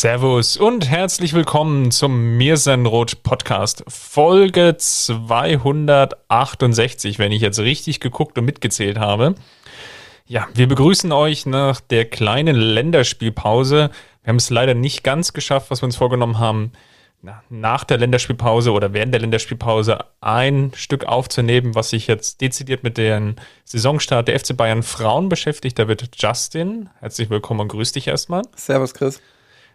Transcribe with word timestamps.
Servus 0.00 0.56
und 0.56 0.88
herzlich 0.88 1.34
willkommen 1.34 1.90
zum 1.90 2.38
Mirsenrot 2.38 3.22
Podcast, 3.22 3.84
Folge 3.86 4.78
268, 4.78 7.18
wenn 7.18 7.32
ich 7.32 7.42
jetzt 7.42 7.58
richtig 7.58 8.00
geguckt 8.00 8.38
und 8.38 8.46
mitgezählt 8.46 8.98
habe. 8.98 9.34
Ja, 10.24 10.48
wir 10.54 10.68
begrüßen 10.68 11.12
euch 11.12 11.44
nach 11.44 11.82
der 11.82 12.06
kleinen 12.06 12.56
Länderspielpause. 12.56 13.90
Wir 14.22 14.28
haben 14.28 14.36
es 14.36 14.48
leider 14.48 14.72
nicht 14.72 15.04
ganz 15.04 15.34
geschafft, 15.34 15.70
was 15.70 15.82
wir 15.82 15.84
uns 15.84 15.96
vorgenommen 15.96 16.38
haben, 16.38 16.72
nach 17.50 17.84
der 17.84 17.98
Länderspielpause 17.98 18.72
oder 18.72 18.94
während 18.94 19.12
der 19.12 19.20
Länderspielpause 19.20 19.98
ein 20.22 20.72
Stück 20.76 21.04
aufzunehmen, 21.04 21.74
was 21.74 21.90
sich 21.90 22.06
jetzt 22.06 22.40
dezidiert 22.40 22.84
mit 22.84 22.96
dem 22.96 23.36
Saisonstart 23.64 24.28
der 24.28 24.40
FC 24.40 24.56
Bayern 24.56 24.82
Frauen 24.82 25.28
beschäftigt. 25.28 25.78
Da 25.78 25.88
wird 25.88 26.08
Justin, 26.16 26.88
herzlich 27.00 27.28
willkommen 27.28 27.60
und 27.60 27.68
grüß 27.68 27.92
dich 27.92 28.06
erstmal. 28.06 28.40
Servus, 28.56 28.94
Chris 28.94 29.20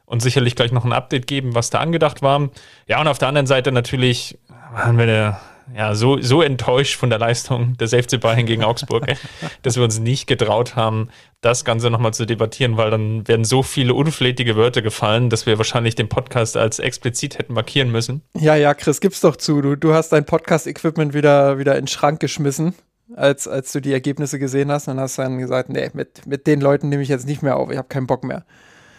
und 0.06 0.22
sicherlich 0.22 0.56
gleich 0.56 0.72
noch 0.72 0.86
ein 0.86 0.94
Update 0.94 1.28
geben, 1.28 1.56
was 1.56 1.70
da 1.70 1.80
angedacht 1.80 2.22
war. 2.22 2.50
Ja, 2.88 3.02
und 3.02 3.08
auf 3.08 3.18
der 3.18 3.28
anderen 3.28 3.48
Seite 3.48 3.72
natürlich 3.72 4.38
waren 4.74 4.98
wir 4.98 5.40
ja, 5.74 5.96
so, 5.96 6.22
so 6.22 6.42
enttäuscht 6.42 6.96
von 6.96 7.10
der 7.10 7.20
Leistung 7.20 7.76
des 7.78 7.92
FC 7.92 8.20
Bayern 8.20 8.46
gegen 8.46 8.64
Augsburg, 8.64 9.08
dass 9.64 9.76
wir 9.76 9.84
uns 9.84 10.00
nicht 10.00 10.28
getraut 10.28 10.76
haben, 10.76 11.10
das 11.42 11.66
Ganze 11.66 11.90
nochmal 11.90 12.14
zu 12.14 12.26
debattieren, 12.26 12.78
weil 12.78 12.92
dann 12.92 13.28
werden 13.28 13.46
so 13.46 13.64
viele 13.64 13.94
unflätige 13.94 14.56
Wörter 14.56 14.82
gefallen, 14.82 15.30
dass 15.30 15.46
wir 15.46 15.58
wahrscheinlich 15.58 15.96
den 15.96 16.10
Podcast 16.10 16.58
als 16.58 16.80
explizit 16.80 17.38
hätten 17.38 17.54
markieren 17.54 17.92
müssen. 17.92 18.22
Ja, 18.34 18.56
ja, 18.56 18.74
Chris, 18.74 19.02
gib's 19.02 19.22
doch 19.22 19.36
zu. 19.36 19.62
Du, 19.62 19.76
du 19.76 19.94
hast 19.94 20.10
dein 20.10 20.26
Podcast-Equipment 20.26 21.14
wieder, 21.14 21.58
wieder 21.58 21.74
in 21.76 21.84
den 21.84 21.88
Schrank 21.88 22.20
geschmissen, 22.20 22.76
als, 23.16 23.48
als 23.48 23.72
du 23.72 23.80
die 23.80 23.94
Ergebnisse 23.94 24.40
gesehen 24.40 24.72
hast. 24.72 24.88
Und 24.88 25.00
hast 25.00 25.18
dann 25.18 25.38
gesagt, 25.40 25.70
nee, 25.70 25.90
mit, 25.94 26.26
mit 26.26 26.48
den 26.48 26.62
Leuten 26.62 26.90
nehme 26.90 27.04
ich 27.04 27.10
jetzt 27.10 27.28
nicht 27.28 27.42
mehr 27.42 27.58
auf, 27.58 27.72
ich 27.72 27.78
habe 27.78 27.88
keinen 27.88 28.08
Bock 28.08 28.24
mehr. 28.24 28.46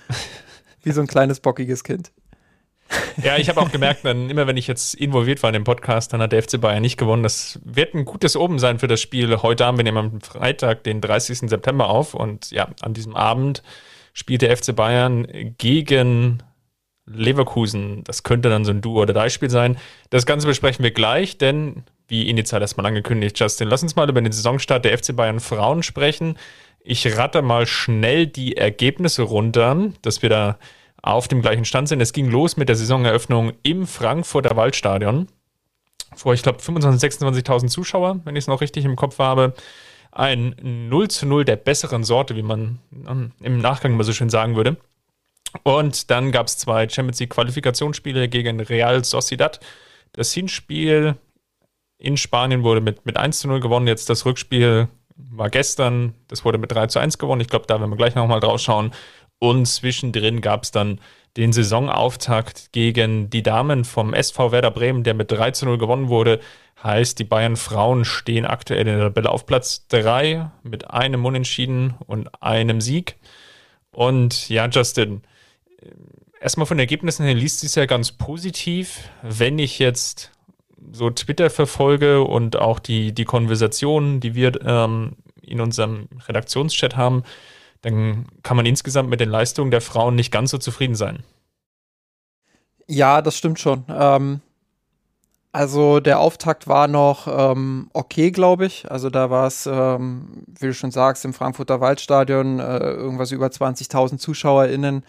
Wie 0.87 0.93
so 0.93 1.01
ein 1.01 1.09
kleines, 1.09 1.41
bockiges 1.41 1.83
Kind. 1.83 2.13
Ja, 3.21 3.37
ich 3.39 3.49
habe 3.49 3.61
auch 3.61 3.73
gemerkt, 3.73 4.05
dann 4.05 4.31
immer 4.31 4.47
wenn 4.47 4.57
ich 4.57 4.69
jetzt 4.69 4.95
involviert 4.95 5.43
war 5.43 5.51
in 5.51 5.55
dem 5.55 5.65
Podcast, 5.65 6.13
dann 6.13 6.23
hat 6.23 6.31
der 6.31 6.41
FC 6.41 6.61
Bayern 6.61 6.81
nicht 6.81 6.97
gewonnen. 6.97 7.25
Das 7.25 7.59
wird 7.65 7.95
ein 7.95 8.05
gutes 8.05 8.37
Oben 8.37 8.61
sein 8.61 8.79
für 8.79 8.87
das 8.87 9.01
Spiel. 9.01 9.43
Heute 9.43 9.67
haben 9.67 9.79
wir 9.79 9.83
nehmen 9.83 9.97
am 9.99 10.21
Freitag, 10.21 10.85
den 10.85 11.01
30. 11.01 11.51
September 11.51 11.89
auf 11.89 12.15
und 12.15 12.53
ja, 12.53 12.69
an 12.83 12.95
diesem 12.95 13.17
Abend 13.17 13.65
spielt 14.13 14.43
der 14.43 14.57
FC 14.57 14.77
Bayern 14.77 15.27
gegen 15.59 16.45
Leverkusen. 17.05 18.05
Das 18.05 18.23
könnte 18.23 18.49
dann 18.49 18.65
so 18.65 18.71
ein 18.71 18.81
Duo- 18.81 19.03
oder 19.03 19.13
Dreispiel 19.13 19.51
sein. 19.51 19.79
Das 20.11 20.25
Ganze 20.25 20.47
besprechen 20.47 20.85
wir 20.85 20.93
gleich, 20.93 21.37
denn 21.37 21.83
wie 22.07 22.31
initial 22.31 22.63
erstmal 22.63 22.87
angekündigt, 22.87 23.41
Justin, 23.41 23.67
lass 23.67 23.83
uns 23.83 23.97
mal 23.97 24.09
über 24.09 24.23
den 24.23 24.31
Saisonstart 24.31 24.85
der 24.85 24.97
FC 24.97 25.17
Bayern 25.17 25.41
Frauen 25.41 25.83
sprechen. 25.83 26.39
Ich 26.89 27.17
ratte 27.17 27.43
mal 27.43 27.67
schnell 27.67 28.29
die 28.29 28.57
Ergebnisse 28.57 29.23
runter, 29.23 29.91
dass 30.03 30.23
wir 30.23 30.29
da 30.29 30.57
auf 31.03 31.27
dem 31.27 31.43
gleichen 31.43 31.65
Stand 31.65 31.89
sind. 31.89 32.01
Es 32.01 32.13
ging 32.13 32.31
los 32.31 32.57
mit 32.57 32.69
der 32.69 32.77
Saisoneröffnung 32.77 33.55
im 33.65 33.89
Frankfurter 33.89 34.55
Waldstadion. 34.55 35.27
Vor, 36.15 36.33
ich 36.33 36.45
glaube, 36.45 36.61
25.000, 36.61 37.45
26.000 37.45 37.67
Zuschauer, 37.67 38.21
wenn 38.23 38.37
ich 38.37 38.45
es 38.45 38.49
noch 38.49 38.61
richtig 38.61 38.85
im 38.85 38.95
Kopf 38.95 39.19
habe. 39.19 39.53
Ein 40.13 40.55
0 40.89 41.09
zu 41.09 41.27
0 41.27 41.45
der 41.45 41.57
besseren 41.57 42.05
Sorte, 42.05 42.37
wie 42.37 42.43
man 42.43 42.79
im 43.41 43.59
Nachgang 43.59 43.95
immer 43.95 44.05
so 44.05 44.13
schön 44.13 44.31
sagen 44.31 44.55
würde. 44.55 44.77
Und 45.65 46.13
dann 46.13 46.31
gab 46.31 46.47
es 46.47 46.57
zwei 46.57 46.89
Champions 46.89 47.19
League 47.19 47.31
Qualifikationsspiele 47.31 48.29
gegen 48.29 48.61
Real 48.61 49.03
Sociedad. 49.05 49.59
Das 50.13 50.33
Hinspiel 50.33 51.17
in 51.99 52.17
Spanien 52.17 52.63
wurde 52.63 52.81
mit, 52.81 53.07
mit 53.07 53.17
1 53.17 53.41
zu 53.41 53.49
0 53.49 53.59
gewonnen. 53.59 53.89
Jetzt 53.89 54.09
das 54.09 54.25
Rückspiel 54.25 54.87
war 55.17 55.51
gestern, 55.51 56.15
das 56.29 56.45
wurde 56.45 56.59
mit 56.59 56.73
3 56.73 56.89
zu 56.89 56.99
1 56.99 57.19
gewonnen. 57.19 57.41
Ich 57.41 57.49
glaube, 57.49 57.67
da 57.67 57.81
werden 57.81 57.91
wir 57.91 57.97
gleich 57.97 58.15
nochmal 58.15 58.41
drauf 58.41 58.61
schauen. 58.61 58.93
Und 59.39 59.67
zwischendrin 59.67 60.41
gab 60.41 60.63
es 60.63 60.71
dann 60.71 61.01
den 61.37 61.53
Saisonauftakt 61.53 62.73
gegen 62.73 63.29
die 63.29 63.43
Damen 63.43 63.85
vom 63.85 64.15
SV 64.15 64.53
Werder 64.53 64.71
Bremen, 64.71 65.05
der 65.05 65.15
mit 65.15 65.31
3 65.31 65.51
zu 65.51 65.67
0 65.67 65.79
gewonnen 65.79 66.09
wurde. 66.09 66.41
Heißt, 66.83 67.19
die 67.19 67.25
Bayern 67.25 67.57
Frauen 67.57 68.05
stehen 68.05 68.47
aktuell 68.47 68.81
in 68.81 68.99
der 68.99 69.09
Tabelle 69.09 69.31
auf 69.31 69.47
Platz 69.47 69.87
3 69.89 70.51
mit 70.63 70.91
einem 70.91 71.25
Unentschieden 71.25 71.95
und 72.07 72.43
einem 72.43 72.81
Sieg. 72.81 73.17
Und 73.91 74.49
ja, 74.49 74.67
Justin, 74.69 75.23
erstmal 76.41 76.67
von 76.67 76.77
den 76.77 76.83
Ergebnissen 76.83 77.25
her 77.25 77.35
liest 77.35 77.65
es 77.65 77.75
ja 77.75 77.87
ganz 77.87 78.13
positiv. 78.13 79.11
Wenn 79.23 79.59
ich 79.59 79.79
jetzt 79.79 80.33
so 80.93 81.11
Twitter 81.11 81.51
verfolge 81.51 82.23
und 82.23 82.57
auch 82.57 82.79
die, 82.79 83.13
die 83.13 83.25
Konversationen, 83.25 84.21
die 84.21 84.35
wir 84.35 84.61
ähm, 84.65 85.17
in 85.43 85.61
unserem 85.61 86.09
Redaktionschat 86.27 86.97
haben, 86.97 87.23
dann 87.83 88.27
kann 88.43 88.57
man 88.57 88.67
insgesamt 88.67 89.09
mit 89.09 89.21
den 89.21 89.31
Leistungen 89.31 89.71
der 89.71 89.81
Frauen 89.81 90.15
nicht 90.15 90.33
ganz 90.33 90.51
so 90.51 90.59
zufrieden 90.59 90.95
sein. 90.95 91.23
Ja, 92.89 93.23
das 93.23 93.37
stimmt 93.37 93.61
schon. 93.61 93.85
Ähm, 93.89 94.41
also 95.53 96.01
der 96.01 96.21
Auftakt 96.21 96.69
war 96.69 96.87
noch 96.87 97.27
ähm, 97.27 97.89
okay, 97.93 98.31
glaube 98.31 98.67
ich. 98.67 98.91
Also 98.91 99.09
da 99.09 99.31
war 99.31 99.47
es, 99.47 99.67
ähm, 99.67 100.45
wie 100.47 100.67
du 100.67 100.75
schon 100.75 100.91
sagst, 100.91 101.25
im 101.25 101.33
Frankfurter 101.33 101.81
Waldstadion 101.81 102.59
äh, 102.59 102.79
irgendwas 102.79 103.33
über 103.33 103.47
20.000 103.47 104.19
ZuschauerInnen 104.19 105.03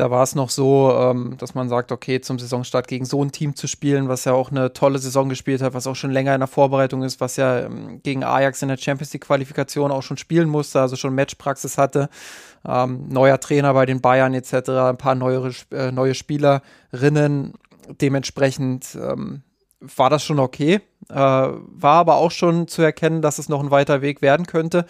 da 0.00 0.10
war 0.10 0.22
es 0.22 0.34
noch 0.34 0.48
so, 0.48 0.90
ähm, 0.98 1.34
dass 1.36 1.54
man 1.54 1.68
sagt, 1.68 1.92
okay, 1.92 2.22
zum 2.22 2.38
Saisonstart 2.38 2.88
gegen 2.88 3.04
so 3.04 3.22
ein 3.22 3.32
Team 3.32 3.54
zu 3.54 3.66
spielen, 3.66 4.08
was 4.08 4.24
ja 4.24 4.32
auch 4.32 4.50
eine 4.50 4.72
tolle 4.72 4.98
Saison 4.98 5.28
gespielt 5.28 5.60
hat, 5.60 5.74
was 5.74 5.86
auch 5.86 5.94
schon 5.94 6.10
länger 6.10 6.32
in 6.34 6.40
der 6.40 6.48
Vorbereitung 6.48 7.02
ist, 7.02 7.20
was 7.20 7.36
ja 7.36 7.66
ähm, 7.66 8.00
gegen 8.02 8.24
Ajax 8.24 8.62
in 8.62 8.68
der 8.68 8.78
Champions 8.78 9.12
League 9.12 9.26
Qualifikation 9.26 9.90
auch 9.90 10.02
schon 10.02 10.16
spielen 10.16 10.48
musste, 10.48 10.80
also 10.80 10.96
schon 10.96 11.14
Matchpraxis 11.14 11.76
hatte. 11.76 12.08
Ähm, 12.66 13.08
neuer 13.10 13.38
Trainer 13.40 13.74
bei 13.74 13.84
den 13.84 14.00
Bayern 14.00 14.32
etc., 14.32 14.70
ein 14.70 14.96
paar 14.96 15.14
neuere, 15.14 15.52
äh, 15.70 15.92
neue 15.92 16.14
Spielerinnen. 16.14 17.52
Dementsprechend 18.00 18.94
ähm, 18.94 19.42
war 19.80 20.08
das 20.08 20.24
schon 20.24 20.38
okay. 20.38 20.80
Äh, 21.10 21.14
war 21.14 21.96
aber 21.96 22.16
auch 22.16 22.30
schon 22.30 22.68
zu 22.68 22.80
erkennen, 22.80 23.20
dass 23.20 23.38
es 23.38 23.50
noch 23.50 23.62
ein 23.62 23.70
weiter 23.70 24.00
Weg 24.00 24.22
werden 24.22 24.46
könnte. 24.46 24.86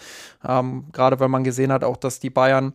Ähm, 0.47 0.85
Gerade 0.93 1.19
weil 1.19 1.27
man 1.27 1.43
gesehen 1.43 1.73
hat, 1.73 1.83
auch 1.83 1.97
dass 1.97 2.21
die 2.21 2.29
Bayern 2.29 2.71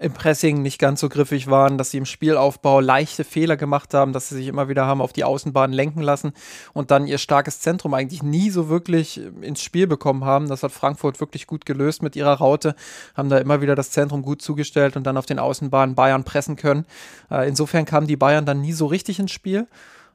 im 0.00 0.12
Pressing 0.12 0.62
nicht 0.62 0.78
ganz 0.78 1.00
so 1.00 1.08
griffig 1.08 1.48
waren, 1.48 1.78
dass 1.78 1.90
sie 1.90 1.98
im 1.98 2.04
Spielaufbau 2.04 2.80
leichte 2.80 3.24
Fehler 3.24 3.56
gemacht 3.56 3.94
haben, 3.94 4.12
dass 4.12 4.28
sie 4.28 4.36
sich 4.36 4.46
immer 4.46 4.68
wieder 4.68 4.86
haben 4.86 5.00
auf 5.00 5.12
die 5.12 5.24
Außenbahn 5.24 5.72
lenken 5.72 6.02
lassen 6.02 6.32
und 6.72 6.90
dann 6.90 7.06
ihr 7.06 7.18
starkes 7.18 7.60
Zentrum 7.60 7.94
eigentlich 7.94 8.22
nie 8.22 8.50
so 8.50 8.68
wirklich 8.68 9.20
ins 9.40 9.62
Spiel 9.62 9.86
bekommen 9.86 10.24
haben. 10.24 10.48
Das 10.48 10.62
hat 10.62 10.72
Frankfurt 10.72 11.20
wirklich 11.20 11.46
gut 11.46 11.66
gelöst 11.66 12.02
mit 12.02 12.16
ihrer 12.16 12.34
Raute, 12.34 12.76
haben 13.16 13.28
da 13.28 13.38
immer 13.38 13.60
wieder 13.60 13.74
das 13.74 13.90
Zentrum 13.90 14.22
gut 14.22 14.40
zugestellt 14.40 14.96
und 14.96 15.04
dann 15.04 15.16
auf 15.16 15.26
den 15.26 15.38
Außenbahnen 15.38 15.94
Bayern 15.94 16.24
pressen 16.24 16.56
können. 16.56 16.86
Äh, 17.30 17.48
insofern 17.48 17.84
kamen 17.84 18.06
die 18.06 18.16
Bayern 18.16 18.46
dann 18.46 18.60
nie 18.60 18.72
so 18.72 18.86
richtig 18.86 19.18
ins 19.18 19.32
Spiel. 19.32 19.66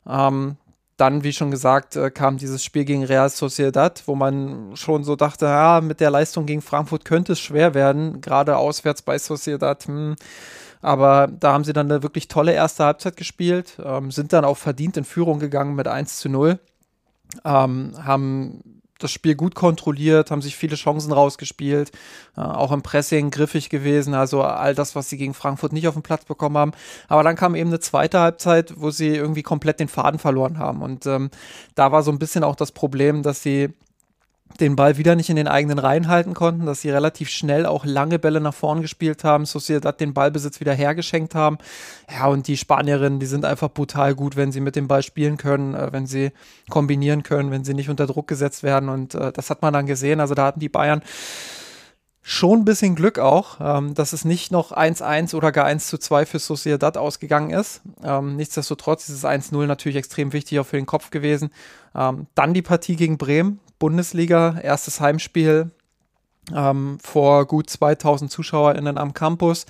Ähm, 0.07 0.57
dann, 1.03 1.23
wie 1.23 1.33
schon 1.33 1.51
gesagt, 1.51 1.97
äh, 1.97 2.09
kam 2.11 2.37
dieses 2.37 2.63
Spiel 2.63 2.85
gegen 2.85 3.03
Real 3.03 3.29
Sociedad, 3.29 4.01
wo 4.05 4.15
man 4.15 4.71
schon 4.75 5.03
so 5.03 5.17
dachte, 5.17 5.45
ja, 5.45 5.81
mit 5.81 5.99
der 5.99 6.09
Leistung 6.09 6.45
gegen 6.45 6.61
Frankfurt 6.61 7.03
könnte 7.03 7.33
es 7.33 7.41
schwer 7.41 7.73
werden, 7.73 8.21
gerade 8.21 8.55
auswärts 8.55 9.01
bei 9.01 9.17
Sociedad. 9.17 9.83
Hm. 9.85 10.15
Aber 10.81 11.27
da 11.27 11.51
haben 11.51 11.65
sie 11.65 11.73
dann 11.73 11.91
eine 11.91 12.03
wirklich 12.03 12.29
tolle 12.29 12.53
erste 12.53 12.85
Halbzeit 12.85 13.17
gespielt, 13.17 13.77
ähm, 13.83 14.11
sind 14.11 14.31
dann 14.31 14.45
auch 14.45 14.55
verdient 14.57 14.95
in 14.95 15.03
Führung 15.03 15.39
gegangen 15.39 15.75
mit 15.75 15.89
1 15.89 16.19
zu 16.19 16.29
0, 16.29 16.57
ähm, 17.43 17.93
haben 18.01 18.81
das 19.03 19.11
Spiel 19.11 19.35
gut 19.35 19.55
kontrolliert, 19.55 20.31
haben 20.31 20.41
sich 20.41 20.55
viele 20.55 20.75
Chancen 20.75 21.11
rausgespielt, 21.11 21.91
äh, 22.37 22.41
auch 22.41 22.71
im 22.71 22.81
Pressing 22.81 23.31
griffig 23.31 23.69
gewesen, 23.69 24.13
also 24.13 24.41
all 24.41 24.75
das, 24.75 24.95
was 24.95 25.09
sie 25.09 25.17
gegen 25.17 25.33
Frankfurt 25.33 25.73
nicht 25.73 25.87
auf 25.87 25.93
den 25.93 26.03
Platz 26.03 26.25
bekommen 26.25 26.57
haben. 26.57 26.71
Aber 27.07 27.23
dann 27.23 27.35
kam 27.35 27.55
eben 27.55 27.69
eine 27.69 27.79
zweite 27.79 28.19
Halbzeit, 28.19 28.73
wo 28.77 28.91
sie 28.91 29.09
irgendwie 29.09 29.43
komplett 29.43 29.79
den 29.79 29.87
Faden 29.87 30.19
verloren 30.19 30.57
haben. 30.57 30.81
Und 30.81 31.05
ähm, 31.05 31.29
da 31.75 31.91
war 31.91 32.03
so 32.03 32.11
ein 32.11 32.19
bisschen 32.19 32.43
auch 32.43 32.55
das 32.55 32.71
Problem, 32.71 33.23
dass 33.23 33.43
sie 33.43 33.69
den 34.59 34.75
Ball 34.75 34.97
wieder 34.97 35.15
nicht 35.15 35.29
in 35.29 35.35
den 35.35 35.47
eigenen 35.47 35.79
Reihen 35.79 36.07
halten 36.07 36.33
konnten, 36.33 36.65
dass 36.65 36.81
sie 36.81 36.89
relativ 36.89 37.29
schnell 37.29 37.65
auch 37.65 37.85
lange 37.85 38.19
Bälle 38.19 38.41
nach 38.41 38.53
vorn 38.53 38.81
gespielt 38.81 39.23
haben, 39.23 39.45
Sociedad 39.45 39.99
den 39.99 40.13
Ballbesitz 40.13 40.59
wieder 40.59 40.73
hergeschenkt 40.73 41.35
haben. 41.35 41.57
Ja, 42.11 42.27
und 42.27 42.47
die 42.47 42.57
Spanierinnen, 42.57 43.19
die 43.19 43.25
sind 43.25 43.45
einfach 43.45 43.69
brutal 43.69 44.15
gut, 44.15 44.35
wenn 44.35 44.51
sie 44.51 44.61
mit 44.61 44.75
dem 44.75 44.87
Ball 44.87 45.03
spielen 45.03 45.37
können, 45.37 45.73
äh, 45.73 45.91
wenn 45.91 46.05
sie 46.05 46.31
kombinieren 46.69 47.23
können, 47.23 47.51
wenn 47.51 47.63
sie 47.63 47.73
nicht 47.73 47.89
unter 47.89 48.07
Druck 48.07 48.27
gesetzt 48.27 48.63
werden. 48.63 48.89
Und 48.89 49.15
äh, 49.15 49.31
das 49.31 49.49
hat 49.49 49.61
man 49.61 49.73
dann 49.73 49.85
gesehen. 49.85 50.19
Also 50.19 50.35
da 50.35 50.45
hatten 50.45 50.59
die 50.59 50.69
Bayern 50.69 51.01
schon 52.25 52.59
ein 52.59 52.65
bisschen 52.65 52.95
Glück 52.95 53.19
auch, 53.19 53.57
ähm, 53.59 53.93
dass 53.93 54.13
es 54.13 54.23
nicht 54.23 54.51
noch 54.51 54.71
1-1 54.71 55.35
oder 55.35 55.51
gar 55.51 55.67
1-2 55.67 56.25
für 56.25 56.39
Sociedad 56.39 56.97
ausgegangen 56.97 57.51
ist. 57.51 57.81
Ähm, 58.01 58.37
nichtsdestotrotz 58.37 59.09
ist 59.09 59.15
es 59.15 59.25
1-0 59.25 59.65
natürlich 59.65 59.97
extrem 59.97 60.31
wichtig 60.31 60.59
auch 60.59 60.65
für 60.65 60.77
den 60.77 60.85
Kopf 60.85 61.11
gewesen. 61.11 61.51
Ähm, 61.93 62.27
dann 62.33 62.53
die 62.53 62.61
Partie 62.61 62.95
gegen 62.95 63.17
Bremen, 63.17 63.59
Bundesliga, 63.83 64.61
erstes 64.63 65.01
Heimspiel 65.01 65.71
ähm, 66.55 66.99
vor 67.03 67.45
gut 67.45 67.69
2000 67.69 68.31
ZuschauerInnen 68.31 68.97
am 68.97 69.13
Campus 69.13 69.65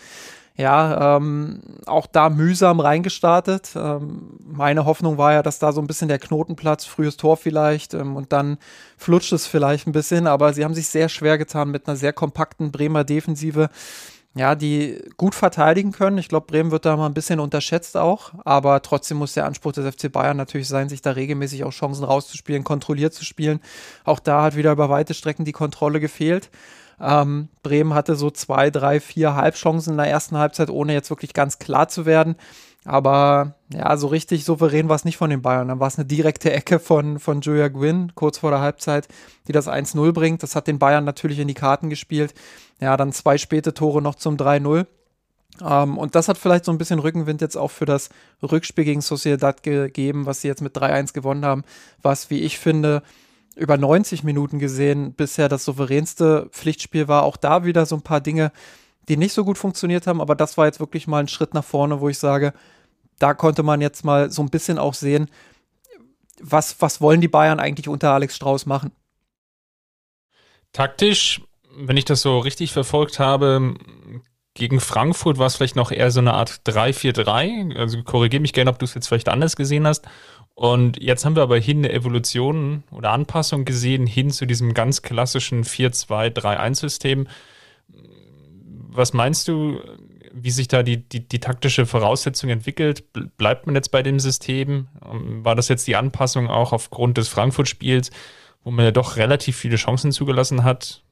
ja, 0.55 1.17
ähm, 1.17 1.61
auch 1.87 2.05
da 2.05 2.29
mühsam 2.29 2.79
reingestartet. 2.79 3.71
Ähm, 3.75 4.37
meine 4.45 4.85
Hoffnung 4.85 5.17
war 5.17 5.33
ja, 5.33 5.41
dass 5.41 5.57
da 5.57 5.71
so 5.71 5.81
ein 5.81 5.87
bisschen 5.87 6.09
der 6.09 6.19
Knotenplatz, 6.19 6.85
frühes 6.85 7.17
Tor 7.17 7.37
vielleicht 7.37 7.95
ähm, 7.95 8.15
und 8.15 8.31
dann 8.31 8.57
flutscht 8.97 9.33
es 9.33 9.47
vielleicht 9.47 9.87
ein 9.87 9.93
bisschen, 9.93 10.27
aber 10.27 10.53
sie 10.53 10.63
haben 10.63 10.75
sich 10.75 10.87
sehr 10.89 11.09
schwer 11.09 11.39
getan 11.39 11.71
mit 11.71 11.87
einer 11.87 11.95
sehr 11.95 12.13
kompakten 12.13 12.71
Bremer 12.71 13.03
Defensive. 13.03 13.69
Ja, 14.35 14.55
die 14.55 14.99
gut 15.15 15.35
verteidigen 15.35 15.91
können. 15.91 16.17
Ich 16.17 16.27
glaube, 16.27 16.47
Bremen 16.47 16.71
wird 16.71 16.85
da 16.85 16.97
mal 16.97 17.05
ein 17.05 17.13
bisschen 17.13 17.39
unterschätzt 17.39 17.95
auch, 17.95 18.31
aber 18.45 18.81
trotzdem 18.81 19.17
muss 19.17 19.33
der 19.33 19.45
Anspruch 19.45 19.73
des 19.73 19.93
FC 19.93 20.11
Bayern 20.11 20.37
natürlich 20.37 20.67
sein, 20.67 20.89
sich 20.89 21.03
da 21.03 21.11
regelmäßig 21.11 21.63
auch 21.65 21.71
Chancen 21.71 22.03
rauszuspielen, 22.03 22.63
kontrolliert 22.63 23.13
zu 23.13 23.25
spielen. 23.25 23.59
Auch 24.05 24.19
da 24.19 24.41
hat 24.41 24.55
wieder 24.55 24.71
über 24.71 24.89
weite 24.89 25.13
Strecken 25.13 25.45
die 25.45 25.51
Kontrolle 25.51 25.99
gefehlt. 25.99 26.49
Ähm, 26.99 27.49
Bremen 27.61 27.93
hatte 27.93 28.15
so 28.15 28.31
zwei, 28.31 28.71
drei, 28.71 28.99
vier 28.99 29.35
Halbchancen 29.35 29.93
in 29.93 29.97
der 29.97 30.07
ersten 30.07 30.37
Halbzeit, 30.37 30.71
ohne 30.71 30.93
jetzt 30.93 31.11
wirklich 31.11 31.33
ganz 31.33 31.59
klar 31.59 31.87
zu 31.87 32.07
werden. 32.07 32.35
Aber 32.85 33.55
ja, 33.73 33.95
so 33.97 34.07
richtig 34.07 34.43
souverän 34.45 34.89
war 34.89 34.95
es 34.95 35.05
nicht 35.05 35.17
von 35.17 35.29
den 35.29 35.41
Bayern. 35.41 35.69
Dann 35.69 35.79
war 35.79 35.87
es 35.87 35.97
eine 35.97 36.05
direkte 36.05 36.51
Ecke 36.51 36.79
von, 36.79 37.19
von 37.19 37.41
Julia 37.41 37.69
Gwynn 37.69 38.13
kurz 38.15 38.39
vor 38.39 38.51
der 38.51 38.59
Halbzeit, 38.59 39.07
die 39.47 39.53
das 39.53 39.67
1-0 39.67 40.11
bringt. 40.11 40.43
Das 40.43 40.55
hat 40.55 40.67
den 40.67 40.79
Bayern 40.79 41.05
natürlich 41.05 41.39
in 41.39 41.47
die 41.47 41.53
Karten 41.53 41.89
gespielt. 41.89 42.33
Ja, 42.79 42.97
dann 42.97 43.13
zwei 43.13 43.37
späte 43.37 43.73
Tore 43.73 44.01
noch 44.01 44.15
zum 44.15 44.35
3-0. 44.35 44.85
Ähm, 45.61 45.97
und 45.97 46.15
das 46.15 46.27
hat 46.27 46.37
vielleicht 46.37 46.65
so 46.65 46.71
ein 46.71 46.77
bisschen 46.77 46.99
Rückenwind 46.99 47.41
jetzt 47.41 47.55
auch 47.55 47.71
für 47.71 47.85
das 47.85 48.09
Rückspiel 48.41 48.83
gegen 48.83 49.01
Sociedad 49.01 49.63
gegeben, 49.63 50.25
was 50.25 50.41
sie 50.41 50.47
jetzt 50.47 50.61
mit 50.61 50.75
3-1 50.75 51.13
gewonnen 51.13 51.45
haben, 51.45 51.63
was, 52.01 52.29
wie 52.29 52.39
ich 52.39 52.57
finde, 52.57 53.03
über 53.55 53.77
90 53.77 54.23
Minuten 54.23 54.59
gesehen 54.59 55.13
bisher 55.13 55.49
das 55.49 55.63
souveränste 55.65 56.49
Pflichtspiel 56.51 57.07
war. 57.07 57.23
Auch 57.23 57.37
da 57.37 57.65
wieder 57.65 57.85
so 57.85 57.95
ein 57.95 58.01
paar 58.01 58.21
Dinge, 58.21 58.51
die 59.09 59.17
nicht 59.17 59.33
so 59.33 59.45
gut 59.45 59.57
funktioniert 59.57 60.07
haben, 60.07 60.21
aber 60.21 60.35
das 60.35 60.57
war 60.57 60.65
jetzt 60.65 60.79
wirklich 60.79 61.07
mal 61.07 61.19
ein 61.19 61.27
Schritt 61.27 61.53
nach 61.53 61.63
vorne, 61.63 62.01
wo 62.01 62.09
ich 62.09 62.17
sage, 62.17 62.53
da 63.19 63.33
konnte 63.33 63.61
man 63.61 63.81
jetzt 63.81 64.03
mal 64.03 64.31
so 64.31 64.41
ein 64.41 64.49
bisschen 64.49 64.79
auch 64.79 64.93
sehen, 64.93 65.29
was, 66.39 66.81
was 66.81 66.99
wollen 66.99 67.21
die 67.21 67.27
Bayern 67.27 67.59
eigentlich 67.59 67.87
unter 67.87 68.11
Alex 68.11 68.35
Strauß 68.35 68.65
machen? 68.65 68.91
Taktisch, 70.71 71.41
wenn 71.75 71.97
ich 71.97 72.05
das 72.05 72.21
so 72.21 72.39
richtig 72.39 72.73
verfolgt 72.73 73.19
habe, 73.19 73.75
gegen 74.53 74.79
Frankfurt 74.79 75.39
war 75.39 75.47
es 75.47 75.55
vielleicht 75.55 75.75
noch 75.75 75.91
eher 75.91 76.11
so 76.11 76.19
eine 76.19 76.33
Art 76.33 76.61
3-4-3. 76.65 77.75
Also 77.75 78.03
korrigiere 78.03 78.41
mich 78.41 78.53
gerne, 78.53 78.69
ob 78.69 78.79
du 78.79 78.85
es 78.85 78.93
jetzt 78.93 79.07
vielleicht 79.07 79.29
anders 79.29 79.55
gesehen 79.55 79.87
hast. 79.87 80.05
Und 80.55 81.01
jetzt 81.01 81.25
haben 81.25 81.35
wir 81.35 81.43
aber 81.43 81.57
hin 81.57 81.79
eine 81.79 81.91
Evolution 81.91 82.83
oder 82.91 83.11
Anpassung 83.11 83.65
gesehen 83.65 84.05
hin 84.05 84.29
zu 84.29 84.45
diesem 84.45 84.75
ganz 84.75 85.01
klassischen 85.01 85.63
4-2-3-1-System. 85.63 87.27
Was 88.89 89.13
meinst 89.13 89.47
du, 89.47 89.81
wie 90.31 90.51
sich 90.51 90.67
da 90.67 90.83
die, 90.83 90.97
die, 90.97 91.27
die, 91.27 91.39
taktische 91.39 91.87
Voraussetzung 91.87 92.51
entwickelt? 92.51 93.05
Bleibt 93.37 93.65
man 93.65 93.73
jetzt 93.73 93.89
bei 93.89 94.03
dem 94.03 94.19
System? 94.19 94.87
Ähm, 95.03 95.43
war 95.43 95.55
das 95.55 95.69
jetzt 95.69 95.87
die 95.87 95.95
Anpassung 95.95 96.47
auch 96.47 96.73
aufgrund 96.73 97.17
des 97.17 97.27
Frankfurt-Spiels, 97.29 98.11
wo 98.63 98.69
man 98.69 98.85
ja 98.85 98.91
doch 98.91 99.15
relativ 99.15 99.57
viele 99.57 99.77
Chancen 99.77 100.11
zugelassen 100.11 100.63
hat? 100.63 101.02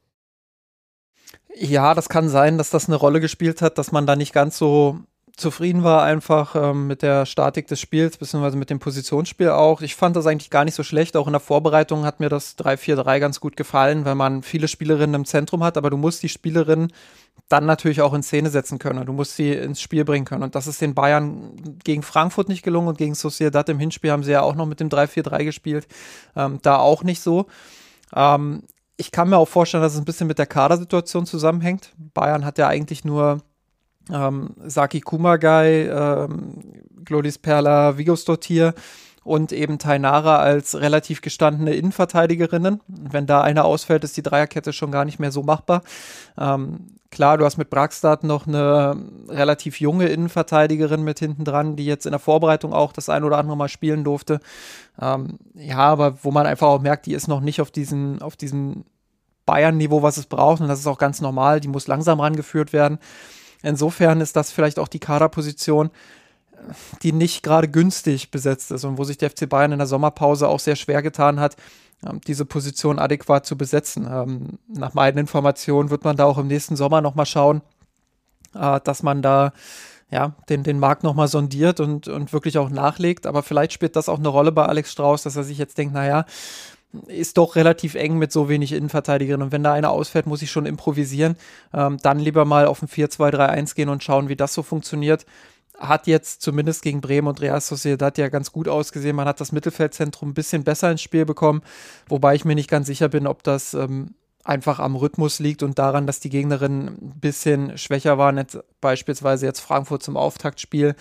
Ja, 1.56 1.94
das 1.94 2.10
kann 2.10 2.30
sein, 2.30 2.58
dass 2.58 2.70
das 2.70 2.88
eine 2.88 2.96
Rolle 2.96 3.20
gespielt 3.20 3.62
hat, 3.62 3.78
dass 3.78 3.92
man 3.92 4.08
da 4.08 4.16
nicht 4.16 4.34
ganz 4.34 4.58
so 4.58 5.00
zufrieden 5.36 5.84
war 5.84 6.04
einfach 6.04 6.56
ähm, 6.56 6.88
mit 6.88 7.02
der 7.02 7.26
Statik 7.26 7.68
des 7.68 7.80
Spiels, 7.80 8.18
beziehungsweise 8.18 8.58
mit 8.58 8.70
dem 8.70 8.80
Positionsspiel 8.80 9.50
auch. 9.50 9.82
Ich 9.82 9.96
fand 9.96 10.16
das 10.16 10.28
eigentlich 10.28 10.50
gar 10.50 10.66
nicht 10.66 10.76
so 10.76 10.84
schlecht. 10.84 11.18
Auch 11.18 11.28
in 11.28 11.34
der 11.34 11.40
Vorbereitung 11.40 12.06
hat 12.06 12.20
mir 12.20 12.30
das 12.30 12.58
3-4-3 12.58 13.20
ganz 13.20 13.40
gut 13.40 13.56
gefallen, 13.58 14.06
weil 14.06 14.16
man 14.16 14.44
viele 14.44 14.68
Spielerinnen 14.68 15.16
im 15.16 15.26
Zentrum 15.26 15.64
hat, 15.64 15.78
aber 15.78 15.90
du 15.90 15.98
musst 15.98 16.22
die 16.24 16.30
Spielerinnen 16.30 16.94
dann 17.50 17.66
natürlich 17.66 18.02
auch 18.02 18.14
in 18.14 18.24
Szene 18.24 18.50
setzen 18.50 18.80
können. 18.80 19.06
Du 19.06 19.14
musst 19.14 19.36
sie 19.36 19.52
ins 19.54 19.82
Spiel 19.82 20.06
bringen 20.06 20.26
können. 20.26 20.44
Und 20.44 20.56
das 20.56 20.68
ist 20.68 20.82
den 20.82 20.94
Bayern 20.94 21.80
gegen 21.84 22.04
Frankfurt 22.04 22.48
nicht 22.48 22.64
gelungen 22.64 22.90
und 22.90 22.98
gegen 22.98 23.16
Sociedad 23.16 23.68
im 23.70 23.80
Hinspiel 23.80 24.12
haben 24.12 24.24
sie 24.24 24.32
ja 24.32 24.42
auch 24.42 24.56
noch 24.56 24.66
mit 24.66 24.80
dem 24.80 24.90
3-4-3 24.90 25.44
gespielt. 25.44 25.88
Ähm, 26.36 26.60
da 26.62 26.78
auch 26.78 27.04
nicht 27.04 27.22
so. 27.22 27.48
Ähm, 28.16 28.64
ich 29.02 29.12
kann 29.12 29.30
mir 29.30 29.38
auch 29.38 29.48
vorstellen, 29.48 29.82
dass 29.82 29.94
es 29.94 30.00
ein 30.00 30.06
bisschen 30.06 30.28
mit 30.28 30.38
der 30.38 30.46
Kadersituation 30.46 31.26
zusammenhängt. 31.26 31.92
Bayern 32.14 32.46
hat 32.46 32.60
ja 32.60 32.68
eigentlich 32.68 33.04
nur 33.04 33.40
ähm, 34.12 34.52
Saki 34.64 35.02
Kumagai, 35.02 35.88
ähm, 35.90 36.62
Glodis 37.04 37.40
Perla, 37.40 37.98
Vigos 37.98 38.26
Dottir 38.26 38.76
und 39.24 39.54
eben 39.54 39.80
Tainara 39.80 40.38
als 40.38 40.80
relativ 40.80 41.22
gestandene 41.22 41.74
Innenverteidigerinnen. 41.74 42.82
Wenn 42.88 43.26
da 43.26 43.42
einer 43.42 43.66
ausfällt, 43.66 44.04
ist 44.04 44.18
die 44.18 44.24
Dreierkette 44.24 44.72
schon 44.72 44.92
gar 44.92 45.06
nicht 45.06 45.18
mehr 45.18 45.32
so 45.32 45.42
machbar. 45.42 45.82
Ähm, 46.38 46.98
klar, 47.10 47.40
du 47.40 47.46
hast 47.46 47.58
mit 47.58 47.72
Braxstad 47.72 48.24
noch 48.24 48.46
eine 48.46 48.96
relativ 49.30 49.80
junge 49.80 50.08
Innenverteidigerin 50.08 51.04
mit 51.04 51.18
hinten 51.18 51.44
dran, 51.44 51.76
die 51.76 51.86
jetzt 51.86 52.06
in 52.06 52.12
der 52.12 52.20
Vorbereitung 52.20 52.72
auch 52.72 52.94
das 52.94 53.10
ein 53.10 53.24
oder 53.24 53.40
andere 53.40 53.58
Mal 53.58 53.68
spielen 53.68 54.04
durfte. 54.04 54.42
Ähm, 55.00 55.40
ja, 55.56 55.78
aber 55.78 56.24
wo 56.24 56.32
man 56.32 56.46
einfach 56.46 56.68
auch 56.68 56.82
merkt, 56.82 57.08
die 57.08 57.14
ist 57.14 57.28
noch 57.28 57.42
nicht 57.42 57.62
auf 57.62 57.72
diesen, 57.72 58.22
auf 58.22 58.36
diesem 58.36 58.86
Bayern-Niveau, 59.46 60.02
was 60.02 60.18
es 60.18 60.26
braucht. 60.26 60.62
Und 60.62 60.68
das 60.68 60.80
ist 60.80 60.88
auch 60.88 60.98
ganz 60.98 61.22
normal. 61.22 61.60
Die 61.60 61.68
muss 61.68 61.88
langsam 61.88 62.20
rangeführt 62.20 62.74
werden. 62.74 63.00
Insofern 63.64 64.22
ist 64.22 64.36
das 64.36 64.52
vielleicht 64.52 64.80
auch 64.80 64.88
die 64.88 65.00
Kaderposition, 65.00 65.92
die 67.02 67.12
nicht 67.12 67.44
gerade 67.44 67.68
günstig 67.68 68.32
besetzt 68.32 68.72
ist 68.72 68.84
und 68.84 68.98
wo 68.98 69.04
sich 69.04 69.18
der 69.18 69.30
FC 69.30 69.50
Bayern 69.50 69.72
in 69.72 69.80
der 69.80 69.88
Sommerpause 69.88 70.48
auch 70.48 70.60
sehr 70.60 70.76
schwer 70.76 71.02
getan 71.02 71.40
hat, 71.40 71.56
ähm, 72.06 72.22
diese 72.26 72.46
Position 72.46 73.00
adäquat 73.00 73.46
zu 73.46 73.58
besetzen. 73.58 74.08
Ähm, 74.10 74.60
nach 74.68 74.94
meinen 74.94 75.18
Informationen 75.18 75.90
wird 75.90 76.04
man 76.04 76.18
da 76.18 76.26
auch 76.26 76.38
im 76.38 76.48
nächsten 76.48 76.76
Sommer 76.76 77.02
nochmal 77.02 77.26
schauen, 77.26 77.62
äh, 78.56 78.80
dass 78.84 79.04
man 79.04 79.22
da 79.22 79.54
ja, 80.12 80.34
den, 80.50 80.64
den 80.64 80.78
Markt 80.78 81.04
nochmal 81.04 81.30
sondiert 81.30 81.80
und, 81.80 82.10
und 82.10 82.34
wirklich 82.34 82.58
auch 82.58 82.70
nachlegt. 82.70 83.26
Aber 83.26 83.44
vielleicht 83.44 83.72
spielt 83.72 83.96
das 83.96 84.10
auch 84.10 84.20
eine 84.20 84.28
Rolle 84.28 84.52
bei 84.52 84.66
Alex 84.66 84.92
Strauß, 84.92 85.24
dass 85.24 85.38
er 85.38 85.44
sich 85.44 85.58
jetzt 85.58 85.78
denkt, 85.78 85.94
naja, 85.94 86.26
ist 87.08 87.38
doch 87.38 87.56
relativ 87.56 87.96
eng 87.96 88.18
mit 88.18 88.32
so 88.32 88.50
wenig 88.50 88.74
Innenverteidigerinnen. 88.74 89.46
Und 89.46 89.52
wenn 89.52 89.64
da 89.64 89.74
einer 89.74 89.92
ausfällt, 89.92 90.26
muss 90.26 90.42
ich 90.42 90.52
schon 90.52 90.66
improvisieren. 90.66 91.36
Ähm, 91.74 91.98
dann 92.02 92.20
lieber 92.20 92.46
mal 92.46 92.66
auf 92.66 92.82
ein 92.82 92.88
4-2-3-1 92.88 93.76
gehen 93.76 93.90
und 93.90 94.04
schauen, 94.04 94.30
wie 94.30 94.36
das 94.36 94.54
so 94.54 94.64
funktioniert. 94.64 95.26
Hat 95.78 96.06
jetzt 96.06 96.42
zumindest 96.42 96.84
gegen 96.84 97.02
Bremen 97.02 97.28
und 97.28 97.42
Real 97.42 97.62
Sociedad 97.62 98.18
ja 98.18 98.30
ganz 98.30 98.52
gut 98.52 98.68
ausgesehen. 98.68 99.16
Man 99.16 99.28
hat 99.28 99.42
das 99.42 99.52
Mittelfeldzentrum 99.52 100.30
ein 100.30 100.34
bisschen 100.34 100.64
besser 100.64 100.92
ins 100.92 101.02
Spiel 101.02 101.26
bekommen, 101.26 101.62
wobei 102.08 102.36
ich 102.36 102.46
mir 102.46 102.56
nicht 102.56 102.70
ganz 102.70 102.88
sicher 102.88 103.10
bin, 103.10 103.26
ob 103.26 103.42
das 103.44 103.74
ähm, 103.74 104.14
einfach 104.44 104.80
am 104.80 104.96
Rhythmus 104.96 105.40
liegt 105.40 105.64
und 105.64 105.78
daran, 105.78 106.08
dass 106.08 106.20
die 106.20 106.30
Gegnerinnen 106.30 106.88
ein 106.88 107.20
bisschen 107.20 107.78
schwächer 107.78 108.18
waren, 108.18 108.38
jetzt 108.38 108.60
beispielsweise 108.82 109.46
jetzt 109.46 109.60
Frankfurt 109.60 110.04
zum 110.04 110.18
Auftaktspiel 110.18 110.96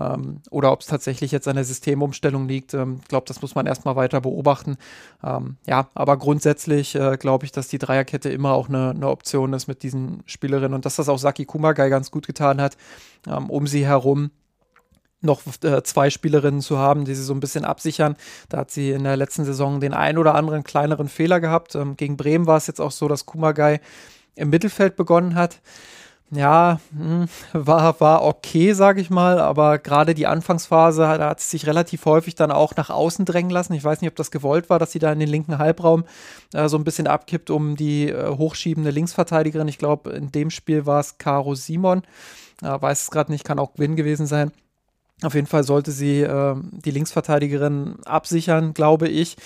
ähm, 0.00 0.40
oder 0.50 0.72
ob 0.72 0.80
es 0.80 0.86
tatsächlich 0.86 1.32
jetzt 1.32 1.48
an 1.48 1.56
der 1.56 1.64
Systemumstellung 1.64 2.46
liegt. 2.46 2.74
Ich 2.74 2.80
ähm, 2.80 3.00
glaube, 3.08 3.26
das 3.26 3.42
muss 3.42 3.54
man 3.54 3.66
erstmal 3.66 3.96
weiter 3.96 4.20
beobachten. 4.20 4.76
Ähm, 5.22 5.56
ja, 5.66 5.88
aber 5.94 6.16
grundsätzlich 6.16 6.94
äh, 6.94 7.16
glaube 7.18 7.44
ich, 7.44 7.52
dass 7.52 7.68
die 7.68 7.78
Dreierkette 7.78 8.30
immer 8.30 8.52
auch 8.52 8.68
eine, 8.68 8.90
eine, 8.90 9.08
Option 9.08 9.52
ist 9.52 9.66
mit 9.66 9.82
diesen 9.82 10.22
Spielerinnen 10.26 10.74
und 10.74 10.84
dass 10.84 10.96
das 10.96 11.08
auch 11.08 11.18
Saki 11.18 11.44
Kumagai 11.44 11.88
ganz 11.88 12.10
gut 12.10 12.26
getan 12.26 12.60
hat, 12.60 12.76
ähm, 13.26 13.50
um 13.50 13.66
sie 13.66 13.86
herum 13.86 14.30
noch 15.24 15.42
äh, 15.62 15.82
zwei 15.82 16.10
Spielerinnen 16.10 16.60
zu 16.60 16.78
haben, 16.78 17.04
die 17.04 17.14
sie 17.14 17.22
so 17.22 17.34
ein 17.34 17.40
bisschen 17.40 17.64
absichern. 17.64 18.16
Da 18.48 18.58
hat 18.58 18.70
sie 18.70 18.90
in 18.90 19.04
der 19.04 19.16
letzten 19.16 19.44
Saison 19.44 19.80
den 19.80 19.94
ein 19.94 20.18
oder 20.18 20.34
anderen 20.34 20.64
kleineren 20.64 21.08
Fehler 21.08 21.40
gehabt. 21.40 21.74
Ähm, 21.74 21.96
gegen 21.96 22.16
Bremen 22.16 22.46
war 22.46 22.56
es 22.56 22.66
jetzt 22.66 22.80
auch 22.80 22.92
so, 22.92 23.08
dass 23.08 23.26
Kumagai 23.26 23.80
im 24.36 24.50
Mittelfeld 24.50 24.96
begonnen 24.96 25.34
hat. 25.34 25.60
Ja, 26.30 26.80
hm, 26.96 27.26
war, 27.52 28.00
war 28.00 28.24
okay, 28.24 28.72
sage 28.72 29.00
ich 29.00 29.10
mal, 29.10 29.38
aber 29.38 29.78
gerade 29.78 30.14
die 30.14 30.26
Anfangsphase, 30.26 31.02
da 31.02 31.30
hat 31.30 31.40
sie 31.40 31.50
sich 31.50 31.66
relativ 31.66 32.04
häufig 32.06 32.34
dann 32.34 32.50
auch 32.50 32.74
nach 32.76 32.90
außen 32.90 33.24
drängen 33.24 33.50
lassen. 33.50 33.74
Ich 33.74 33.84
weiß 33.84 34.00
nicht, 34.00 34.10
ob 34.10 34.16
das 34.16 34.30
gewollt 34.30 34.70
war, 34.70 34.78
dass 34.78 34.92
sie 34.92 34.98
da 34.98 35.12
in 35.12 35.20
den 35.20 35.28
linken 35.28 35.58
Halbraum 35.58 36.04
äh, 36.52 36.68
so 36.68 36.76
ein 36.76 36.84
bisschen 36.84 37.06
abkippt, 37.06 37.50
um 37.50 37.76
die 37.76 38.08
äh, 38.08 38.36
hochschiebende 38.36 38.90
Linksverteidigerin. 38.90 39.68
Ich 39.68 39.78
glaube, 39.78 40.10
in 40.10 40.32
dem 40.32 40.50
Spiel 40.50 40.86
war 40.86 41.00
es 41.00 41.18
Caro 41.18 41.54
Simon. 41.54 42.02
Äh, 42.62 42.80
weiß 42.80 43.02
es 43.02 43.10
gerade 43.10 43.30
nicht, 43.30 43.44
kann 43.44 43.58
auch 43.58 43.74
Gwyn 43.74 43.96
gewesen 43.96 44.26
sein. 44.26 44.52
Auf 45.22 45.34
jeden 45.34 45.46
Fall 45.46 45.64
sollte 45.64 45.92
sie 45.92 46.22
äh, 46.22 46.56
die 46.72 46.90
Linksverteidigerin 46.90 47.96
absichern, 48.04 48.74
glaube 48.74 49.08
ich. 49.08 49.36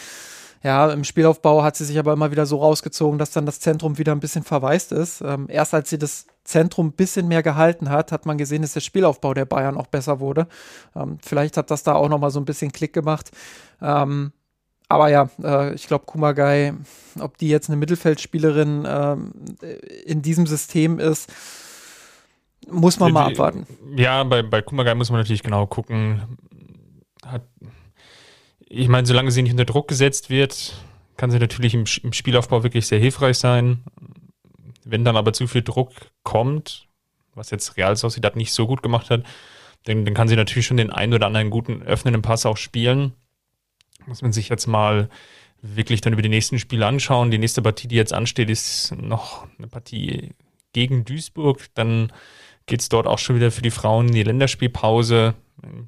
Ja, 0.63 0.91
im 0.91 1.05
Spielaufbau 1.05 1.63
hat 1.63 1.77
sie 1.77 1.85
sich 1.85 1.99
aber 1.99 2.13
immer 2.13 2.33
wieder 2.33 2.47
so 2.47 2.57
rausgezogen, 2.57 3.19
dass 3.19 3.31
dann 3.31 3.47
das 3.47 3.61
Zentrum 3.61 3.97
wieder 3.97 4.13
ein 4.13 4.21
bisschen 4.21 4.43
verwaist 4.43 4.91
ist. 4.91 5.21
Ähm, 5.21 5.47
erst 5.49 5.73
als 5.73 5.89
sie 5.91 5.99
das 5.99 6.27
Zentrum 6.43 6.89
ein 6.89 6.93
bisschen 6.93 7.29
mehr 7.29 7.43
gehalten 7.43 7.91
hat, 7.91 8.11
hat 8.11 8.27
man 8.27 8.39
gesehen, 8.39 8.63
dass 8.63 8.73
der 8.73 8.81
Spielaufbau 8.81 9.35
der 9.35 9.45
Bayern 9.45 9.77
auch 9.77 9.87
besser 9.87 10.19
wurde. 10.19 10.49
Ähm, 10.97 11.19
vielleicht 11.25 11.57
hat 11.57 11.71
das 11.71 11.85
da 11.85 11.95
auch 11.95 12.09
noch 12.09 12.19
mal 12.19 12.31
so 12.31 12.41
ein 12.41 12.45
bisschen 12.45 12.73
Klick 12.73 12.93
gemacht. 12.93 13.31
Ähm, 13.81 14.33
aber 14.89 15.11
ja, 15.11 15.29
äh, 15.43 15.75
ich 15.75 15.87
glaube, 15.87 16.07
Kumagai, 16.07 16.75
ob 17.21 17.37
die 17.39 17.49
jetzt 17.49 17.69
eine 17.69 17.77
Mittelfeldspielerin 17.77 18.85
äh, 18.85 19.17
in 20.07 20.23
diesem 20.23 20.47
System 20.47 20.99
ist, 20.99 21.31
muss 22.71 22.99
man 22.99 23.13
mal 23.13 23.27
abwarten. 23.27 23.67
Ja, 23.97 24.25
bei, 24.25 24.43
bei 24.43 24.63
Kumagai 24.63 24.95
muss 24.95 25.11
man 25.11 25.21
natürlich 25.21 25.43
genau 25.43 25.67
gucken. 25.67 26.39
Hat, 27.25 27.43
ich 28.69 28.89
meine, 28.89 29.07
solange 29.07 29.31
sie 29.31 29.43
nicht 29.43 29.53
unter 29.53 29.65
Druck 29.65 29.89
gesetzt 29.89 30.31
wird, 30.31 30.75
kann 31.17 31.31
sie 31.31 31.39
natürlich 31.39 31.75
im, 31.75 31.85
im 32.03 32.13
Spielaufbau 32.13 32.63
wirklich 32.63 32.87
sehr 32.87 32.99
hilfreich 32.99 33.39
sein. 33.39 33.85
Wenn 34.85 35.05
dann 35.05 35.17
aber 35.17 35.33
zu 35.33 35.47
viel 35.47 35.63
Druck 35.63 35.93
kommt, 36.23 36.87
was 37.35 37.51
jetzt 37.51 37.77
Real 37.77 37.97
Sociedad 37.97 38.37
nicht 38.37 38.53
so 38.53 38.67
gut 38.67 38.83
gemacht 38.83 39.11
hat, 39.11 39.25
dann, 39.85 40.05
dann 40.05 40.15
kann 40.15 40.29
sie 40.29 40.37
natürlich 40.37 40.67
schon 40.67 40.77
den 40.77 40.91
einen 40.91 41.15
oder 41.15 41.27
anderen 41.27 41.51
guten 41.51 41.83
öffnenden 41.83 42.23
Pass 42.23 42.47
auch 42.47 42.57
spielen. 42.57 43.13
Muss 44.07 44.23
man 44.23 44.33
sich 44.33 44.49
jetzt 44.49 44.67
mal 44.67 45.09
wirklich 45.61 46.01
dann 46.01 46.13
über 46.13 46.23
die 46.23 46.29
nächsten 46.29 46.59
Spiele 46.59 46.87
anschauen. 46.87 47.31
Die 47.31 47.39
nächste 47.39 47.63
Partie, 47.63 47.89
die 47.89 47.97
jetzt 47.97 48.13
ansteht, 48.13 48.51
ist 48.51 48.95
noch 48.97 49.47
eine 49.59 49.69
Partie 49.69 50.35
gegen 50.73 51.05
Duisburg. 51.05 51.67
Dann 51.75 52.13
geht 52.69 52.81
es 52.81 52.89
dort 52.89 53.07
auch 53.07 53.19
schon 53.19 53.37
wieder 53.37 53.51
für 53.51 53.63
die 53.63 53.71
Frauen 53.71 54.09
in 54.09 54.15
die 54.15 54.23
Länderspielpause. 54.23 55.35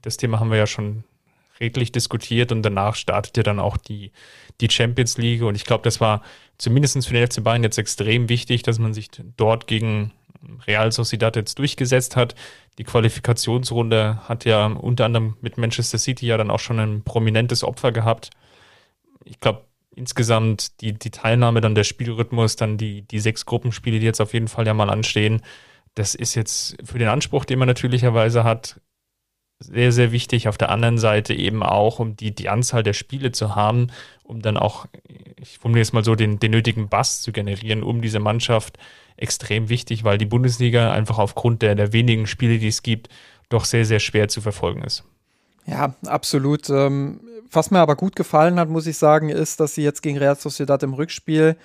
Das 0.03 0.17
Thema 0.17 0.41
haben 0.41 0.51
wir 0.51 0.59
ja 0.59 0.67
schon 0.67 1.05
redlich 1.61 1.93
diskutiert 1.93 2.51
und 2.53 2.63
danach 2.63 2.97
startet 2.97 3.37
ja 3.37 3.43
dann 3.43 3.61
auch 3.61 3.77
die, 3.77 4.11
die 4.61 4.71
Champions 4.71 5.19
League. 5.19 5.43
Und 5.43 5.55
ich 5.55 5.65
glaube, 5.65 5.85
das 5.85 6.01
war 6.01 6.23
zumindest 6.59 7.07
für 7.07 7.15
den 7.15 7.27
FC 7.31 7.45
Bayern 7.45 7.63
jetzt 7.63 7.79
extrem 7.79 8.29
wichtig, 8.29 8.63
dass 8.63 8.79
man 8.79 8.95
sich 8.95 9.11
dort 9.37 9.67
gegen 9.67 10.13
Real 10.67 10.91
Sociedad 10.91 11.37
jetzt 11.37 11.59
durchgesetzt 11.59 12.17
hat. 12.17 12.35
Die 12.79 12.85
Qualifikationsrunde 12.85 14.21
hat 14.27 14.45
ja 14.47 14.67
unter 14.67 15.05
anderem 15.05 15.37
mit 15.43 15.59
Manchester 15.59 15.99
City 15.99 16.27
ja 16.27 16.39
dann 16.39 16.51
auch 16.51 16.61
schon 16.61 16.81
ein 16.81 17.03
prominentes 17.03 17.63
Opfer 17.63 17.93
gehabt. 17.93 18.31
Ich 19.25 19.39
glaube, 19.39 19.65
insgesamt 19.95 20.81
die, 20.81 20.95
die 20.95 21.11
Teilnahme, 21.11 21.61
dann 21.61 21.75
der 21.75 21.85
Spielrhythmus, 21.85 22.57
dann 22.57 22.79
die, 22.79 23.03
die 23.03 23.19
sechs 23.19 23.45
Gruppenspiele, 23.45 23.99
die 23.99 24.07
jetzt 24.07 24.21
auf 24.21 24.33
jeden 24.33 24.49
Fall 24.49 24.67
ja 24.67 24.73
mal 24.73 24.89
anstehen, 24.89 25.43
das 25.95 26.15
ist 26.15 26.35
jetzt 26.35 26.77
für 26.85 26.99
den 26.99 27.09
Anspruch, 27.09 27.45
den 27.45 27.59
man 27.59 27.69
natürlicherweise 27.69 28.45
hat, 28.45 28.81
sehr, 29.61 29.93
sehr 29.93 30.11
wichtig. 30.11 30.49
Auf 30.49 30.57
der 30.57 30.71
anderen 30.71 30.99
Seite 30.99 31.35
eben 31.35 31.63
auch, 31.63 31.99
um 31.99 32.17
die, 32.17 32.35
die 32.35 32.49
Anzahl 32.49 32.83
der 32.83 32.95
Spiele 32.95 33.31
zu 33.31 33.55
haben, 33.55 33.89
um 34.23 34.41
dann 34.41 34.57
auch, 34.57 34.87
ich 35.37 35.59
formuliere 35.59 35.83
es 35.83 35.93
mal 35.93 36.05
so, 36.05 36.15
den, 36.15 36.39
den 36.39 36.51
nötigen 36.51 36.89
Bass 36.89 37.21
zu 37.21 37.31
generieren, 37.31 37.83
um 37.83 38.01
diese 38.01 38.21
Mannschaft 38.21 38.79
extrem 39.17 39.69
wichtig, 39.69 40.03
weil 40.03 40.17
die 40.17 40.27
Bundesliga 40.27 40.91
einfach 40.93 41.19
aufgrund 41.19 41.61
der, 41.61 41.75
der 41.75 41.93
wenigen 41.93 42.27
Spiele, 42.27 42.59
die 42.59 42.69
es 42.69 42.83
gibt, 42.83 43.11
doch 43.51 43.67
sehr, 43.67 43.85
sehr 43.85 44.01
schwer 44.01 44.29
zu 44.29 44.41
verfolgen 44.41 44.83
ist. 44.83 45.05
Ja, 45.67 45.95
absolut. 46.07 46.71
Ähm, 46.71 47.21
was 47.53 47.71
mir 47.71 47.81
aber 47.81 47.97
gut 47.97 48.17
gefallen 48.17 48.59
hat, 48.59 48.71
muss 48.71 48.87
ich 48.87 48.97
sagen, 48.97 49.29
ist, 49.29 49.61
dass 49.61 49.75
sie 49.75 49.83
jetzt 49.83 50.03
gegen 50.03 50.17
Real 50.17 50.37
Sociedad 50.37 50.83
im 50.83 50.95
Rückspiel 50.95 51.57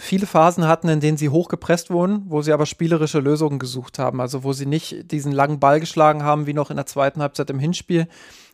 viele 0.00 0.26
Phasen 0.26 0.66
hatten, 0.66 0.88
in 0.88 1.00
denen 1.00 1.18
sie 1.18 1.28
hochgepresst 1.28 1.90
wurden, 1.90 2.24
wo 2.26 2.42
sie 2.42 2.52
aber 2.52 2.66
spielerische 2.66 3.20
Lösungen 3.20 3.58
gesucht 3.58 3.98
haben. 3.98 4.20
Also 4.20 4.42
wo 4.42 4.52
sie 4.52 4.66
nicht 4.66 5.10
diesen 5.12 5.30
langen 5.30 5.60
Ball 5.60 5.78
geschlagen 5.78 6.22
haben, 6.22 6.46
wie 6.46 6.54
noch 6.54 6.70
in 6.70 6.76
der 6.76 6.86
zweiten 6.86 7.20
Halbzeit 7.20 7.50
im 7.50 7.58
Hinspiel, 7.58 8.08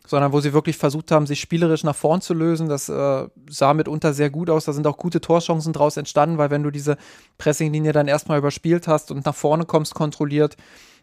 sondern 0.05 0.33
wo 0.33 0.41
sie 0.41 0.53
wirklich 0.53 0.77
versucht 0.77 1.11
haben, 1.11 1.25
sich 1.25 1.39
spielerisch 1.39 1.83
nach 1.83 1.95
vorn 1.95 2.21
zu 2.21 2.33
lösen. 2.33 2.67
Das 2.67 2.89
äh, 2.89 3.27
sah 3.49 3.73
mitunter 3.73 4.13
sehr 4.13 4.29
gut 4.29 4.49
aus. 4.49 4.65
Da 4.65 4.73
sind 4.73 4.85
auch 4.87 4.97
gute 4.97 5.21
Torchancen 5.21 5.73
draus 5.73 5.95
entstanden, 5.95 6.37
weil 6.37 6.49
wenn 6.49 6.63
du 6.63 6.71
diese 6.71 6.97
Pressinglinie 7.37 7.93
dann 7.93 8.07
erstmal 8.07 8.37
überspielt 8.37 8.87
hast 8.87 9.11
und 9.11 9.25
nach 9.25 9.35
vorne 9.35 9.65
kommst 9.65 9.95
kontrolliert, 9.95 10.57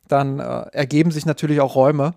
dann 0.08 0.40
äh, 0.40 0.66
ergeben 0.72 1.10
sich 1.10 1.24
natürlich 1.24 1.60
auch 1.60 1.74
Räume. 1.74 2.14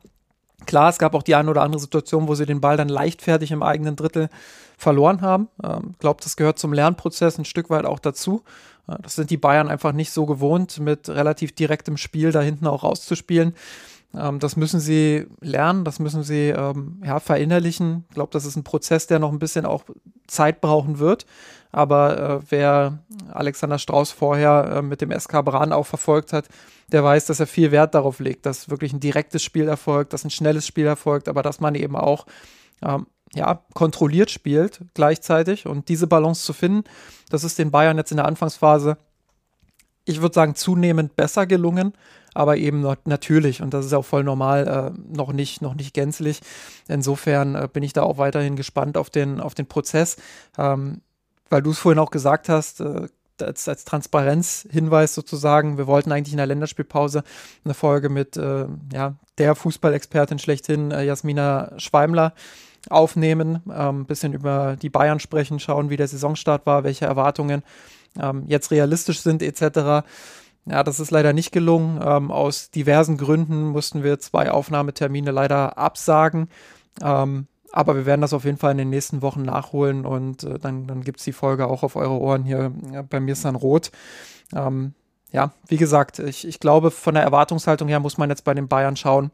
Klar, 0.67 0.89
es 0.89 0.99
gab 0.99 1.15
auch 1.15 1.23
die 1.23 1.33
eine 1.33 1.49
oder 1.49 1.63
andere 1.63 1.81
Situation, 1.81 2.27
wo 2.27 2.35
sie 2.35 2.45
den 2.45 2.61
Ball 2.61 2.77
dann 2.77 2.89
leichtfertig 2.89 3.51
im 3.51 3.63
eigenen 3.63 3.95
Drittel 3.95 4.29
verloren 4.77 5.21
haben. 5.21 5.47
Ich 5.63 5.69
ähm, 5.69 5.95
glaube, 5.97 6.19
das 6.21 6.37
gehört 6.37 6.59
zum 6.59 6.73
Lernprozess 6.73 7.39
ein 7.39 7.45
Stück 7.45 7.69
weit 7.71 7.85
auch 7.85 7.99
dazu. 7.99 8.43
Äh, 8.87 8.97
das 9.01 9.15
sind 9.15 9.31
die 9.31 9.37
Bayern 9.37 9.69
einfach 9.69 9.93
nicht 9.93 10.11
so 10.11 10.25
gewohnt, 10.25 10.79
mit 10.79 11.09
relativ 11.09 11.53
direktem 11.53 11.97
Spiel 11.97 12.31
da 12.31 12.41
hinten 12.41 12.67
auch 12.67 12.83
rauszuspielen. 12.83 13.55
Ähm, 14.15 14.39
das 14.39 14.55
müssen 14.55 14.79
sie 14.79 15.27
lernen, 15.41 15.83
das 15.83 15.99
müssen 15.99 16.23
sie 16.23 16.49
ähm, 16.49 17.01
ja, 17.05 17.19
verinnerlichen. 17.19 18.05
Ich 18.09 18.15
glaube, 18.15 18.31
das 18.31 18.45
ist 18.45 18.55
ein 18.55 18.63
Prozess, 18.63 19.07
der 19.07 19.19
noch 19.19 19.31
ein 19.31 19.39
bisschen 19.39 19.65
auch 19.65 19.83
Zeit 20.27 20.61
brauchen 20.61 20.99
wird. 20.99 21.25
Aber 21.71 22.17
äh, 22.17 22.39
wer 22.49 22.99
Alexander 23.31 23.77
Strauß 23.77 24.11
vorher 24.11 24.77
äh, 24.77 24.81
mit 24.81 25.01
dem 25.01 25.11
SK 25.17 25.43
Bran 25.43 25.73
auch 25.73 25.85
verfolgt 25.85 26.33
hat, 26.33 26.47
der 26.91 27.03
weiß, 27.03 27.25
dass 27.25 27.39
er 27.39 27.47
viel 27.47 27.71
Wert 27.71 27.93
darauf 27.93 28.19
legt, 28.19 28.45
dass 28.45 28.69
wirklich 28.69 28.93
ein 28.93 28.99
direktes 28.99 29.43
Spiel 29.43 29.67
erfolgt, 29.67 30.13
dass 30.13 30.23
ein 30.23 30.29
schnelles 30.29 30.65
Spiel 30.65 30.85
erfolgt, 30.85 31.27
aber 31.27 31.43
dass 31.43 31.59
man 31.59 31.75
eben 31.75 31.95
auch 31.95 32.25
ähm, 32.81 33.07
ja, 33.33 33.61
kontrolliert 33.73 34.31
spielt 34.31 34.81
gleichzeitig. 34.93 35.65
Und 35.65 35.89
diese 35.89 36.07
Balance 36.07 36.45
zu 36.45 36.53
finden, 36.53 36.83
das 37.29 37.43
ist 37.43 37.59
den 37.59 37.71
Bayern 37.71 37.97
jetzt 37.97 38.11
in 38.11 38.17
der 38.17 38.25
Anfangsphase, 38.25 38.97
ich 40.05 40.21
würde 40.21 40.33
sagen, 40.33 40.55
zunehmend 40.55 41.17
besser 41.17 41.45
gelungen 41.45 41.93
aber 42.37 42.57
eben 42.57 42.85
natürlich 43.05 43.61
und 43.61 43.73
das 43.73 43.85
ist 43.85 43.93
auch 43.93 44.05
voll 44.05 44.23
normal, 44.23 44.67
äh, 44.95 45.15
noch 45.15 45.33
nicht, 45.33 45.61
noch 45.61 45.73
nicht 45.73 45.93
gänzlich. 45.93 46.41
Insofern 46.87 47.55
äh, 47.55 47.67
bin 47.71 47.83
ich 47.83 47.93
da 47.93 48.03
auch 48.03 48.17
weiterhin 48.17 48.55
gespannt 48.55 48.97
auf 48.97 49.09
den, 49.09 49.41
auf 49.41 49.55
den 49.55 49.65
Prozess, 49.65 50.17
ähm, 50.57 51.01
weil 51.49 51.61
du 51.61 51.71
es 51.71 51.79
vorhin 51.79 51.99
auch 51.99 52.11
gesagt 52.11 52.47
hast, 52.47 52.81
äh, 52.81 53.07
als, 53.41 53.67
als 53.67 53.85
Transparenzhinweis 53.85 55.13
sozusagen, 55.13 55.77
wir 55.77 55.87
wollten 55.87 56.11
eigentlich 56.11 56.33
in 56.33 56.37
der 56.37 56.47
Länderspielpause 56.47 57.23
eine 57.63 57.73
Folge 57.73 58.09
mit 58.09 58.37
äh, 58.37 58.65
ja, 58.93 59.15
der 59.37 59.55
Fußballexpertin 59.55 60.39
schlechthin, 60.39 60.91
äh, 60.91 61.03
Jasmina 61.03 61.73
Schweimler, 61.77 62.33
aufnehmen, 62.89 63.61
ein 63.67 63.89
ähm, 63.89 64.05
bisschen 64.05 64.33
über 64.33 64.77
die 64.81 64.89
Bayern 64.89 65.19
sprechen, 65.19 65.59
schauen, 65.59 65.89
wie 65.89 65.97
der 65.97 66.07
Saisonstart 66.07 66.65
war, 66.65 66.83
welche 66.83 67.05
Erwartungen 67.05 67.63
ähm, 68.19 68.43
jetzt 68.47 68.71
realistisch 68.71 69.19
sind, 69.19 69.41
etc. 69.41 70.07
Ja, 70.69 70.83
das 70.83 70.99
ist 70.99 71.11
leider 71.11 71.33
nicht 71.33 71.51
gelungen. 71.51 71.99
Ähm, 72.03 72.31
aus 72.31 72.71
diversen 72.71 73.17
Gründen 73.17 73.67
mussten 73.67 74.03
wir 74.03 74.19
zwei 74.19 74.51
Aufnahmetermine 74.51 75.31
leider 75.31 75.77
absagen. 75.77 76.49
Ähm, 77.01 77.47
aber 77.71 77.95
wir 77.95 78.05
werden 78.05 78.21
das 78.21 78.33
auf 78.33 78.43
jeden 78.43 78.57
Fall 78.57 78.71
in 78.71 78.77
den 78.77 78.89
nächsten 78.89 79.21
Wochen 79.21 79.43
nachholen 79.43 80.05
und 80.05 80.43
äh, 80.43 80.57
dann, 80.57 80.87
dann 80.87 81.03
gibt 81.03 81.19
es 81.19 81.25
die 81.25 81.33
Folge 81.33 81.67
auch 81.67 81.83
auf 81.83 81.95
eure 81.95 82.17
Ohren 82.19 82.43
hier 82.43 82.71
äh, 82.91 83.03
bei 83.03 83.19
mir 83.19 83.33
ist 83.33 83.45
dann 83.45 83.55
rot. 83.55 83.91
Ähm, 84.53 84.93
ja, 85.31 85.51
wie 85.67 85.77
gesagt, 85.77 86.19
ich, 86.19 86.47
ich 86.47 86.59
glaube, 86.59 86.91
von 86.91 87.13
der 87.13 87.23
Erwartungshaltung 87.23 87.87
her 87.87 87.99
muss 87.99 88.17
man 88.17 88.29
jetzt 88.29 88.45
bei 88.45 88.53
den 88.53 88.67
Bayern 88.67 88.95
schauen, 88.95 89.31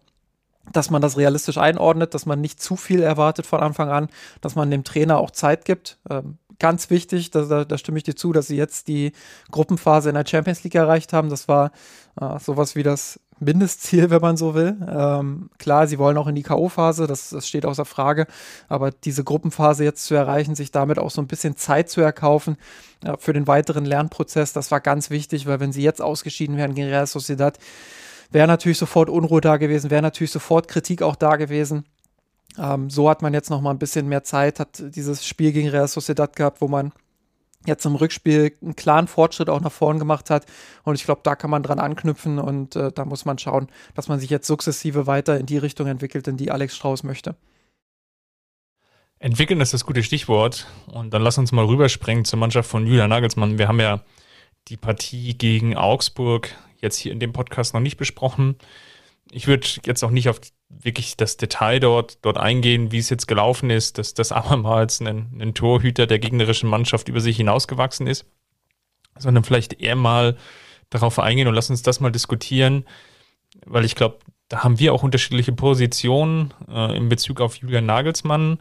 dass 0.72 0.90
man 0.90 1.02
das 1.02 1.18
realistisch 1.18 1.58
einordnet, 1.58 2.14
dass 2.14 2.26
man 2.26 2.42
nicht 2.42 2.62
zu 2.62 2.76
viel 2.76 3.02
erwartet 3.02 3.46
von 3.46 3.60
Anfang 3.60 3.90
an, 3.90 4.08
dass 4.42 4.56
man 4.56 4.72
dem 4.72 4.84
Trainer 4.84 5.20
auch 5.20 5.32
Zeit 5.32 5.66
gibt. 5.66 6.00
Ähm, 6.10 6.38
ganz 6.64 6.90
wichtig, 6.90 7.30
da, 7.30 7.42
da, 7.42 7.66
da, 7.66 7.78
stimme 7.78 7.98
ich 7.98 8.06
dir 8.06 8.16
zu, 8.16 8.32
dass 8.32 8.48
sie 8.48 8.56
jetzt 8.56 8.88
die 8.88 9.12
Gruppenphase 9.52 10.08
in 10.08 10.16
der 10.16 10.26
Champions 10.26 10.64
League 10.64 10.76
erreicht 10.76 11.12
haben. 11.12 11.28
Das 11.28 11.50
war 11.50 11.74
äh, 12.22 12.40
sowas 12.40 12.78
wie 12.78 12.84
das 12.84 13.20
Mindestziel, 13.38 14.10
wenn 14.12 14.22
man 14.22 14.38
so 14.38 14.56
will. 14.56 14.78
Ähm, 14.88 15.50
klar, 15.58 15.88
sie 15.88 16.00
wollen 16.00 16.18
auch 16.18 16.28
in 16.28 16.36
die 16.36 16.42
K.O.-Phase, 16.42 17.06
das, 17.06 17.32
das 17.32 17.50
steht 17.50 17.66
außer 17.66 17.84
Frage, 17.84 18.28
aber 18.70 18.92
diese 18.92 19.26
Gruppenphase 19.26 19.84
jetzt 19.84 20.06
zu 20.06 20.16
erreichen, 20.16 20.56
sich 20.56 20.72
damit 20.72 21.00
auch 21.00 21.12
so 21.12 21.22
ein 21.22 21.28
bisschen 21.28 21.58
Zeit 21.58 21.90
zu 21.90 22.00
erkaufen 22.00 22.56
äh, 23.04 23.18
für 23.20 23.34
den 23.34 23.46
weiteren 23.46 23.84
Lernprozess, 23.84 24.54
das 24.54 24.72
war 24.72 24.80
ganz 24.80 25.10
wichtig, 25.10 25.46
weil 25.46 25.60
wenn 25.60 25.74
sie 25.74 25.84
jetzt 25.84 26.02
ausgeschieden 26.02 26.56
wären 26.56 26.76
gegen 26.76 26.88
Real 26.88 27.08
Sociedad, 27.08 27.60
wäre 28.32 28.48
natürlich 28.48 28.78
sofort 28.78 29.10
Unruhe 29.10 29.42
da 29.42 29.58
gewesen, 29.58 29.92
wäre 29.92 30.02
natürlich 30.02 30.32
sofort 30.32 30.70
Kritik 30.70 31.02
auch 31.02 31.18
da 31.18 31.36
gewesen. 31.36 31.84
Ähm, 32.58 32.90
so 32.90 33.10
hat 33.10 33.22
man 33.22 33.34
jetzt 33.34 33.50
noch 33.50 33.62
mal 33.62 33.72
ein 33.72 33.80
bisschen 33.80 34.08
mehr 34.08 34.24
Zeit, 34.24 34.60
hat 34.60 34.84
dieses 34.96 35.26
Spiel 35.26 35.52
gegen 35.52 35.70
Real 35.70 35.88
Sociedad 35.88 36.36
gehabt, 36.36 36.62
wo 36.62 36.68
man 36.68 36.92
jetzt 37.66 37.86
im 37.86 37.96
Rückspiel 37.96 38.54
einen 38.62 38.76
klaren 38.76 39.08
Fortschritt 39.08 39.50
auch 39.50 39.62
nach 39.62 39.72
vorn 39.72 40.00
gemacht 40.00 40.30
hat. 40.30 40.46
Und 40.84 40.96
ich 40.96 41.06
glaube, 41.06 41.22
da 41.24 41.36
kann 41.36 41.50
man 41.50 41.64
dran 41.64 41.80
anknüpfen 41.80 42.40
und 42.40 42.76
äh, 42.76 42.92
da 42.92 43.06
muss 43.06 43.26
man 43.26 43.38
schauen, 43.38 43.68
dass 43.96 44.08
man 44.08 44.20
sich 44.20 44.30
jetzt 44.30 44.48
sukzessive 44.48 45.08
weiter 45.08 45.40
in 45.40 45.46
die 45.46 45.58
Richtung 45.58 45.88
entwickelt, 45.88 46.28
in 46.28 46.38
die 46.38 46.52
Alex 46.52 46.76
Strauß 46.76 47.04
möchte. 47.04 47.36
Entwickeln 49.20 49.62
ist 49.62 49.74
das 49.74 49.86
gute 49.86 50.04
Stichwort. 50.04 50.68
Und 50.88 51.14
dann 51.14 51.22
lass 51.22 51.38
uns 51.38 51.54
mal 51.54 51.66
rüberspringen 51.66 52.26
zur 52.26 52.40
Mannschaft 52.40 52.70
von 52.70 52.86
Julian 52.86 53.10
Nagelsmann. 53.10 53.58
Wir 53.58 53.70
haben 53.70 53.80
ja 53.80 54.02
die 54.68 54.78
Partie 54.78 55.38
gegen 55.38 55.78
Augsburg 55.78 56.50
jetzt 56.82 56.98
hier 56.98 57.14
in 57.14 57.20
dem 57.20 57.32
Podcast 57.32 57.74
noch 57.74 57.82
nicht 57.82 57.96
besprochen. 57.96 58.58
Ich 59.32 59.48
würde 59.48 59.66
jetzt 59.86 60.04
auch 60.04 60.12
nicht 60.12 60.28
auf 60.28 60.42
wirklich 60.82 61.18
das 61.18 61.38
Detail 61.38 61.80
dort, 61.80 62.24
dort 62.24 62.38
eingehen, 62.38 62.92
wie 62.92 62.98
es 62.98 63.10
jetzt 63.10 63.28
gelaufen 63.28 63.70
ist, 63.70 63.98
dass 63.98 64.14
das 64.14 64.32
abermals 64.34 65.02
ein, 65.02 65.38
ein 65.40 65.54
Torhüter 65.54 66.08
der 66.08 66.20
gegnerischen 66.20 66.70
Mannschaft 66.70 67.10
über 67.10 67.22
sich 67.22 67.38
hinausgewachsen 67.38 68.08
ist, 68.08 68.26
sondern 69.18 69.44
vielleicht 69.44 69.80
eher 69.80 69.96
mal 69.96 70.38
darauf 70.90 71.20
eingehen 71.20 71.48
und 71.48 71.56
lass 71.56 71.70
uns 71.70 71.82
das 71.82 72.00
mal 72.00 72.12
diskutieren, 72.12 72.86
weil 73.66 73.86
ich 73.86 73.96
glaube, 73.96 74.20
da 74.50 74.64
haben 74.64 74.80
wir 74.80 74.94
auch 74.94 75.04
unterschiedliche 75.04 75.52
Positionen 75.52 76.54
äh, 76.70 76.96
in 76.96 77.10
Bezug 77.10 77.42
auf 77.42 77.56
Julian 77.56 77.86
Nagelsmann. 77.86 78.60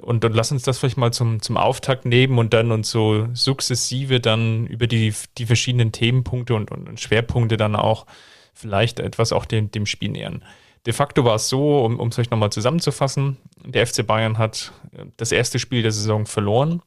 Und, 0.00 0.24
und 0.24 0.32
lass 0.32 0.52
uns 0.52 0.62
das 0.62 0.78
vielleicht 0.78 0.96
mal 0.96 1.12
zum, 1.12 1.42
zum 1.42 1.56
Auftakt 1.56 2.04
nehmen 2.04 2.38
und 2.38 2.54
dann 2.54 2.70
uns 2.70 2.88
so 2.88 3.26
sukzessive 3.32 4.20
dann 4.20 4.68
über 4.68 4.86
die, 4.86 5.12
die 5.38 5.46
verschiedenen 5.46 5.90
Themenpunkte 5.90 6.54
und, 6.54 6.70
und, 6.70 7.00
Schwerpunkte 7.00 7.56
dann 7.56 7.74
auch 7.74 8.06
vielleicht 8.54 9.00
etwas 9.00 9.32
auch 9.32 9.44
dem, 9.44 9.72
dem 9.72 9.86
Spiel 9.86 10.10
nähern. 10.10 10.44
De 10.86 10.92
facto 10.92 11.24
war 11.24 11.36
es 11.36 11.48
so, 11.48 11.84
um 11.84 12.08
es 12.08 12.18
euch 12.18 12.30
nochmal 12.30 12.50
zusammenzufassen, 12.50 13.36
der 13.64 13.86
FC 13.86 14.06
Bayern 14.06 14.38
hat 14.38 14.72
äh, 14.92 15.06
das 15.16 15.32
erste 15.32 15.58
Spiel 15.58 15.82
der 15.82 15.92
Saison 15.92 16.26
verloren 16.26 16.82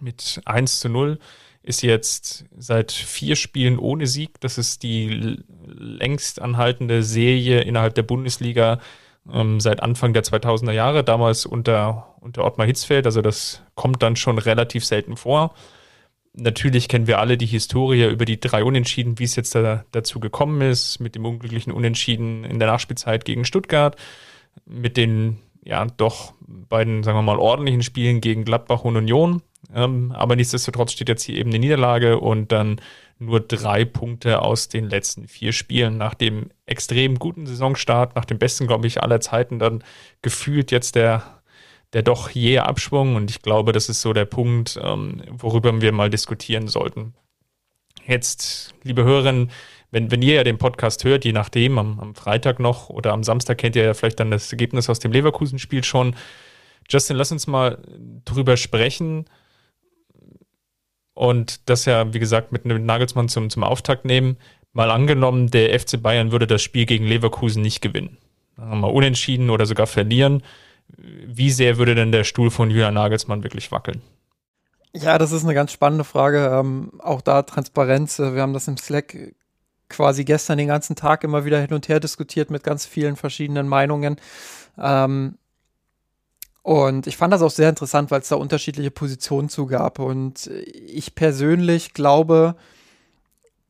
mit 0.00 0.40
1 0.44 0.80
zu 0.80 0.88
0, 0.88 1.18
ist 1.62 1.82
jetzt 1.82 2.44
seit 2.56 2.90
vier 2.90 3.36
Spielen 3.36 3.78
ohne 3.78 4.06
Sieg. 4.06 4.40
Das 4.40 4.58
ist 4.58 4.82
die 4.82 5.38
längst 5.64 6.40
anhaltende 6.40 7.02
Serie 7.04 7.60
innerhalb 7.60 7.94
der 7.94 8.02
Bundesliga 8.02 8.80
ähm, 9.32 9.60
seit 9.60 9.82
Anfang 9.82 10.12
der 10.12 10.24
2000er 10.24 10.72
Jahre, 10.72 11.04
damals 11.04 11.46
unter, 11.46 12.16
unter 12.20 12.44
Ottmar 12.44 12.66
Hitzfeld. 12.66 13.06
Also 13.06 13.22
das 13.22 13.62
kommt 13.76 14.02
dann 14.02 14.16
schon 14.16 14.38
relativ 14.38 14.84
selten 14.84 15.16
vor. 15.16 15.54
Natürlich 16.34 16.88
kennen 16.88 17.06
wir 17.06 17.18
alle 17.18 17.36
die 17.36 17.46
Historie 17.46 18.06
über 18.06 18.24
die 18.24 18.40
drei 18.40 18.64
Unentschieden, 18.64 19.18
wie 19.18 19.24
es 19.24 19.36
jetzt 19.36 19.54
da, 19.54 19.84
dazu 19.92 20.18
gekommen 20.18 20.62
ist, 20.62 20.98
mit 20.98 21.14
dem 21.14 21.26
unglücklichen 21.26 21.72
Unentschieden 21.72 22.44
in 22.44 22.58
der 22.58 22.68
Nachspielzeit 22.68 23.24
gegen 23.24 23.44
Stuttgart, 23.44 23.96
mit 24.64 24.96
den 24.96 25.38
ja 25.64 25.84
doch 25.84 26.32
beiden, 26.40 27.02
sagen 27.02 27.18
wir 27.18 27.22
mal, 27.22 27.38
ordentlichen 27.38 27.82
Spielen 27.82 28.20
gegen 28.20 28.44
Gladbach 28.44 28.84
und 28.84 28.96
Union. 28.96 29.42
Ähm, 29.74 30.12
aber 30.12 30.34
nichtsdestotrotz 30.34 30.92
steht 30.92 31.08
jetzt 31.08 31.22
hier 31.22 31.36
eben 31.36 31.50
eine 31.50 31.58
Niederlage 31.58 32.18
und 32.18 32.50
dann 32.50 32.80
nur 33.18 33.40
drei 33.40 33.84
Punkte 33.84 34.42
aus 34.42 34.68
den 34.68 34.88
letzten 34.88 35.28
vier 35.28 35.52
Spielen. 35.52 35.96
Nach 35.96 36.14
dem 36.14 36.50
extrem 36.66 37.18
guten 37.18 37.46
Saisonstart, 37.46 38.16
nach 38.16 38.24
dem 38.24 38.38
besten, 38.38 38.66
glaube 38.66 38.86
ich, 38.86 39.02
aller 39.02 39.20
Zeiten, 39.20 39.58
dann 39.58 39.84
gefühlt 40.22 40.72
jetzt 40.72 40.96
der, 40.96 41.41
der 41.92 42.02
doch 42.02 42.30
jähe 42.30 42.64
Abschwung. 42.64 43.16
Und 43.16 43.30
ich 43.30 43.42
glaube, 43.42 43.72
das 43.72 43.88
ist 43.88 44.00
so 44.00 44.12
der 44.12 44.24
Punkt, 44.24 44.78
ähm, 44.82 45.22
worüber 45.30 45.80
wir 45.80 45.92
mal 45.92 46.10
diskutieren 46.10 46.68
sollten. 46.68 47.14
Jetzt, 48.06 48.74
liebe 48.82 49.04
Hörerinnen, 49.04 49.50
wenn, 49.90 50.10
wenn 50.10 50.22
ihr 50.22 50.34
ja 50.36 50.44
den 50.44 50.58
Podcast 50.58 51.04
hört, 51.04 51.24
je 51.24 51.32
nachdem, 51.32 51.78
am, 51.78 52.00
am 52.00 52.14
Freitag 52.14 52.58
noch 52.58 52.88
oder 52.88 53.12
am 53.12 53.22
Samstag 53.22 53.58
kennt 53.58 53.76
ihr 53.76 53.84
ja 53.84 53.94
vielleicht 53.94 54.20
dann 54.20 54.30
das 54.30 54.50
Ergebnis 54.50 54.88
aus 54.88 54.98
dem 54.98 55.12
Leverkusen-Spiel 55.12 55.84
schon. 55.84 56.16
Justin, 56.88 57.16
lass 57.16 57.30
uns 57.30 57.46
mal 57.46 57.78
drüber 58.24 58.56
sprechen 58.56 59.26
und 61.14 61.68
das 61.68 61.84
ja, 61.84 62.12
wie 62.14 62.18
gesagt, 62.18 62.52
mit 62.52 62.64
Nagelsmann 62.64 63.28
zum, 63.28 63.50
zum 63.50 63.64
Auftakt 63.64 64.04
nehmen. 64.04 64.38
Mal 64.72 64.90
angenommen, 64.90 65.50
der 65.50 65.78
FC 65.78 66.02
Bayern 66.02 66.32
würde 66.32 66.46
das 66.46 66.62
Spiel 66.62 66.86
gegen 66.86 67.06
Leverkusen 67.06 67.62
nicht 67.62 67.82
gewinnen. 67.82 68.16
Mal 68.56 68.90
unentschieden 68.90 69.50
oder 69.50 69.66
sogar 69.66 69.86
verlieren. 69.86 70.42
Wie 70.96 71.50
sehr 71.50 71.78
würde 71.78 71.94
denn 71.94 72.12
der 72.12 72.24
Stuhl 72.24 72.50
von 72.50 72.70
Julian 72.70 72.94
Nagelsmann 72.94 73.42
wirklich 73.42 73.72
wackeln? 73.72 74.02
Ja, 74.94 75.18
das 75.18 75.32
ist 75.32 75.44
eine 75.44 75.54
ganz 75.54 75.72
spannende 75.72 76.04
Frage. 76.04 76.50
Ähm, 76.52 76.92
auch 77.00 77.22
da 77.22 77.42
Transparenz. 77.42 78.18
Äh, 78.18 78.34
wir 78.34 78.42
haben 78.42 78.52
das 78.52 78.68
im 78.68 78.76
Slack 78.76 79.16
quasi 79.88 80.24
gestern 80.24 80.58
den 80.58 80.68
ganzen 80.68 80.96
Tag 80.96 81.24
immer 81.24 81.44
wieder 81.44 81.60
hin 81.60 81.72
und 81.72 81.88
her 81.88 82.00
diskutiert 82.00 82.50
mit 82.50 82.64
ganz 82.64 82.86
vielen 82.86 83.16
verschiedenen 83.16 83.68
Meinungen. 83.68 84.16
Ähm, 84.78 85.38
und 86.62 87.06
ich 87.06 87.16
fand 87.16 87.32
das 87.32 87.42
auch 87.42 87.50
sehr 87.50 87.68
interessant, 87.68 88.10
weil 88.10 88.20
es 88.20 88.28
da 88.28 88.36
unterschiedliche 88.36 88.90
Positionen 88.90 89.48
zugab. 89.48 89.98
Und 89.98 90.46
ich 90.46 91.14
persönlich 91.14 91.92
glaube, 91.92 92.54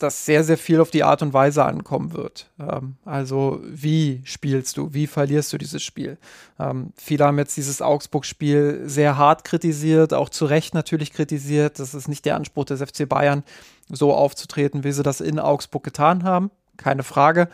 dass 0.02 0.24
sehr, 0.24 0.44
sehr 0.44 0.58
viel 0.58 0.80
auf 0.80 0.90
die 0.90 1.04
Art 1.04 1.22
und 1.22 1.32
Weise 1.32 1.64
ankommen 1.64 2.12
wird. 2.12 2.50
Ähm, 2.58 2.96
also 3.04 3.60
wie 3.64 4.20
spielst 4.24 4.76
du, 4.76 4.92
wie 4.92 5.06
verlierst 5.06 5.52
du 5.52 5.58
dieses 5.58 5.82
Spiel? 5.82 6.18
Ähm, 6.58 6.92
viele 6.96 7.24
haben 7.24 7.38
jetzt 7.38 7.56
dieses 7.56 7.80
Augsburg-Spiel 7.80 8.82
sehr 8.86 9.16
hart 9.16 9.44
kritisiert, 9.44 10.14
auch 10.14 10.28
zu 10.28 10.46
Recht 10.46 10.74
natürlich 10.74 11.12
kritisiert. 11.12 11.78
Das 11.78 11.94
ist 11.94 12.08
nicht 12.08 12.24
der 12.24 12.36
Anspruch 12.36 12.64
des 12.64 12.82
FC 12.82 13.08
Bayern, 13.08 13.44
so 13.88 14.12
aufzutreten, 14.12 14.84
wie 14.84 14.92
sie 14.92 15.02
das 15.02 15.20
in 15.20 15.38
Augsburg 15.38 15.84
getan 15.84 16.24
haben. 16.24 16.50
Keine 16.76 17.02
Frage. 17.02 17.48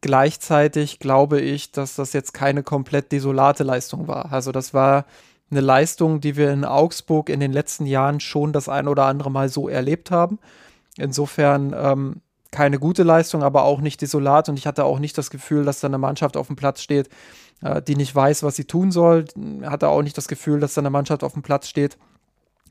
Gleichzeitig 0.00 0.98
glaube 0.98 1.40
ich, 1.40 1.72
dass 1.72 1.96
das 1.96 2.12
jetzt 2.12 2.32
keine 2.32 2.62
komplett 2.62 3.12
desolate 3.12 3.64
Leistung 3.64 4.06
war. 4.08 4.32
Also 4.32 4.52
das 4.52 4.72
war 4.72 5.06
eine 5.50 5.60
Leistung, 5.60 6.20
die 6.20 6.36
wir 6.36 6.52
in 6.52 6.64
Augsburg 6.64 7.28
in 7.28 7.40
den 7.40 7.52
letzten 7.52 7.86
Jahren 7.86 8.20
schon 8.20 8.52
das 8.52 8.68
ein 8.68 8.86
oder 8.86 9.04
andere 9.06 9.30
Mal 9.30 9.48
so 9.48 9.68
erlebt 9.68 10.10
haben. 10.10 10.38
Insofern 10.98 11.74
ähm, 11.76 12.20
keine 12.50 12.78
gute 12.78 13.02
Leistung, 13.02 13.42
aber 13.42 13.64
auch 13.64 13.80
nicht 13.80 14.00
desolat. 14.00 14.48
Und 14.48 14.58
ich 14.58 14.66
hatte 14.66 14.84
auch 14.84 14.98
nicht 14.98 15.16
das 15.18 15.30
Gefühl, 15.30 15.64
dass 15.64 15.80
da 15.80 15.88
eine 15.88 15.98
Mannschaft 15.98 16.36
auf 16.36 16.46
dem 16.46 16.56
Platz 16.56 16.82
steht, 16.82 17.08
äh, 17.62 17.82
die 17.82 17.96
nicht 17.96 18.14
weiß, 18.14 18.42
was 18.42 18.56
sie 18.56 18.64
tun 18.64 18.90
soll. 18.90 19.26
Hatte 19.64 19.88
auch 19.88 20.02
nicht 20.02 20.16
das 20.16 20.28
Gefühl, 20.28 20.60
dass 20.60 20.74
da 20.74 20.80
eine 20.80 20.90
Mannschaft 20.90 21.24
auf 21.24 21.34
dem 21.34 21.42
Platz 21.42 21.68
steht, 21.68 21.98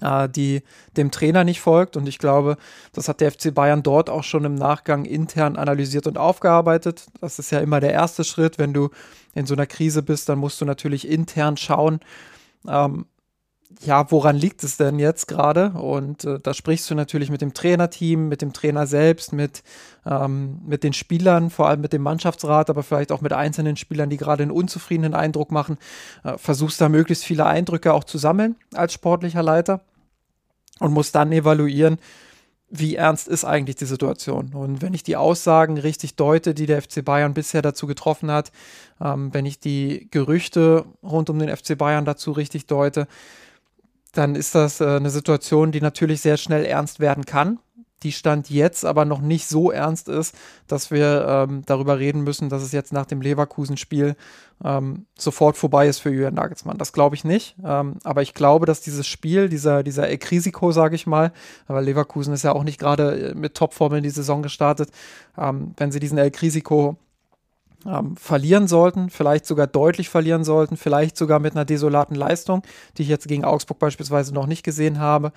äh, 0.01 0.27
die 0.27 0.63
dem 0.95 1.11
Trainer 1.11 1.43
nicht 1.43 1.61
folgt. 1.61 1.95
Und 1.95 2.07
ich 2.07 2.17
glaube, 2.17 2.57
das 2.91 3.07
hat 3.07 3.21
der 3.21 3.31
FC 3.31 3.53
Bayern 3.53 3.83
dort 3.83 4.09
auch 4.09 4.23
schon 4.23 4.45
im 4.45 4.55
Nachgang 4.55 5.05
intern 5.05 5.55
analysiert 5.55 6.07
und 6.07 6.17
aufgearbeitet. 6.17 7.05
Das 7.21 7.39
ist 7.39 7.51
ja 7.51 7.59
immer 7.59 7.79
der 7.79 7.93
erste 7.93 8.23
Schritt. 8.23 8.57
Wenn 8.57 8.73
du 8.73 8.89
in 9.35 9.45
so 9.45 9.53
einer 9.53 9.67
Krise 9.67 10.01
bist, 10.01 10.27
dann 10.27 10.39
musst 10.39 10.59
du 10.59 10.65
natürlich 10.65 11.07
intern 11.07 11.55
schauen, 11.57 11.99
ähm, 12.67 13.05
ja, 13.81 14.09
woran 14.11 14.35
liegt 14.35 14.63
es 14.63 14.77
denn 14.77 14.97
jetzt 14.99 15.27
gerade? 15.27 15.71
Und 15.71 16.23
äh, 16.25 16.39
da 16.39 16.53
sprichst 16.53 16.89
du 16.89 16.95
natürlich 16.95 17.29
mit 17.29 17.41
dem 17.41 17.53
Trainerteam, 17.53 18.27
mit 18.27 18.41
dem 18.41 18.53
Trainer 18.53 18.87
selbst, 18.87 19.33
mit, 19.33 19.63
ähm, 20.05 20.59
mit 20.65 20.83
den 20.83 20.93
Spielern, 20.93 21.49
vor 21.49 21.67
allem 21.67 21.81
mit 21.81 21.93
dem 21.93 22.01
Mannschaftsrat, 22.01 22.69
aber 22.69 22.83
vielleicht 22.83 23.11
auch 23.11 23.21
mit 23.21 23.33
einzelnen 23.33 23.77
Spielern, 23.77 24.09
die 24.09 24.17
gerade 24.17 24.43
einen 24.43 24.51
unzufriedenen 24.51 25.13
Eindruck 25.13 25.51
machen. 25.51 25.77
Äh, 26.23 26.37
versuchst 26.37 26.81
da 26.81 26.89
möglichst 26.89 27.23
viele 27.23 27.45
Eindrücke 27.45 27.93
auch 27.93 28.03
zu 28.03 28.17
sammeln 28.17 28.55
als 28.73 28.93
sportlicher 28.93 29.43
Leiter 29.43 29.81
und 30.79 30.93
musst 30.93 31.13
dann 31.15 31.31
evaluieren, 31.31 31.97
wie 32.69 32.95
ernst 32.95 33.27
ist 33.27 33.45
eigentlich 33.45 33.77
die 33.77 33.85
Situation? 33.85 34.53
Und 34.53 34.81
wenn 34.81 34.93
ich 34.93 35.03
die 35.03 35.15
Aussagen 35.15 35.77
richtig 35.77 36.15
deute, 36.15 36.53
die 36.53 36.65
der 36.65 36.81
FC 36.81 37.03
Bayern 37.03 37.33
bisher 37.33 37.61
dazu 37.61 37.87
getroffen 37.87 38.29
hat, 38.29 38.51
ähm, 38.99 39.33
wenn 39.33 39.45
ich 39.45 39.59
die 39.59 40.07
Gerüchte 40.11 40.85
rund 41.01 41.29
um 41.29 41.39
den 41.39 41.55
FC 41.55 41.77
Bayern 41.77 42.05
dazu 42.05 42.31
richtig 42.31 42.65
deute, 42.65 43.07
dann 44.17 44.35
ist 44.35 44.55
das 44.55 44.81
äh, 44.81 44.85
eine 44.85 45.09
Situation, 45.09 45.71
die 45.71 45.81
natürlich 45.81 46.21
sehr 46.21 46.37
schnell 46.37 46.65
ernst 46.65 46.99
werden 46.99 47.25
kann. 47.25 47.59
Die 48.03 48.11
Stand 48.11 48.51
jetzt 48.51 48.85
aber 48.85 49.05
noch 49.05 49.21
nicht 49.21 49.47
so 49.47 49.71
ernst 49.71 50.07
ist, 50.07 50.35
dass 50.67 50.91
wir 50.91 51.25
ähm, 51.27 51.63
darüber 51.65 51.97
reden 51.97 52.23
müssen, 52.23 52.47
dass 52.47 52.61
es 52.61 52.71
jetzt 52.71 52.93
nach 52.93 53.07
dem 53.07 53.21
Leverkusen-Spiel 53.21 54.15
ähm, 54.63 55.07
sofort 55.17 55.57
vorbei 55.57 55.87
ist 55.87 55.99
für 55.99 56.11
Julian 56.11 56.35
Nagelsmann. 56.35 56.77
Das 56.77 56.93
glaube 56.93 57.15
ich 57.15 57.23
nicht. 57.23 57.55
Ähm, 57.65 57.95
aber 58.03 58.21
ich 58.21 58.35
glaube, 58.35 58.67
dass 58.67 58.81
dieses 58.81 59.07
Spiel, 59.07 59.49
dieser, 59.49 59.81
dieser 59.81 60.07
Risiko, 60.07 60.71
sage 60.71 60.95
ich 60.95 61.07
mal, 61.07 61.31
weil 61.65 61.85
Leverkusen 61.85 62.35
ist 62.35 62.43
ja 62.43 62.51
auch 62.53 62.63
nicht 62.63 62.79
gerade 62.79 63.31
äh, 63.31 63.33
mit 63.33 63.55
Topformeln 63.55 64.03
die 64.03 64.11
Saison 64.11 64.43
gestartet, 64.43 64.91
ähm, 65.35 65.73
wenn 65.77 65.91
sie 65.91 65.99
diesen 65.99 66.19
Risiko 66.19 66.97
ähm, 67.85 68.15
verlieren 68.17 68.67
sollten, 68.67 69.09
vielleicht 69.09 69.45
sogar 69.45 69.67
deutlich 69.67 70.09
verlieren 70.09 70.43
sollten, 70.43 70.77
vielleicht 70.77 71.17
sogar 71.17 71.39
mit 71.39 71.55
einer 71.55 71.65
desolaten 71.65 72.15
Leistung, 72.15 72.63
die 72.97 73.03
ich 73.03 73.07
jetzt 73.07 73.27
gegen 73.27 73.45
Augsburg 73.45 73.79
beispielsweise 73.79 74.33
noch 74.33 74.47
nicht 74.47 74.63
gesehen 74.63 74.99
habe, 74.99 75.31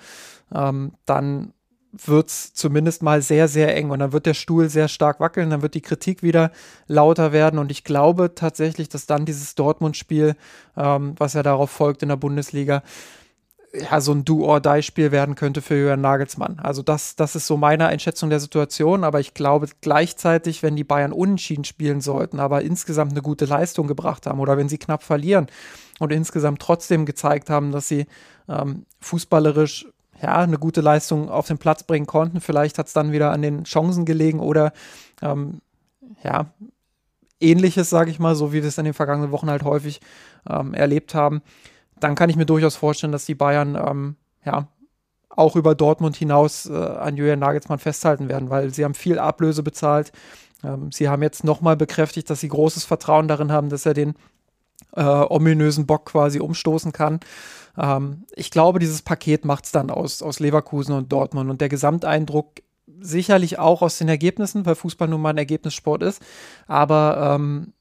ähm, 0.53 0.93
dann 1.05 1.53
wird 1.91 2.29
es 2.29 2.53
zumindest 2.53 3.03
mal 3.03 3.21
sehr, 3.21 3.47
sehr 3.47 3.75
eng 3.75 3.89
und 3.89 3.99
dann 3.99 4.13
wird 4.13 4.25
der 4.25 4.33
Stuhl 4.33 4.69
sehr 4.69 4.87
stark 4.87 5.19
wackeln, 5.19 5.49
dann 5.49 5.61
wird 5.61 5.73
die 5.73 5.81
Kritik 5.81 6.23
wieder 6.23 6.51
lauter 6.87 7.33
werden 7.33 7.59
und 7.59 7.69
ich 7.69 7.83
glaube 7.83 8.33
tatsächlich, 8.33 8.87
dass 8.87 9.05
dann 9.05 9.25
dieses 9.25 9.55
Dortmund-Spiel, 9.55 10.35
ähm, 10.77 11.15
was 11.17 11.33
ja 11.33 11.43
darauf 11.43 11.69
folgt 11.69 12.01
in 12.01 12.09
der 12.09 12.15
Bundesliga, 12.15 12.81
ja, 13.73 14.01
so 14.01 14.11
ein 14.11 14.25
Do-or-Die-Spiel 14.25 15.11
werden 15.11 15.35
könnte 15.35 15.61
für 15.61 15.75
Jürgen 15.75 16.01
Nagelsmann. 16.01 16.59
Also 16.59 16.81
das, 16.81 17.15
das 17.15 17.35
ist 17.35 17.47
so 17.47 17.55
meine 17.55 17.87
Einschätzung 17.87 18.29
der 18.29 18.41
Situation, 18.41 19.03
aber 19.03 19.19
ich 19.19 19.33
glaube 19.33 19.67
gleichzeitig, 19.79 20.61
wenn 20.61 20.75
die 20.75 20.83
Bayern 20.83 21.13
unentschieden 21.13 21.63
spielen 21.63 22.01
sollten, 22.01 22.39
aber 22.39 22.63
insgesamt 22.63 23.11
eine 23.11 23.21
gute 23.21 23.45
Leistung 23.45 23.87
gebracht 23.87 24.25
haben 24.25 24.39
oder 24.39 24.57
wenn 24.57 24.67
sie 24.67 24.77
knapp 24.77 25.03
verlieren 25.03 25.47
und 25.99 26.11
insgesamt 26.11 26.61
trotzdem 26.61 27.05
gezeigt 27.05 27.49
haben, 27.49 27.71
dass 27.71 27.87
sie 27.87 28.07
ähm, 28.49 28.85
fußballerisch 28.99 29.87
ja, 30.21 30.37
eine 30.39 30.57
gute 30.57 30.81
Leistung 30.81 31.29
auf 31.29 31.47
den 31.47 31.57
Platz 31.57 31.83
bringen 31.83 32.07
konnten. 32.07 32.41
Vielleicht 32.41 32.77
hat 32.77 32.87
es 32.87 32.93
dann 32.93 33.13
wieder 33.13 33.31
an 33.31 33.41
den 33.41 33.63
Chancen 33.63 34.05
gelegen 34.05 34.41
oder 34.41 34.73
ähm, 35.21 35.61
ja, 36.23 36.47
ähnliches, 37.39 37.89
sage 37.89 38.11
ich 38.11 38.19
mal, 38.19 38.35
so 38.35 38.51
wie 38.51 38.61
wir 38.61 38.67
es 38.67 38.77
in 38.77 38.85
den 38.85 38.93
vergangenen 38.93 39.31
Wochen 39.31 39.49
halt 39.49 39.63
häufig 39.63 40.01
ähm, 40.49 40.73
erlebt 40.73 41.15
haben 41.15 41.41
dann 42.03 42.15
kann 42.15 42.29
ich 42.29 42.35
mir 42.35 42.45
durchaus 42.45 42.75
vorstellen, 42.75 43.11
dass 43.11 43.25
die 43.25 43.35
Bayern 43.35 43.75
ähm, 43.75 44.15
ja 44.45 44.67
auch 45.29 45.55
über 45.55 45.75
Dortmund 45.75 46.15
hinaus 46.15 46.65
äh, 46.65 46.73
an 46.73 47.15
Julian 47.15 47.39
Nagelsmann 47.39 47.79
festhalten 47.79 48.29
werden, 48.29 48.49
weil 48.49 48.73
sie 48.73 48.83
haben 48.83 48.93
viel 48.93 49.17
Ablöse 49.17 49.63
bezahlt. 49.63 50.11
Ähm, 50.63 50.91
sie 50.91 51.09
haben 51.09 51.23
jetzt 51.23 51.43
nochmal 51.43 51.77
bekräftigt, 51.77 52.29
dass 52.29 52.41
sie 52.41 52.49
großes 52.49 52.83
Vertrauen 52.83 53.27
darin 53.27 53.51
haben, 53.51 53.69
dass 53.69 53.85
er 53.85 53.93
den 53.93 54.15
äh, 54.95 55.03
ominösen 55.03 55.85
Bock 55.85 56.05
quasi 56.05 56.39
umstoßen 56.39 56.91
kann. 56.91 57.19
Ähm, 57.77 58.25
ich 58.35 58.51
glaube, 58.51 58.79
dieses 58.79 59.01
Paket 59.01 59.45
macht 59.45 59.65
es 59.65 59.71
dann 59.71 59.89
aus, 59.89 60.21
aus 60.21 60.39
Leverkusen 60.39 60.93
und 60.95 61.11
Dortmund 61.11 61.49
und 61.49 61.61
der 61.61 61.69
Gesamteindruck 61.69 62.61
sicherlich 62.99 63.57
auch 63.57 63.81
aus 63.81 63.97
den 63.97 64.09
Ergebnissen, 64.09 64.65
weil 64.65 64.75
Fußball 64.75 65.07
nun 65.07 65.21
mal 65.21 65.29
ein 65.29 65.37
Ergebnissport 65.37 66.03
ist, 66.03 66.21
aber 66.67 67.35
ähm, 67.35 67.73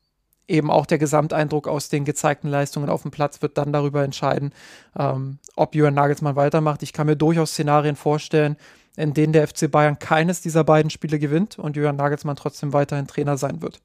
eben 0.51 0.71
auch 0.71 0.87
der 0.87 0.99
Gesamteindruck 0.99 1.69
aus 1.69 1.89
den 1.89 2.05
gezeigten 2.05 2.49
Leistungen 2.49 2.91
auf 2.91 3.03
dem 3.03 3.11
Platz 3.11 3.41
wird 3.41 3.57
dann 3.57 3.73
darüber 3.73 4.05
entscheiden, 4.05 4.53
ähm, 4.99 5.39
ob 5.57 5.75
Jürgen 5.75 5.95
Nagelsmann 5.95 6.37
weitermacht. 6.37 6.83
Ich 6.83 6.93
kann 6.93 7.07
mir 7.07 7.17
durchaus 7.17 7.53
Szenarien 7.53 7.97
vorstellen, 7.97 8.57
in 8.97 9.15
denen 9.15 9.33
der 9.33 9.47
FC 9.47 9.71
Bayern 9.71 9.99
keines 9.99 10.43
dieser 10.43 10.65
beiden 10.65 10.91
Spiele 10.91 11.19
gewinnt 11.19 11.59
und 11.59 11.77
Jürgen 11.77 11.97
Nagelsmann 11.97 12.37
trotzdem 12.37 12.73
weiterhin 12.73 13.07
Trainer 13.07 13.39
sein 13.39 13.63
wird. 13.63 13.81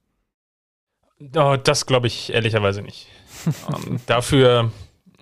Oh, 1.35 1.55
das 1.55 1.85
glaube 1.85 2.07
ich 2.07 2.33
ehrlicherweise 2.33 2.81
nicht. 2.81 3.07
ähm, 3.69 3.99
dafür 4.05 4.71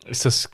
ist 0.05 0.25
das 0.25 0.49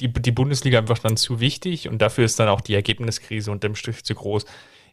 die, 0.00 0.12
die 0.12 0.32
Bundesliga 0.32 0.78
einfach 0.78 0.98
dann 0.98 1.16
zu 1.16 1.40
wichtig 1.40 1.88
und 1.88 2.02
dafür 2.02 2.24
ist 2.24 2.38
dann 2.38 2.48
auch 2.48 2.60
die 2.60 2.74
Ergebniskrise 2.74 3.50
unterm 3.50 3.74
Strich 3.74 4.04
zu 4.04 4.14
groß. 4.14 4.44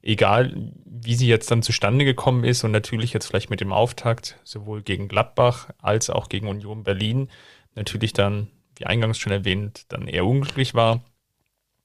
Egal, 0.03 0.71
wie 0.85 1.15
sie 1.15 1.27
jetzt 1.27 1.51
dann 1.51 1.61
zustande 1.61 2.05
gekommen 2.05 2.43
ist 2.43 2.63
und 2.63 2.71
natürlich 2.71 3.13
jetzt 3.13 3.27
vielleicht 3.27 3.49
mit 3.49 3.61
dem 3.61 3.71
Auftakt 3.71 4.39
sowohl 4.43 4.81
gegen 4.81 5.07
Gladbach 5.07 5.69
als 5.79 6.09
auch 6.09 6.27
gegen 6.27 6.47
Union 6.47 6.83
Berlin 6.83 7.29
natürlich 7.75 8.13
dann, 8.13 8.47
wie 8.75 8.85
eingangs 8.85 9.19
schon 9.19 9.31
erwähnt, 9.31 9.85
dann 9.89 10.07
eher 10.07 10.25
unglücklich 10.25 10.73
war. 10.73 11.03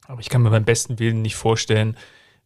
Aber 0.06 0.20
ich 0.20 0.28
kann 0.28 0.42
mir 0.42 0.50
beim 0.50 0.64
besten 0.64 0.98
Willen 0.98 1.22
nicht 1.22 1.36
vorstellen, 1.36 1.96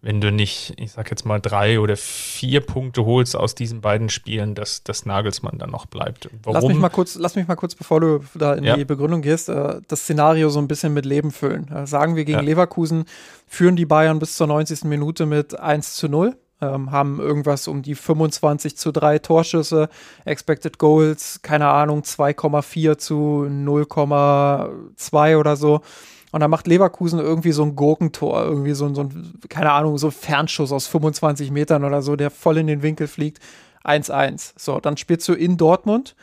wenn 0.02 0.20
du 0.20 0.32
nicht, 0.32 0.74
ich 0.78 0.92
sag 0.92 1.10
jetzt 1.10 1.26
mal, 1.26 1.40
drei 1.40 1.78
oder 1.78 1.94
vier 1.96 2.60
Punkte 2.60 3.04
holst 3.04 3.36
aus 3.36 3.54
diesen 3.54 3.82
beiden 3.82 4.08
Spielen, 4.08 4.54
dass 4.54 4.82
das 4.82 5.04
Nagelsmann 5.04 5.58
dann 5.58 5.70
noch 5.70 5.84
bleibt. 5.84 6.30
Warum? 6.42 6.54
Lass 6.54 6.68
mich 6.68 6.78
mal 6.78 6.88
kurz, 6.88 7.16
lass 7.16 7.36
mich 7.36 7.46
mal 7.46 7.56
kurz, 7.56 7.74
bevor 7.74 8.00
du 8.00 8.20
da 8.34 8.54
in 8.54 8.64
ja. 8.64 8.76
die 8.76 8.86
Begründung 8.86 9.20
gehst, 9.20 9.50
äh, 9.50 9.80
das 9.88 10.00
Szenario 10.00 10.48
so 10.48 10.58
ein 10.58 10.68
bisschen 10.68 10.94
mit 10.94 11.04
Leben 11.04 11.30
füllen. 11.30 11.68
Äh, 11.68 11.86
sagen 11.86 12.16
wir 12.16 12.24
gegen 12.24 12.38
ja. 12.38 12.44
Leverkusen, 12.44 13.04
führen 13.46 13.76
die 13.76 13.84
Bayern 13.84 14.18
bis 14.18 14.36
zur 14.36 14.46
90. 14.46 14.84
Minute 14.84 15.26
mit 15.26 15.58
1 15.58 15.94
zu 15.94 16.08
0. 16.08 16.34
Ähm, 16.62 16.90
haben 16.92 17.20
irgendwas 17.20 17.68
um 17.68 17.82
die 17.82 17.94
25 17.94 18.76
zu 18.76 18.92
3 18.92 19.18
Torschüsse, 19.20 19.88
Expected 20.26 20.78
Goals, 20.78 21.40
keine 21.42 21.68
Ahnung, 21.68 22.02
2,4 22.02 22.98
zu 22.98 23.46
0,2 23.48 25.38
oder 25.38 25.56
so. 25.56 25.80
Und 26.33 26.40
dann 26.40 26.51
macht 26.51 26.66
Leverkusen 26.66 27.19
irgendwie 27.19 27.53
so 27.53 27.64
ein 27.64 27.75
Gurkentor, 27.75 28.45
irgendwie 28.45 28.73
so, 28.73 28.93
so 28.95 29.03
ein, 29.03 29.35
keine 29.49 29.73
Ahnung, 29.73 29.99
so 29.99 30.09
ein 30.09 30.12
Fernschuss 30.12 30.73
aus 30.73 30.87
25 30.87 31.51
Metern 31.51 31.85
oder 31.85 32.03
so, 32.03 32.16
der 32.16 32.31
voll 32.31 32.59
in 32.59 32.66
den 32.66 32.83
Winkel 32.83 33.09
fliegt. 33.09 33.40
1-1. 33.85 34.53
So, 34.57 34.79
dann 34.79 34.97
spielst 34.97 35.29
du 35.29 35.33
in 35.33 35.57
Dortmund, 35.57 36.14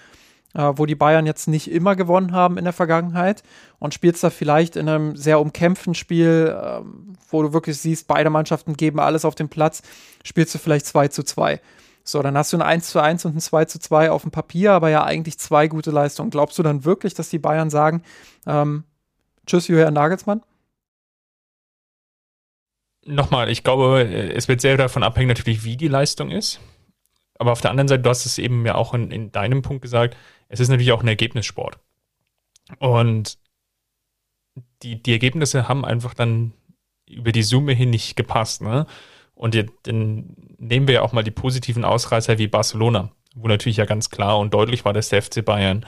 äh, 0.53 0.73
wo 0.75 0.85
die 0.85 0.95
Bayern 0.95 1.25
jetzt 1.25 1.47
nicht 1.47 1.71
immer 1.71 1.95
gewonnen 1.95 2.31
haben 2.31 2.57
in 2.57 2.63
der 2.63 2.73
Vergangenheit 2.73 3.43
und 3.79 3.93
spielst 3.93 4.23
da 4.23 4.29
vielleicht 4.29 4.75
in 4.75 4.87
einem 4.87 5.15
sehr 5.15 5.39
umkämpften 5.39 5.95
Spiel, 5.95 6.55
äh, 6.55 6.81
wo 7.29 7.41
du 7.41 7.53
wirklich 7.53 7.77
siehst, 7.79 8.07
beide 8.07 8.29
Mannschaften 8.29 8.77
geben 8.77 8.99
alles 8.99 9.25
auf 9.25 9.35
den 9.35 9.49
Platz, 9.49 9.81
spielst 10.23 10.53
du 10.53 10.59
vielleicht 10.59 10.85
2 10.85 11.07
zu 11.09 11.23
2. 11.23 11.59
So, 12.03 12.21
dann 12.21 12.37
hast 12.37 12.53
du 12.53 12.57
ein 12.57 12.61
1 12.61 12.89
zu 12.89 13.01
1 13.01 13.25
und 13.25 13.35
ein 13.35 13.41
2 13.41 13.65
zu 13.65 13.79
2 13.79 14.11
auf 14.11 14.21
dem 14.21 14.31
Papier, 14.31 14.71
aber 14.71 14.89
ja 14.89 15.03
eigentlich 15.03 15.37
zwei 15.39 15.67
gute 15.67 15.91
Leistungen. 15.91 16.29
Glaubst 16.29 16.57
du 16.57 16.63
dann 16.63 16.85
wirklich, 16.85 17.15
dass 17.15 17.27
die 17.27 17.39
Bayern 17.39 17.69
sagen, 17.69 18.01
ähm, 18.45 18.85
Tschüss, 19.47 19.67
Julian 19.67 19.93
Nagelsmann. 19.93 20.43
Nochmal, 23.05 23.49
ich 23.49 23.63
glaube, 23.63 24.01
es 24.03 24.49
wird 24.49 24.59
sehr 24.59 24.75
davon 24.75 25.01
abhängen, 25.01 25.29
natürlich, 25.29 25.63
wie 25.63 25.77
die 25.77 25.87
Leistung 25.87 26.29
ist. 26.29 26.59
Aber 27.39 27.53
auf 27.53 27.61
der 27.61 27.71
anderen 27.71 27.87
Seite, 27.87 28.03
du 28.03 28.09
hast 28.09 28.25
es 28.25 28.37
eben 28.37 28.65
ja 28.65 28.75
auch 28.75 28.93
in, 28.93 29.11
in 29.11 29.31
deinem 29.31 29.61
Punkt 29.61 29.81
gesagt, 29.81 30.17
es 30.49 30.59
ist 30.59 30.69
natürlich 30.69 30.91
auch 30.91 31.01
ein 31.01 31.07
Ergebnissport. 31.07 31.79
Und 32.79 33.37
die, 34.83 35.01
die 35.01 35.11
Ergebnisse 35.13 35.69
haben 35.69 35.85
einfach 35.85 36.13
dann 36.13 36.53
über 37.07 37.31
die 37.31 37.43
Summe 37.43 37.71
hin 37.73 37.89
nicht 37.89 38.17
gepasst. 38.17 38.61
Ne? 38.61 38.85
Und 39.33 39.55
jetzt, 39.55 39.71
dann 39.83 40.35
nehmen 40.57 40.87
wir 40.87 40.95
ja 40.95 41.01
auch 41.03 41.13
mal 41.13 41.23
die 41.23 41.31
positiven 41.31 41.85
Ausreißer 41.85 42.37
wie 42.37 42.47
Barcelona, 42.47 43.11
wo 43.35 43.47
natürlich 43.47 43.77
ja 43.77 43.85
ganz 43.85 44.09
klar 44.09 44.39
und 44.39 44.53
deutlich 44.53 44.83
war, 44.83 44.91
dass 44.91 45.09
der 45.09 45.21
FC 45.21 45.45
Bayern 45.45 45.85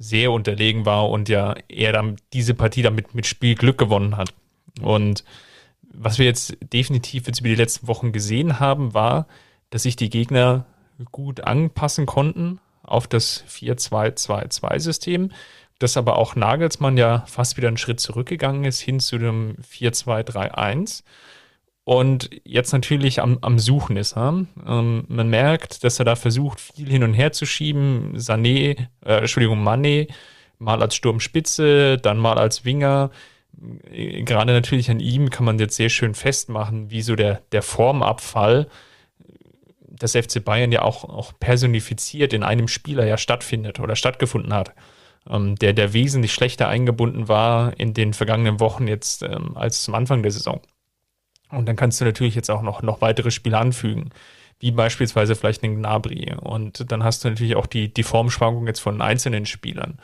sehr 0.00 0.32
unterlegen 0.32 0.86
war 0.86 1.10
und 1.10 1.28
ja 1.28 1.54
er 1.68 1.92
dann 1.92 2.16
diese 2.32 2.54
Partie 2.54 2.80
damit 2.82 3.14
mit 3.14 3.26
Spielglück 3.26 3.76
gewonnen 3.76 4.16
hat. 4.16 4.32
Und 4.80 5.24
was 5.92 6.18
wir 6.18 6.24
jetzt 6.24 6.56
definitiv 6.72 7.26
jetzt 7.26 7.40
über 7.40 7.50
die 7.50 7.54
letzten 7.54 7.86
Wochen 7.86 8.10
gesehen 8.10 8.58
haben, 8.58 8.94
war, 8.94 9.26
dass 9.68 9.82
sich 9.82 9.96
die 9.96 10.08
Gegner 10.08 10.64
gut 11.12 11.42
anpassen 11.42 12.06
konnten 12.06 12.60
auf 12.82 13.06
das 13.06 13.44
4-2-2-2-System, 13.48 15.32
dass 15.78 15.98
aber 15.98 16.16
auch 16.16 16.34
Nagelsmann 16.34 16.96
ja 16.96 17.24
fast 17.26 17.58
wieder 17.58 17.68
einen 17.68 17.76
Schritt 17.76 18.00
zurückgegangen 18.00 18.64
ist 18.64 18.80
hin 18.80 19.00
zu 19.00 19.18
dem 19.18 19.56
4-2-3-1 19.70 21.02
und 21.84 22.30
jetzt 22.44 22.72
natürlich 22.72 23.20
am, 23.20 23.38
am 23.40 23.58
Suchen 23.58 23.96
ist. 23.96 24.16
Ähm, 24.16 24.48
man 25.08 25.28
merkt, 25.28 25.82
dass 25.82 25.98
er 25.98 26.04
da 26.04 26.16
versucht, 26.16 26.60
viel 26.60 26.88
hin 26.88 27.02
und 27.02 27.14
her 27.14 27.32
zu 27.32 27.46
schieben. 27.46 28.16
Sané, 28.16 28.86
äh, 29.04 29.18
Entschuldigung, 29.18 29.66
Mané, 29.66 30.08
mal 30.58 30.82
als 30.82 30.94
Sturmspitze, 30.94 31.96
dann 31.96 32.18
mal 32.18 32.38
als 32.38 32.64
Winger. 32.64 33.10
Gerade 33.90 34.52
natürlich 34.52 34.90
an 34.90 35.00
ihm 35.00 35.30
kann 35.30 35.44
man 35.44 35.58
jetzt 35.58 35.76
sehr 35.76 35.88
schön 35.88 36.14
festmachen, 36.14 36.90
wie 36.90 37.02
so 37.02 37.16
der, 37.16 37.42
der 37.52 37.62
Formabfall 37.62 38.68
des 40.00 40.12
FC 40.12 40.42
Bayern 40.44 40.72
ja 40.72 40.82
auch, 40.82 41.04
auch 41.04 41.32
personifiziert 41.38 42.32
in 42.32 42.42
einem 42.42 42.68
Spieler 42.68 43.04
ja 43.04 43.18
stattfindet 43.18 43.80
oder 43.80 43.96
stattgefunden 43.96 44.54
hat. 44.54 44.74
Ähm, 45.28 45.56
der, 45.56 45.72
der 45.72 45.92
wesentlich 45.92 46.32
schlechter 46.32 46.68
eingebunden 46.68 47.28
war 47.28 47.78
in 47.78 47.92
den 47.94 48.14
vergangenen 48.14 48.60
Wochen 48.60 48.88
jetzt 48.88 49.22
ähm, 49.22 49.56
als 49.56 49.82
zum 49.82 49.94
Anfang 49.94 50.22
der 50.22 50.32
Saison. 50.32 50.60
Und 51.50 51.66
dann 51.66 51.76
kannst 51.76 52.00
du 52.00 52.04
natürlich 52.04 52.34
jetzt 52.34 52.50
auch 52.50 52.62
noch, 52.62 52.82
noch 52.82 53.00
weitere 53.00 53.30
Spiele 53.30 53.58
anfügen, 53.58 54.10
wie 54.60 54.70
beispielsweise 54.70 55.34
vielleicht 55.34 55.62
einen 55.64 55.76
Gnabry. 55.76 56.34
Und 56.40 56.90
dann 56.92 57.02
hast 57.02 57.24
du 57.24 57.30
natürlich 57.30 57.56
auch 57.56 57.66
die, 57.66 57.92
die 57.92 58.02
Formschwankung 58.02 58.66
jetzt 58.66 58.80
von 58.80 59.00
einzelnen 59.02 59.46
Spielern, 59.46 59.98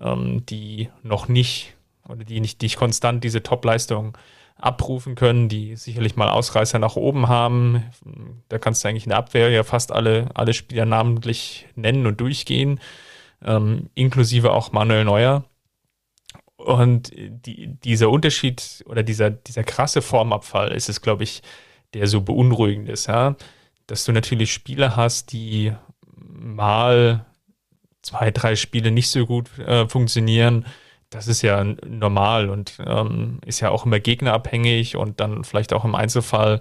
ähm, 0.00 0.44
die 0.46 0.88
noch 1.02 1.28
nicht 1.28 1.74
oder 2.08 2.24
die 2.24 2.40
nicht, 2.40 2.62
nicht 2.62 2.76
konstant 2.76 3.22
diese 3.22 3.42
Top-Leistung 3.42 4.16
abrufen 4.56 5.14
können, 5.14 5.48
die 5.48 5.76
sicherlich 5.76 6.16
mal 6.16 6.30
Ausreißer 6.30 6.78
nach 6.78 6.96
oben 6.96 7.28
haben. 7.28 7.84
Da 8.48 8.58
kannst 8.58 8.82
du 8.82 8.88
eigentlich 8.88 9.04
in 9.04 9.10
der 9.10 9.18
Abwehr 9.18 9.50
ja 9.50 9.62
fast 9.62 9.92
alle, 9.92 10.28
alle 10.34 10.52
Spieler 10.52 10.84
namentlich 10.84 11.66
nennen 11.76 12.06
und 12.06 12.20
durchgehen, 12.20 12.80
ähm, 13.44 13.88
inklusive 13.94 14.52
auch 14.52 14.72
Manuel 14.72 15.04
Neuer. 15.04 15.44
Und 16.58 17.12
die, 17.14 17.68
dieser 17.68 18.10
Unterschied 18.10 18.84
oder 18.86 19.04
dieser, 19.04 19.30
dieser 19.30 19.62
krasse 19.62 20.02
Formabfall 20.02 20.72
ist 20.72 20.88
es, 20.88 21.00
glaube 21.00 21.22
ich, 21.22 21.42
der 21.94 22.08
so 22.08 22.20
beunruhigend 22.20 22.88
ist, 22.88 23.06
ja. 23.06 23.36
Dass 23.86 24.04
du 24.04 24.12
natürlich 24.12 24.52
Spieler 24.52 24.96
hast, 24.96 25.32
die 25.32 25.72
mal 26.16 27.24
zwei, 28.02 28.32
drei 28.32 28.56
Spiele 28.56 28.90
nicht 28.90 29.08
so 29.08 29.24
gut 29.24 29.56
äh, 29.60 29.88
funktionieren. 29.88 30.66
Das 31.10 31.28
ist 31.28 31.42
ja 31.42 31.64
normal 31.86 32.50
und 32.50 32.72
ähm, 32.84 33.38
ist 33.46 33.60
ja 33.60 33.70
auch 33.70 33.86
immer 33.86 34.00
gegnerabhängig 34.00 34.96
und 34.96 35.20
dann 35.20 35.44
vielleicht 35.44 35.72
auch 35.72 35.84
im 35.84 35.94
Einzelfall 35.94 36.60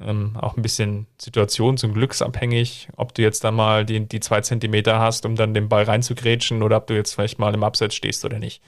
ähm, 0.00 0.36
auch 0.40 0.56
ein 0.56 0.62
bisschen 0.62 1.06
situations- 1.20 1.84
und 1.84 1.92
glücksabhängig, 1.92 2.88
ob 2.96 3.14
du 3.14 3.22
jetzt 3.22 3.44
da 3.44 3.50
mal 3.50 3.84
die, 3.84 4.08
die 4.08 4.20
zwei 4.20 4.40
Zentimeter 4.40 4.98
hast, 4.98 5.26
um 5.26 5.36
dann 5.36 5.54
den 5.54 5.68
Ball 5.68 5.84
reinzugrätschen 5.84 6.62
oder 6.62 6.78
ob 6.78 6.86
du 6.86 6.94
jetzt 6.94 7.14
vielleicht 7.14 7.38
mal 7.38 7.54
im 7.54 7.62
Abseits 7.62 7.94
stehst 7.94 8.24
oder 8.24 8.38
nicht. 8.38 8.62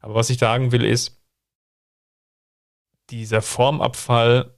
Aber 0.00 0.14
was 0.14 0.30
ich 0.30 0.38
sagen 0.38 0.72
will, 0.72 0.84
ist, 0.84 1.20
dieser 3.10 3.42
Formabfall, 3.42 4.54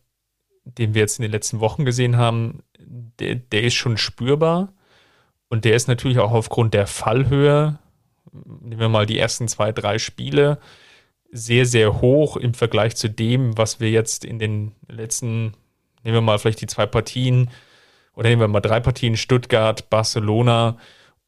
den 0.64 0.94
wir 0.94 1.02
jetzt 1.02 1.18
in 1.18 1.22
den 1.22 1.32
letzten 1.32 1.60
Wochen 1.60 1.84
gesehen 1.84 2.16
haben, 2.16 2.62
der, 2.78 3.36
der 3.36 3.62
ist 3.62 3.74
schon 3.74 3.96
spürbar. 3.96 4.72
Und 5.48 5.64
der 5.64 5.74
ist 5.74 5.88
natürlich 5.88 6.18
auch 6.18 6.32
aufgrund 6.32 6.74
der 6.74 6.86
Fallhöhe, 6.86 7.78
nehmen 8.32 8.80
wir 8.80 8.88
mal 8.88 9.06
die 9.06 9.18
ersten 9.18 9.48
zwei, 9.48 9.72
drei 9.72 9.98
Spiele, 9.98 10.58
sehr, 11.32 11.66
sehr 11.66 12.00
hoch 12.00 12.36
im 12.36 12.54
Vergleich 12.54 12.96
zu 12.96 13.08
dem, 13.08 13.56
was 13.56 13.80
wir 13.80 13.90
jetzt 13.90 14.24
in 14.24 14.38
den 14.38 14.72
letzten, 14.88 15.54
nehmen 16.02 16.16
wir 16.16 16.20
mal 16.20 16.38
vielleicht 16.38 16.60
die 16.60 16.66
zwei 16.66 16.86
Partien 16.86 17.50
oder 18.14 18.28
nehmen 18.28 18.40
wir 18.40 18.48
mal 18.48 18.60
drei 18.60 18.80
Partien, 18.80 19.16
Stuttgart, 19.16 19.90
Barcelona 19.90 20.76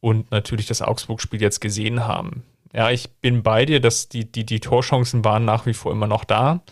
und 0.00 0.30
natürlich 0.30 0.66
das 0.66 0.82
Augsburg-Spiel 0.82 1.40
jetzt 1.40 1.60
gesehen 1.60 2.04
haben. 2.06 2.44
Ja, 2.72 2.90
ich 2.90 3.10
bin 3.20 3.42
bei 3.42 3.66
dir, 3.66 3.80
dass 3.80 4.08
die, 4.08 4.30
die, 4.30 4.46
die 4.46 4.60
Torchancen 4.60 5.24
waren 5.24 5.44
nach 5.44 5.66
wie 5.66 5.74
vor 5.74 5.92
immer 5.92 6.06
noch 6.06 6.24
da. 6.24 6.62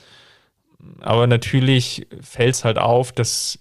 Aber 1.01 1.27
natürlich 1.27 2.07
fällt 2.23 2.55
es 2.55 2.65
halt 2.65 2.79
auf, 2.79 3.13
dass 3.13 3.59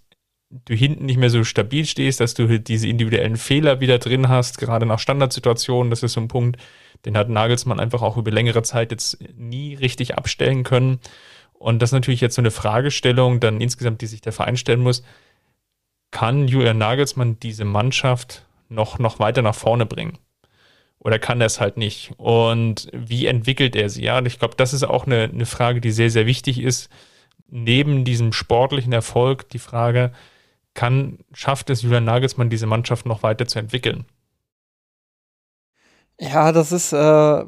du 0.49 0.73
hinten 0.73 1.05
nicht 1.05 1.17
mehr 1.17 1.29
so 1.29 1.43
stabil 1.43 1.85
stehst, 1.85 2.19
dass 2.19 2.33
du 2.33 2.47
halt 2.47 2.67
diese 2.69 2.87
individuellen 2.87 3.37
Fehler 3.37 3.81
wieder 3.81 3.99
drin 3.99 4.29
hast, 4.29 4.57
gerade 4.57 4.85
nach 4.85 4.99
Standardsituationen. 4.99 5.89
Das 5.89 6.01
ist 6.01 6.13
so 6.13 6.21
ein 6.21 6.27
Punkt, 6.27 6.57
den 7.05 7.17
hat 7.17 7.29
Nagelsmann 7.29 7.79
einfach 7.79 8.01
auch 8.01 8.17
über 8.17 8.31
längere 8.31 8.63
Zeit 8.63 8.91
jetzt 8.91 9.19
nie 9.37 9.75
richtig 9.75 10.17
abstellen 10.17 10.63
können. 10.63 10.99
Und 11.53 11.81
das 11.81 11.89
ist 11.89 11.93
natürlich 11.93 12.21
jetzt 12.21 12.35
so 12.35 12.41
eine 12.41 12.51
Fragestellung, 12.51 13.39
dann 13.41 13.61
insgesamt, 13.61 14.01
die 14.01 14.07
sich 14.07 14.21
der 14.21 14.31
Verein 14.31 14.57
stellen 14.57 14.81
muss. 14.81 15.03
Kann 16.11 16.47
Julian 16.47 16.77
Nagelsmann 16.77 17.39
diese 17.39 17.65
Mannschaft 17.65 18.45
noch, 18.69 18.97
noch 18.97 19.19
weiter 19.19 19.41
nach 19.41 19.55
vorne 19.55 19.85
bringen? 19.85 20.17
Oder 20.99 21.19
kann 21.19 21.41
es 21.41 21.59
halt 21.59 21.77
nicht? 21.77 22.11
Und 22.17 22.89
wie 22.93 23.25
entwickelt 23.25 23.75
er 23.75 23.89
sie? 23.89 24.03
Ja, 24.03 24.17
und 24.17 24.25
ich 24.25 24.39
glaube, 24.39 24.55
das 24.55 24.73
ist 24.73 24.83
auch 24.83 25.05
eine, 25.05 25.23
eine 25.23 25.45
Frage, 25.45 25.81
die 25.81 25.91
sehr, 25.91 26.09
sehr 26.09 26.25
wichtig 26.25 26.61
ist. 26.61 26.89
Neben 27.47 28.05
diesem 28.05 28.33
sportlichen 28.33 28.93
Erfolg 28.93 29.49
die 29.49 29.59
Frage, 29.59 30.11
kann, 30.73 31.19
schafft 31.33 31.69
es 31.69 31.81
Julian 31.81 32.05
Nagelsmann, 32.05 32.49
diese 32.49 32.67
Mannschaft 32.67 33.05
noch 33.05 33.23
weiter 33.23 33.47
zu 33.47 33.59
entwickeln? 33.59 34.05
Ja, 36.19 36.51
das 36.51 36.71
ist, 36.71 36.93
äh, 36.93 37.45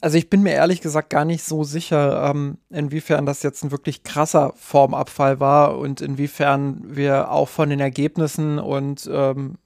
also 0.00 0.16
ich 0.16 0.30
bin 0.30 0.42
mir 0.42 0.52
ehrlich 0.52 0.80
gesagt 0.80 1.10
gar 1.10 1.24
nicht 1.24 1.44
so 1.44 1.64
sicher, 1.64 2.30
ähm, 2.30 2.58
inwiefern 2.70 3.26
das 3.26 3.42
jetzt 3.42 3.64
ein 3.64 3.72
wirklich 3.72 4.04
krasser 4.04 4.52
Formabfall 4.56 5.40
war 5.40 5.76
und 5.76 6.00
inwiefern 6.00 6.82
wir 6.84 7.30
auch 7.30 7.48
von 7.48 7.68
den 7.68 7.80
Ergebnissen 7.80 8.58
und 8.58 9.08
ähm, 9.12 9.58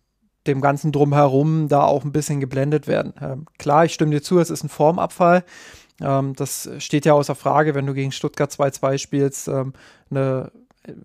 dem 0.46 0.60
ganzen 0.60 0.92
Drumherum 0.92 1.68
da 1.68 1.84
auch 1.84 2.04
ein 2.04 2.12
bisschen 2.12 2.40
geblendet 2.40 2.86
werden. 2.86 3.14
Ähm, 3.20 3.46
klar, 3.58 3.84
ich 3.84 3.94
stimme 3.94 4.10
dir 4.10 4.22
zu, 4.22 4.38
es 4.38 4.50
ist 4.50 4.64
ein 4.64 4.68
Formabfall. 4.68 5.44
Ähm, 6.00 6.34
das 6.34 6.68
steht 6.78 7.06
ja 7.06 7.14
außer 7.14 7.34
Frage, 7.34 7.74
wenn 7.74 7.86
du 7.86 7.94
gegen 7.94 8.12
Stuttgart 8.12 8.50
2-2 8.50 8.98
spielst, 8.98 9.48
ähm, 9.48 9.72
eine, 10.10 10.50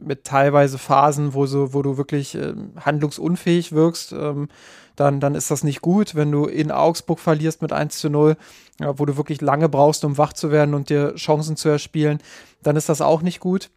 mit 0.04 0.26
teilweise 0.26 0.78
Phasen, 0.78 1.34
wo, 1.34 1.46
so, 1.46 1.74
wo 1.74 1.82
du 1.82 1.98
wirklich 1.98 2.36
äh, 2.36 2.54
handlungsunfähig 2.80 3.72
wirkst, 3.72 4.12
ähm, 4.12 4.50
dann, 4.96 5.22
dann 5.22 5.36
ist 5.36 5.52
das 5.52 5.64
nicht 5.64 5.82
gut. 5.82 6.16
Wenn 6.16 6.32
du 6.32 6.46
in 6.46 6.72
Augsburg 6.72 7.20
verlierst 7.20 7.62
mit 7.62 7.72
1 7.72 8.00
zu 8.00 8.10
0, 8.10 8.36
ja, 8.80 9.00
wo 9.00 9.06
du 9.06 9.16
wirklich 9.16 9.42
lange 9.42 9.70
brauchst, 9.70 10.04
um 10.04 10.18
wach 10.18 10.34
zu 10.34 10.52
werden 10.52 10.74
und 10.74 10.90
dir 10.90 11.16
Chancen 11.16 11.56
zu 11.56 11.70
erspielen, 11.70 12.20
dann 12.62 12.76
ist 12.76 12.90
das 12.90 13.00
auch 13.00 13.22
nicht 13.22 13.40
gut. 13.40 13.70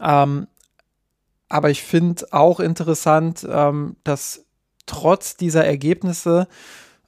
Ähm, 0.00 0.48
aber 1.48 1.70
ich 1.70 1.82
finde 1.82 2.26
auch 2.30 2.60
interessant, 2.60 3.46
ähm, 3.48 3.96
dass 4.04 4.44
trotz 4.90 5.36
dieser 5.36 5.64
Ergebnisse, 5.64 6.48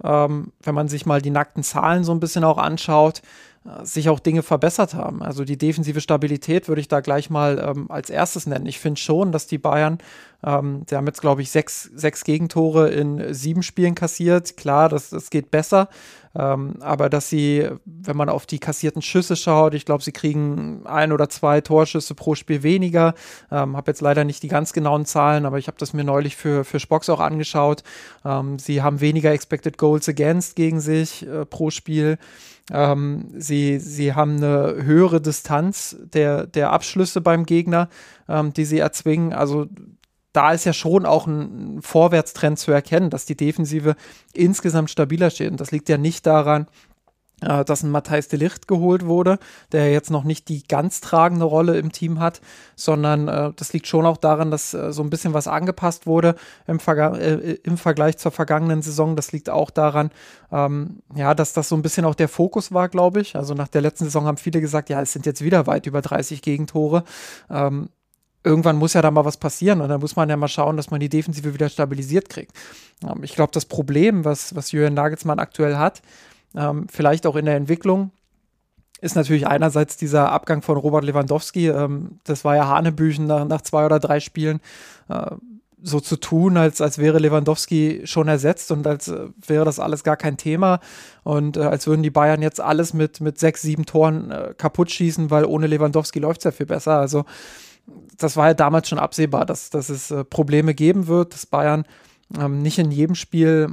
ähm, 0.02 0.52
wenn 0.62 0.74
man 0.74 0.88
sich 0.88 1.06
mal 1.06 1.20
die 1.20 1.30
nackten 1.30 1.62
Zahlen 1.62 2.04
so 2.04 2.12
ein 2.12 2.20
bisschen 2.20 2.44
auch 2.44 2.58
anschaut, 2.58 3.22
äh, 3.64 3.84
sich 3.84 4.08
auch 4.08 4.20
Dinge 4.20 4.42
verbessert 4.42 4.94
haben. 4.94 5.22
Also 5.22 5.44
die 5.44 5.58
defensive 5.58 6.00
Stabilität 6.00 6.68
würde 6.68 6.80
ich 6.80 6.88
da 6.88 7.00
gleich 7.00 7.30
mal 7.30 7.58
ähm, 7.58 7.90
als 7.90 8.10
erstes 8.10 8.46
nennen. 8.46 8.66
Ich 8.66 8.78
finde 8.78 9.00
schon, 9.00 9.32
dass 9.32 9.46
die 9.46 9.58
Bayern, 9.58 9.98
ähm, 10.44 10.85
die 10.87 10.96
haben 10.96 11.07
jetzt, 11.07 11.20
glaube 11.20 11.42
ich, 11.42 11.50
sechs, 11.50 11.90
sechs 11.94 12.24
Gegentore 12.24 12.90
in 12.90 13.33
sieben 13.33 13.62
Spielen 13.62 13.94
kassiert. 13.94 14.57
Klar, 14.57 14.88
das, 14.88 15.11
das 15.11 15.31
geht 15.31 15.50
besser. 15.50 15.88
Ähm, 16.35 16.76
aber 16.81 17.11
dass 17.11 17.28
sie, 17.28 17.68
wenn 17.85 18.16
man 18.16 18.28
auf 18.28 18.46
die 18.46 18.59
kassierten 18.59 19.02
Schüsse 19.02 19.37
schaut, 19.37 19.74
ich 19.74 19.85
glaube, 19.85 20.02
sie 20.02 20.12
kriegen 20.12 20.87
ein 20.87 21.12
oder 21.12 21.28
zwei 21.28 21.61
Torschüsse 21.61 22.14
pro 22.14 22.35
Spiel 22.35 22.62
weniger. 22.62 23.14
Ähm, 23.50 23.76
habe 23.76 23.90
jetzt 23.90 24.00
leider 24.00 24.24
nicht 24.24 24.42
die 24.42 24.48
ganz 24.48 24.72
genauen 24.72 25.05
Zahlen, 25.05 25.44
aber 25.44 25.59
ich 25.59 25.66
habe 25.66 25.76
das 25.78 25.92
mir 25.92 26.05
neulich 26.05 26.37
für, 26.37 26.64
für 26.64 26.81
Spocks 26.81 27.11
auch 27.11 27.20
angeschaut. 27.20 27.83
Ähm, 28.24 28.59
sie 28.59 28.83
haben 28.83 29.00
weniger 29.00 29.33
Expected 29.33 29.76
Goals 29.78 30.09
Against 30.09 30.57
gegen 30.57 30.81
sich 30.81 31.26
äh, 31.26 31.44
pro 31.44 31.70
Spiel. 31.70 32.18
Ähm, 32.70 33.28
sie, 33.37 33.78
sie 33.78 34.14
haben 34.14 34.37
eine 34.37 34.83
höhere 34.83 35.20
Distanz 35.20 35.96
der, 36.00 36.46
der 36.46 36.72
Abschlüsse 36.72 37.20
beim 37.20 37.44
Gegner, 37.44 37.88
ähm, 38.28 38.52
die 38.55 38.64
sie 38.64 38.78
erzwingen. 38.78 39.33
Also 39.35 39.66
da 40.32 40.52
ist 40.52 40.64
ja 40.64 40.72
schon 40.72 41.06
auch 41.06 41.26
ein 41.26 41.80
Vorwärtstrend 41.82 42.58
zu 42.58 42.72
erkennen, 42.72 43.10
dass 43.10 43.26
die 43.26 43.36
Defensive 43.36 43.96
insgesamt 44.32 44.90
stabiler 44.90 45.30
steht. 45.30 45.50
Und 45.50 45.60
das 45.60 45.70
liegt 45.70 45.88
ja 45.88 45.98
nicht 45.98 46.26
daran, 46.26 46.66
äh, 47.42 47.64
dass 47.64 47.82
ein 47.82 47.90
Matthijs 47.90 48.28
de 48.28 48.38
Licht 48.38 48.68
geholt 48.68 49.04
wurde, 49.04 49.38
der 49.72 49.92
jetzt 49.92 50.10
noch 50.10 50.24
nicht 50.24 50.48
die 50.48 50.62
ganz 50.66 51.00
tragende 51.00 51.44
Rolle 51.44 51.76
im 51.78 51.92
Team 51.92 52.20
hat, 52.20 52.40
sondern 52.76 53.28
äh, 53.28 53.52
das 53.56 53.72
liegt 53.72 53.86
schon 53.86 54.06
auch 54.06 54.16
daran, 54.16 54.50
dass 54.50 54.74
äh, 54.74 54.92
so 54.92 55.02
ein 55.02 55.10
bisschen 55.10 55.34
was 55.34 55.48
angepasst 55.48 56.06
wurde 56.06 56.36
im, 56.66 56.80
Verga 56.80 57.16
äh, 57.16 57.58
im, 57.64 57.76
Vergleich 57.76 58.16
zur 58.18 58.32
vergangenen 58.32 58.82
Saison. 58.82 59.16
Das 59.16 59.32
liegt 59.32 59.50
auch 59.50 59.70
daran, 59.70 60.10
ähm, 60.50 61.02
ja, 61.14 61.34
dass 61.34 61.52
das 61.52 61.68
so 61.68 61.76
ein 61.76 61.82
bisschen 61.82 62.04
auch 62.04 62.14
der 62.14 62.28
Fokus 62.28 62.72
war, 62.72 62.88
glaube 62.88 63.20
ich. 63.20 63.36
Also 63.36 63.54
nach 63.54 63.68
der 63.68 63.82
letzten 63.82 64.04
Saison 64.04 64.26
haben 64.26 64.38
viele 64.38 64.60
gesagt, 64.60 64.88
ja, 64.88 65.02
es 65.02 65.12
sind 65.12 65.26
jetzt 65.26 65.42
wieder 65.42 65.66
weit 65.66 65.86
über 65.86 66.00
30 66.00 66.42
Gegentore. 66.42 67.04
Ähm, 67.50 67.88
irgendwann 68.44 68.76
muss 68.76 68.94
ja 68.94 69.02
da 69.02 69.11
mal 69.11 69.24
was 69.24 69.37
passieren 69.37 69.81
und 69.81 69.88
dann 69.88 70.00
muss 70.00 70.16
man 70.16 70.28
ja 70.28 70.37
mal 70.37 70.48
schauen, 70.48 70.76
dass 70.76 70.90
man 70.90 71.00
die 71.00 71.09
Defensive 71.09 71.55
wieder 71.55 71.68
stabilisiert 71.68 72.28
kriegt. 72.28 72.52
Ähm, 73.02 73.22
ich 73.22 73.35
glaube, 73.35 73.52
das 73.52 73.64
Problem, 73.64 74.24
was, 74.24 74.55
was 74.55 74.72
Jürgen 74.72 74.94
Nagelsmann 74.94 75.38
aktuell 75.38 75.76
hat, 75.76 76.02
ähm, 76.55 76.87
vielleicht 76.90 77.26
auch 77.26 77.37
in 77.37 77.46
der 77.46 77.57
Entwicklung, 77.57 78.11
ist 79.00 79.16
natürlich 79.16 79.46
einerseits 79.46 79.96
dieser 79.96 80.31
Abgang 80.31 80.62
von 80.62 80.76
Robert 80.76 81.05
Lewandowski. 81.05 81.68
Ähm, 81.68 82.20
das 82.24 82.44
war 82.44 82.57
ja 82.57 82.68
Hanebüchen 82.68 83.26
nach, 83.26 83.44
nach 83.44 83.62
zwei 83.62 83.85
oder 83.85 83.98
drei 83.98 84.20
Spielen. 84.20 84.61
Äh, 85.09 85.33
so 85.85 85.98
zu 85.98 86.16
tun, 86.16 86.57
als, 86.57 86.81
als 86.81 86.98
wäre 86.98 87.18
Lewandowski 87.18 88.02
schon 88.05 88.28
ersetzt 88.28 88.70
und 88.70 88.87
als 88.87 89.09
äh, 89.09 89.28
wäre 89.44 89.64
das 89.64 89.81
alles 89.81 90.05
gar 90.05 90.16
kein 90.16 90.37
Thema 90.37 90.78
und 91.24 91.57
äh, 91.57 91.62
als 91.62 91.88
würden 91.88 92.05
die 92.05 92.11
Bayern 92.11 92.40
jetzt 92.40 92.61
alles 92.61 92.94
mit, 92.94 93.20
mit 93.20 93.38
sechs, 93.40 93.62
sieben 93.62 93.85
Toren 93.85 94.31
äh, 94.31 94.55
kaputt 94.57 94.92
schießen, 94.92 95.31
weil 95.31 95.44
ohne 95.44 95.66
Lewandowski 95.66 96.20
läuft 96.20 96.38
es 96.38 96.44
ja 96.44 96.50
viel 96.52 96.66
besser. 96.66 96.98
Also 96.98 97.24
das 98.18 98.36
war 98.36 98.48
ja 98.48 98.54
damals 98.54 98.88
schon 98.88 98.98
absehbar, 98.98 99.46
dass, 99.46 99.70
dass 99.70 99.88
es 99.88 100.10
äh, 100.10 100.24
Probleme 100.24 100.74
geben 100.74 101.06
wird, 101.06 101.34
dass 101.34 101.46
Bayern 101.46 101.84
ähm, 102.38 102.62
nicht 102.62 102.78
in 102.78 102.90
jedem 102.90 103.14
Spiel 103.14 103.72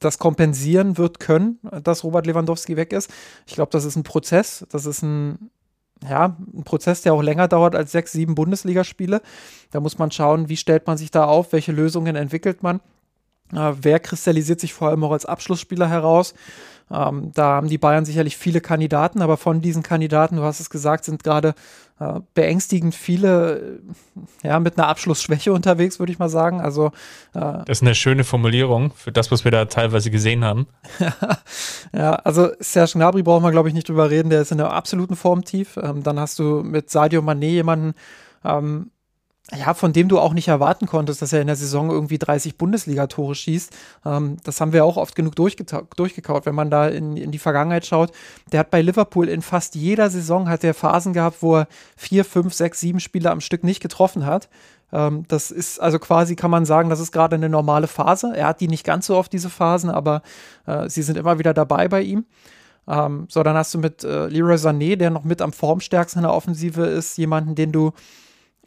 das 0.00 0.18
kompensieren 0.18 0.96
wird 0.96 1.20
können, 1.20 1.58
dass 1.84 2.04
Robert 2.04 2.26
Lewandowski 2.26 2.76
weg 2.76 2.92
ist. 2.92 3.10
Ich 3.46 3.54
glaube, 3.54 3.70
das 3.70 3.84
ist 3.84 3.96
ein 3.96 4.02
Prozess, 4.02 4.66
das 4.70 4.86
ist 4.86 5.02
ein, 5.02 5.50
ja, 6.08 6.36
ein 6.54 6.64
Prozess, 6.64 7.02
der 7.02 7.12
auch 7.12 7.22
länger 7.22 7.48
dauert 7.48 7.76
als 7.76 7.92
sechs, 7.92 8.12
sieben 8.12 8.34
Bundesligaspiele. 8.34 9.20
Da 9.70 9.80
muss 9.80 9.98
man 9.98 10.10
schauen, 10.10 10.48
wie 10.48 10.56
stellt 10.56 10.86
man 10.86 10.96
sich 10.96 11.10
da 11.10 11.24
auf, 11.24 11.52
welche 11.52 11.72
Lösungen 11.72 12.16
entwickelt 12.16 12.62
man. 12.62 12.80
Äh, 13.52 13.74
wer 13.82 14.00
kristallisiert 14.00 14.60
sich 14.60 14.72
vor 14.72 14.88
allem 14.88 15.04
auch 15.04 15.12
als 15.12 15.26
Abschlussspieler 15.26 15.88
heraus? 15.88 16.34
Ähm, 16.90 17.30
da 17.34 17.54
haben 17.54 17.68
die 17.68 17.78
Bayern 17.78 18.04
sicherlich 18.04 18.36
viele 18.36 18.60
Kandidaten, 18.60 19.22
aber 19.22 19.36
von 19.36 19.60
diesen 19.60 19.82
Kandidaten, 19.82 20.36
du 20.36 20.42
hast 20.42 20.60
es 20.60 20.70
gesagt, 20.70 21.04
sind 21.04 21.22
gerade 21.22 21.54
äh, 22.00 22.20
beängstigend 22.34 22.94
viele 22.94 23.80
äh, 24.42 24.48
ja, 24.48 24.58
mit 24.58 24.78
einer 24.78 24.88
Abschlussschwäche 24.88 25.52
unterwegs, 25.52 25.98
würde 25.98 26.12
ich 26.12 26.18
mal 26.18 26.28
sagen. 26.28 26.60
Also, 26.60 26.86
äh, 27.34 27.40
das 27.40 27.78
ist 27.78 27.82
eine 27.82 27.94
schöne 27.94 28.24
Formulierung 28.24 28.92
für 28.94 29.12
das, 29.12 29.30
was 29.30 29.44
wir 29.44 29.52
da 29.52 29.66
teilweise 29.66 30.10
gesehen 30.10 30.44
haben. 30.44 30.66
ja, 31.92 32.14
also 32.14 32.48
Serge 32.58 32.92
Gnabry 32.94 33.22
brauchen 33.22 33.44
wir, 33.44 33.50
glaube 33.50 33.68
ich, 33.68 33.74
nicht 33.74 33.88
drüber 33.88 34.10
reden, 34.10 34.30
der 34.30 34.40
ist 34.40 34.50
in 34.50 34.60
einem 34.60 34.70
absoluten 34.70 35.14
Formtief. 35.14 35.76
Ähm, 35.76 36.02
dann 36.02 36.18
hast 36.18 36.38
du 36.38 36.62
mit 36.62 36.90
Sadio 36.90 37.20
Mané 37.20 37.50
jemanden, 37.50 37.94
ähm, 38.44 38.90
ja, 39.56 39.74
von 39.74 39.92
dem 39.92 40.08
du 40.08 40.18
auch 40.18 40.32
nicht 40.32 40.48
erwarten 40.48 40.86
konntest, 40.86 41.22
dass 41.22 41.32
er 41.32 41.40
in 41.40 41.48
der 41.48 41.56
Saison 41.56 41.90
irgendwie 41.90 42.18
30 42.18 42.56
Bundesligatore 42.56 43.34
schießt. 43.34 43.72
Ähm, 44.06 44.36
das 44.44 44.60
haben 44.60 44.72
wir 44.72 44.84
auch 44.84 44.96
oft 44.96 45.16
genug 45.16 45.34
durchgekaut, 45.34 46.46
wenn 46.46 46.54
man 46.54 46.70
da 46.70 46.86
in, 46.88 47.16
in 47.16 47.32
die 47.32 47.38
Vergangenheit 47.38 47.84
schaut. 47.84 48.12
Der 48.52 48.60
hat 48.60 48.70
bei 48.70 48.80
Liverpool 48.80 49.28
in 49.28 49.42
fast 49.42 49.74
jeder 49.74 50.08
Saison 50.08 50.48
hat 50.48 50.62
er 50.62 50.74
Phasen 50.74 51.12
gehabt, 51.12 51.38
wo 51.40 51.56
er 51.56 51.68
vier, 51.96 52.24
fünf, 52.24 52.54
sechs, 52.54 52.80
sieben 52.80 53.00
Spiele 53.00 53.30
am 53.30 53.40
Stück 53.40 53.64
nicht 53.64 53.80
getroffen 53.80 54.24
hat. 54.24 54.48
Ähm, 54.92 55.24
das 55.26 55.50
ist 55.50 55.80
also 55.80 55.98
quasi, 55.98 56.36
kann 56.36 56.50
man 56.50 56.64
sagen, 56.64 56.88
das 56.88 57.00
ist 57.00 57.10
gerade 57.10 57.34
eine 57.34 57.48
normale 57.48 57.88
Phase. 57.88 58.32
Er 58.34 58.46
hat 58.46 58.60
die 58.60 58.68
nicht 58.68 58.84
ganz 58.84 59.06
so 59.06 59.16
oft, 59.16 59.32
diese 59.32 59.50
Phasen, 59.50 59.90
aber 59.90 60.22
äh, 60.66 60.88
sie 60.88 61.02
sind 61.02 61.18
immer 61.18 61.38
wieder 61.38 61.54
dabei 61.54 61.88
bei 61.88 62.02
ihm. 62.02 62.24
Ähm, 62.86 63.26
so, 63.28 63.42
dann 63.42 63.56
hast 63.56 63.74
du 63.74 63.78
mit 63.78 64.04
äh, 64.04 64.26
Leroy 64.26 64.54
Sané, 64.54 64.96
der 64.96 65.10
noch 65.10 65.24
mit 65.24 65.42
am 65.42 65.52
formstärksten 65.52 66.20
in 66.20 66.24
der 66.24 66.34
Offensive 66.34 66.84
ist, 66.86 67.18
jemanden, 67.18 67.54
den 67.54 67.72
du 67.72 67.92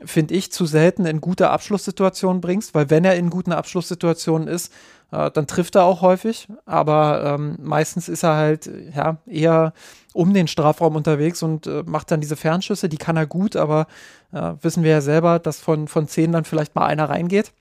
finde 0.03 0.33
ich, 0.33 0.51
zu 0.51 0.65
selten 0.65 1.05
in 1.05 1.21
gute 1.21 1.49
Abschlusssituationen 1.49 2.41
bringst, 2.41 2.73
weil 2.75 2.89
wenn 2.89 3.05
er 3.05 3.15
in 3.15 3.29
guten 3.29 3.51
Abschlusssituationen 3.51 4.47
ist, 4.47 4.73
äh, 5.11 5.29
dann 5.31 5.47
trifft 5.47 5.75
er 5.75 5.85
auch 5.85 6.01
häufig, 6.01 6.47
aber 6.65 7.35
ähm, 7.35 7.57
meistens 7.61 8.09
ist 8.09 8.23
er 8.23 8.35
halt 8.35 8.69
ja 8.95 9.17
eher 9.25 9.73
um 10.13 10.33
den 10.33 10.47
Strafraum 10.47 10.95
unterwegs 10.95 11.43
und 11.43 11.67
äh, 11.67 11.83
macht 11.85 12.11
dann 12.11 12.21
diese 12.21 12.35
Fernschüsse, 12.35 12.89
die 12.89 12.97
kann 12.97 13.17
er 13.17 13.27
gut, 13.27 13.55
aber 13.55 13.87
äh, 14.31 14.53
wissen 14.61 14.83
wir 14.83 14.91
ja 14.91 15.01
selber, 15.01 15.39
dass 15.39 15.59
von, 15.59 15.87
von 15.87 16.07
zehn 16.07 16.31
dann 16.31 16.45
vielleicht 16.45 16.75
mal 16.75 16.85
einer 16.85 17.09
reingeht. 17.09 17.51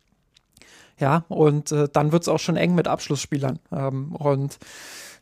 Ja, 0.98 1.24
und 1.28 1.72
äh, 1.72 1.88
dann 1.92 2.12
wird 2.12 2.22
es 2.22 2.28
auch 2.28 2.38
schon 2.38 2.56
eng 2.56 2.74
mit 2.74 2.86
Abschlussspielern. 2.86 3.58
Ähm, 3.72 4.14
und 4.14 4.58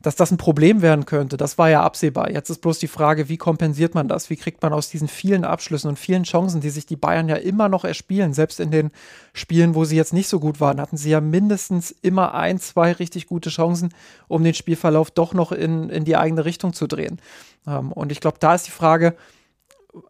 dass 0.02 0.16
das 0.16 0.30
ein 0.30 0.38
Problem 0.38 0.80
werden 0.80 1.04
könnte, 1.04 1.36
das 1.36 1.58
war 1.58 1.68
ja 1.68 1.82
absehbar. 1.82 2.30
Jetzt 2.30 2.48
ist 2.48 2.62
bloß 2.62 2.78
die 2.78 2.88
Frage, 2.88 3.28
wie 3.28 3.36
kompensiert 3.36 3.94
man 3.94 4.08
das? 4.08 4.30
Wie 4.30 4.36
kriegt 4.36 4.62
man 4.62 4.72
aus 4.72 4.88
diesen 4.88 5.08
vielen 5.08 5.44
Abschlüssen 5.44 5.88
und 5.90 5.98
vielen 5.98 6.22
Chancen, 6.22 6.62
die 6.62 6.70
sich 6.70 6.86
die 6.86 6.96
Bayern 6.96 7.28
ja 7.28 7.36
immer 7.36 7.68
noch 7.68 7.84
erspielen, 7.84 8.32
selbst 8.32 8.60
in 8.60 8.70
den 8.70 8.90
Spielen, 9.34 9.74
wo 9.74 9.84
sie 9.84 9.96
jetzt 9.96 10.14
nicht 10.14 10.28
so 10.28 10.40
gut 10.40 10.58
waren, 10.58 10.80
hatten 10.80 10.96
sie 10.96 11.10
ja 11.10 11.20
mindestens 11.20 11.90
immer 11.90 12.34
ein, 12.34 12.58
zwei 12.58 12.92
richtig 12.92 13.26
gute 13.26 13.50
Chancen, 13.50 13.92
um 14.26 14.42
den 14.42 14.54
Spielverlauf 14.54 15.10
doch 15.10 15.34
noch 15.34 15.52
in, 15.52 15.90
in 15.90 16.04
die 16.04 16.16
eigene 16.16 16.46
Richtung 16.46 16.72
zu 16.72 16.86
drehen. 16.86 17.20
Ähm, 17.66 17.92
und 17.92 18.10
ich 18.10 18.20
glaube, 18.20 18.38
da 18.40 18.54
ist 18.54 18.66
die 18.66 18.72
Frage, 18.72 19.16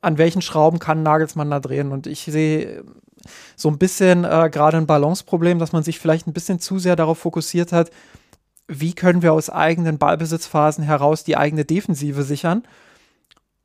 an 0.02 0.18
welchen 0.18 0.42
Schrauben 0.42 0.78
kann 0.78 1.02
Nagelsmann 1.02 1.50
da 1.50 1.58
drehen? 1.58 1.90
Und 1.90 2.06
ich 2.06 2.22
sehe 2.22 2.84
so 3.56 3.68
ein 3.68 3.78
bisschen 3.78 4.24
äh, 4.24 4.50
gerade 4.52 4.76
ein 4.76 4.86
Balanceproblem, 4.86 5.58
dass 5.58 5.72
man 5.72 5.82
sich 5.82 5.98
vielleicht 5.98 6.26
ein 6.26 6.32
bisschen 6.32 6.60
zu 6.60 6.78
sehr 6.78 6.96
darauf 6.96 7.18
fokussiert 7.18 7.72
hat, 7.72 7.90
wie 8.70 8.92
können 8.92 9.22
wir 9.22 9.32
aus 9.32 9.50
eigenen 9.50 9.98
Ballbesitzphasen 9.98 10.84
heraus 10.84 11.24
die 11.24 11.36
eigene 11.36 11.64
Defensive 11.64 12.22
sichern 12.22 12.62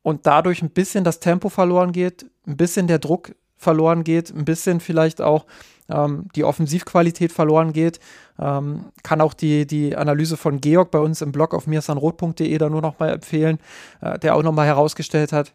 und 0.02 0.26
dadurch 0.26 0.62
ein 0.62 0.70
bisschen 0.70 1.04
das 1.04 1.20
Tempo 1.20 1.48
verloren 1.48 1.92
geht, 1.92 2.26
ein 2.46 2.56
bisschen 2.56 2.88
der 2.88 2.98
Druck 2.98 3.34
verloren 3.56 4.04
geht, 4.04 4.34
ein 4.34 4.44
bisschen 4.44 4.80
vielleicht 4.80 5.20
auch 5.20 5.46
ähm, 5.88 6.26
die 6.34 6.44
Offensivqualität 6.44 7.32
verloren 7.32 7.72
geht. 7.72 8.00
Ähm, 8.38 8.86
kann 9.04 9.20
auch 9.20 9.32
die, 9.32 9.66
die 9.66 9.96
Analyse 9.96 10.36
von 10.36 10.60
Georg 10.60 10.90
bei 10.90 10.98
uns 10.98 11.22
im 11.22 11.32
Blog 11.32 11.54
auf 11.54 11.66
mirsanrot.de 11.66 12.58
da 12.58 12.68
nur 12.68 12.82
noch 12.82 12.98
mal 12.98 13.10
empfehlen, 13.10 13.58
äh, 14.00 14.18
der 14.18 14.34
auch 14.34 14.42
noch 14.42 14.52
mal 14.52 14.66
herausgestellt 14.66 15.32
hat, 15.32 15.52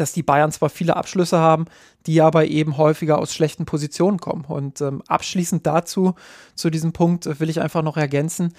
dass 0.00 0.12
die 0.12 0.22
Bayern 0.22 0.52
zwar 0.52 0.70
viele 0.70 0.96
Abschlüsse 0.96 1.38
haben, 1.38 1.66
die 2.06 2.20
aber 2.20 2.46
eben 2.46 2.76
häufiger 2.76 3.18
aus 3.18 3.34
schlechten 3.34 3.64
Positionen 3.64 4.18
kommen. 4.18 4.44
Und 4.46 4.80
ähm, 4.80 5.02
abschließend 5.08 5.66
dazu, 5.66 6.14
zu 6.54 6.70
diesem 6.70 6.92
Punkt, 6.92 7.40
will 7.40 7.50
ich 7.50 7.60
einfach 7.60 7.82
noch 7.82 7.96
ergänzen, 7.96 8.52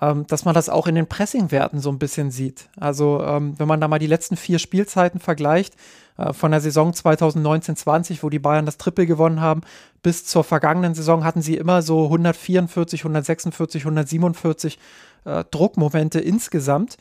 ähm, 0.00 0.26
dass 0.26 0.44
man 0.44 0.54
das 0.54 0.68
auch 0.68 0.86
in 0.86 0.94
den 0.94 1.08
Pressingwerten 1.08 1.80
so 1.80 1.90
ein 1.90 1.98
bisschen 1.98 2.30
sieht. 2.30 2.68
Also 2.78 3.22
ähm, 3.22 3.54
wenn 3.58 3.68
man 3.68 3.80
da 3.80 3.88
mal 3.88 3.98
die 3.98 4.06
letzten 4.06 4.36
vier 4.36 4.58
Spielzeiten 4.58 5.20
vergleicht, 5.20 5.74
äh, 6.16 6.32
von 6.32 6.50
der 6.50 6.60
Saison 6.60 6.92
2019-20, 6.92 8.22
wo 8.22 8.30
die 8.30 8.38
Bayern 8.38 8.66
das 8.66 8.78
Triple 8.78 9.06
gewonnen 9.06 9.40
haben, 9.40 9.62
bis 10.02 10.24
zur 10.24 10.44
vergangenen 10.44 10.94
Saison 10.94 11.24
hatten 11.24 11.42
sie 11.42 11.56
immer 11.56 11.82
so 11.82 12.04
144, 12.04 13.00
146, 13.00 13.82
147 13.82 14.78
äh, 15.24 15.44
Druckmomente 15.50 16.20
insgesamt. 16.20 16.96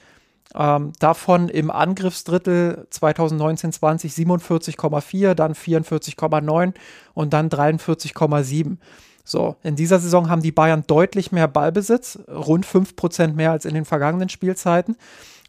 Ähm, 0.56 0.94
davon 1.00 1.50
im 1.50 1.72
Angriffsdrittel 1.72 2.88
2019-20 2.92 4.12
47,4, 4.26 5.34
dann 5.34 5.54
44,9 5.54 6.74
und 7.14 7.34
dann 7.34 7.50
43,7. 7.50 8.78
So, 9.26 9.56
in 9.64 9.76
dieser 9.76 10.00
Saison 10.00 10.30
haben 10.30 10.42
die 10.42 10.52
Bayern 10.52 10.84
deutlich 10.86 11.32
mehr 11.32 11.48
Ballbesitz, 11.48 12.20
rund 12.28 12.66
5% 12.66 13.34
mehr 13.34 13.52
als 13.52 13.66
in 13.66 13.74
den 13.74 13.86
vergangenen 13.86 14.30
Spielzeiten 14.30 14.98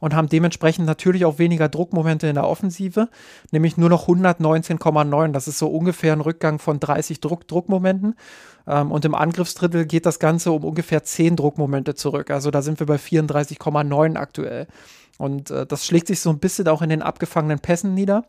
und 0.00 0.14
haben 0.14 0.28
dementsprechend 0.28 0.86
natürlich 0.86 1.24
auch 1.24 1.38
weniger 1.38 1.68
Druckmomente 1.68 2.26
in 2.26 2.34
der 2.34 2.46
Offensive, 2.46 3.08
nämlich 3.52 3.76
nur 3.76 3.88
noch 3.88 4.08
119,9. 4.08 5.32
Das 5.32 5.48
ist 5.48 5.58
so 5.58 5.68
ungefähr 5.68 6.12
ein 6.12 6.20
Rückgang 6.20 6.58
von 6.58 6.80
30 6.80 7.20
Druck 7.20 7.46
Druckmomenten. 7.48 8.14
Ähm, 8.66 8.90
und 8.90 9.04
im 9.04 9.14
Angriffsdrittel 9.14 9.86
geht 9.86 10.06
das 10.06 10.18
Ganze 10.18 10.52
um 10.52 10.64
ungefähr 10.64 11.04
10 11.04 11.36
Druckmomente 11.36 11.94
zurück. 11.94 12.30
Also 12.30 12.50
da 12.50 12.62
sind 12.62 12.80
wir 12.80 12.86
bei 12.86 12.96
34,9 12.96 14.16
aktuell. 14.16 14.66
Und 15.18 15.50
äh, 15.50 15.66
das 15.66 15.86
schlägt 15.86 16.08
sich 16.08 16.20
so 16.20 16.30
ein 16.30 16.38
bisschen 16.38 16.68
auch 16.68 16.82
in 16.82 16.88
den 16.88 17.02
abgefangenen 17.02 17.60
Pässen 17.60 17.94
nieder. 17.94 18.24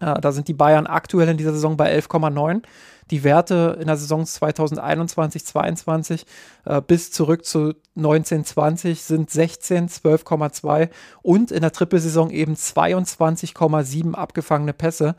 Äh, 0.00 0.20
da 0.20 0.32
sind 0.32 0.48
die 0.48 0.54
Bayern 0.54 0.86
aktuell 0.86 1.28
in 1.28 1.36
dieser 1.36 1.52
Saison 1.52 1.76
bei 1.76 1.96
11,9 1.96 2.62
die 3.10 3.24
Werte 3.24 3.76
in 3.80 3.86
der 3.86 3.96
Saison 3.96 4.24
2021, 4.24 5.44
22 5.44 6.26
äh, 6.64 6.80
bis 6.80 7.10
zurück 7.10 7.44
zu 7.44 7.74
19, 7.94 8.44
20 8.44 9.02
sind 9.02 9.30
16, 9.30 9.88
12,2 9.88 10.88
und 11.22 11.50
in 11.50 11.60
der 11.60 11.72
Trippelsaison 11.72 12.30
eben 12.30 12.54
22,7 12.54 14.14
abgefangene 14.14 14.72
Pässe. 14.72 15.16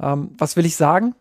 Ähm, 0.00 0.30
was 0.36 0.56
will 0.56 0.66
ich 0.66 0.76
sagen? 0.76 1.14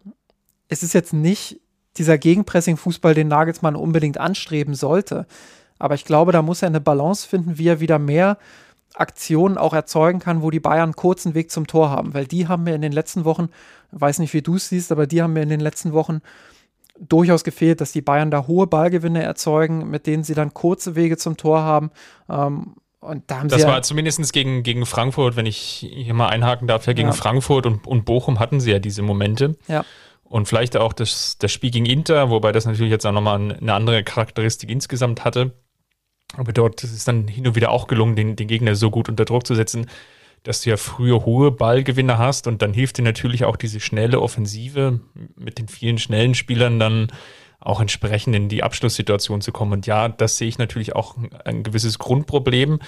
Es 0.70 0.84
ist 0.84 0.94
jetzt 0.94 1.14
nicht 1.14 1.62
dieser 1.98 2.18
Gegenpressing-Fußball, 2.18 3.14
den 3.14 3.28
Nagelsmann 3.28 3.76
unbedingt 3.76 4.18
anstreben 4.18 4.74
sollte. 4.74 5.28
Aber 5.78 5.96
ich 5.96 6.06
glaube, 6.06 6.32
da 6.32 6.42
muss 6.42 6.62
er 6.62 6.68
eine 6.68 6.82
Balance 6.82 7.28
finden, 7.28 7.58
wie 7.58 7.68
er 7.68 7.80
wieder 7.80 8.00
mehr 8.00 8.38
Aktionen 8.94 9.58
auch 9.58 9.74
erzeugen 9.74 10.20
kann, 10.20 10.42
wo 10.42 10.52
die 10.52 10.60
Bayern 10.60 10.96
kurzen 10.96 11.34
Weg 11.34 11.52
zum 11.52 11.68
Tor 11.68 11.90
haben. 11.90 12.14
Weil 12.14 12.26
die 12.26 12.48
haben 12.48 12.64
mir 12.64 12.76
in 12.76 12.82
den 12.82 12.92
letzten 12.92 13.26
Wochen, 13.26 13.50
weiß 13.92 14.20
nicht, 14.20 14.34
wie 14.34 14.42
du 14.42 14.56
es 14.56 14.70
siehst, 14.70 14.92
aber 14.92 15.08
die 15.08 15.22
haben 15.22 15.34
mir 15.34 15.44
in 15.44 15.50
den 15.50 15.60
letzten 15.60 15.94
Wochen 15.94 16.22
durchaus 17.00 17.44
gefehlt, 17.44 17.82
dass 17.82 17.92
die 17.92 18.02
Bayern 18.02 18.32
da 18.32 18.48
hohe 18.48 18.68
Ballgewinne 18.68 19.24
erzeugen, 19.24 19.90
mit 19.90 20.08
denen 20.08 20.24
sie 20.24 20.34
dann 20.34 20.54
kurze 20.54 20.96
Wege 20.96 21.18
zum 21.18 21.38
Tor 21.38 21.62
haben. 21.62 21.92
Ähm, 22.30 22.76
und 23.00 23.24
da 23.32 23.40
haben 23.40 23.50
das 23.50 23.62
sie 23.62 23.68
war 23.68 23.78
ja 23.78 23.82
zumindest 23.82 24.32
gegen, 24.32 24.62
gegen 24.62 24.86
Frankfurt, 24.86 25.36
wenn 25.36 25.48
ich 25.48 25.58
hier 25.58 26.14
mal 26.14 26.28
einhaken 26.28 26.68
darf, 26.68 26.86
ja, 26.86 26.94
gegen 26.94 27.10
ja. 27.10 27.14
Frankfurt 27.14 27.66
und, 27.66 27.88
und 27.88 28.06
Bochum 28.06 28.40
hatten 28.40 28.60
sie 28.60 28.72
ja 28.72 28.80
diese 28.80 29.02
Momente. 29.02 29.58
Ja. 29.68 29.84
Und 30.24 30.48
vielleicht 30.48 30.78
auch 30.78 30.94
das, 30.94 31.38
das 31.40 31.52
Spiel 31.52 31.72
gegen 31.72 31.88
Inter, 31.88 32.30
wobei 32.30 32.52
das 32.52 32.66
natürlich 32.66 32.92
jetzt 32.92 33.06
auch 33.06 33.12
nochmal 33.12 33.58
eine 33.60 33.74
andere 33.74 34.04
Charakteristik 34.04 34.70
insgesamt 34.70 35.26
hatte. 35.26 35.52
Aber 36.38 36.54
dort 36.54 36.84
ist 36.84 36.94
es 36.94 37.04
dann 37.04 37.28
hin 37.28 37.48
und 37.48 37.56
wieder 37.56 37.72
auch 37.72 37.88
gelungen, 37.88 38.16
den, 38.16 38.36
den 38.36 38.48
Gegner 38.48 38.76
so 38.76 38.90
gut 38.90 39.10
unter 39.10 39.26
Druck 39.26 39.46
zu 39.46 39.56
setzen, 39.56 39.88
dass 40.44 40.62
du 40.62 40.72
ja 40.72 40.78
früher 40.78 41.26
hohe 41.26 41.52
Ballgewinne 41.52 42.18
hast 42.18 42.48
und 42.48 42.62
dann 42.62 42.74
hilft 42.74 42.98
dir 42.98 43.04
natürlich 43.04 43.46
auch 43.46 43.58
diese 43.58 43.80
schnelle 43.80 44.22
Offensive 44.22 45.00
mit 45.36 45.60
den 45.60 45.68
vielen 45.68 45.98
schnellen 45.98 46.34
Spielern 46.34 46.80
dann 46.80 47.12
auch 47.60 47.80
entsprechend 47.80 48.36
in 48.36 48.50
die 48.50 48.64
Abschlusssituation 48.64 49.42
zu 49.42 49.52
kommen. 49.52 49.74
Und 49.74 49.86
ja, 49.86 50.10
das 50.10 50.38
sehe 50.38 50.48
ich 50.48 50.58
natürlich 50.58 50.96
auch 50.96 51.16
ein 51.46 51.62
gewisses 51.62 52.00
Grundproblem, 52.00 52.80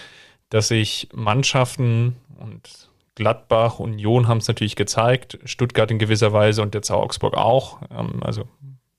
dass 0.50 0.70
sich 0.70 1.10
Mannschaften 1.14 2.16
und 2.40 2.90
Gladbach, 3.16 3.78
Union 3.78 4.28
haben 4.28 4.40
es 4.40 4.48
natürlich 4.48 4.76
gezeigt, 4.76 5.38
Stuttgart 5.46 5.92
in 5.92 6.00
gewisser 6.00 6.34
Weise 6.34 6.64
und 6.64 6.74
jetzt 6.74 6.90
Augsburg 6.90 7.36
auch, 7.36 7.82
ähm, 7.92 8.24
also 8.24 8.46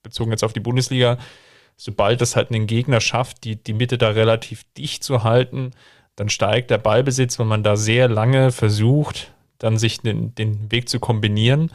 bezogen 0.01 0.31
jetzt 0.31 0.43
auf 0.43 0.53
die 0.53 0.61
Bundesliga, 0.61 1.17
sobald 1.77 2.21
es 2.21 2.35
halt 2.35 2.51
einen 2.51 2.67
Gegner 2.67 3.01
schafft, 3.01 3.43
die, 3.43 3.55
die 3.55 3.73
Mitte 3.73 3.97
da 3.97 4.09
relativ 4.09 4.63
dicht 4.77 5.03
zu 5.03 5.23
halten, 5.23 5.71
dann 6.15 6.29
steigt 6.29 6.71
der 6.71 6.77
Ballbesitz, 6.77 7.39
wenn 7.39 7.47
man 7.47 7.63
da 7.63 7.75
sehr 7.75 8.07
lange 8.07 8.51
versucht, 8.51 9.33
dann 9.57 9.77
sich 9.77 9.99
den, 9.99 10.33
den 10.35 10.71
Weg 10.71 10.87
zu 10.89 10.99
kombinieren. 10.99 11.71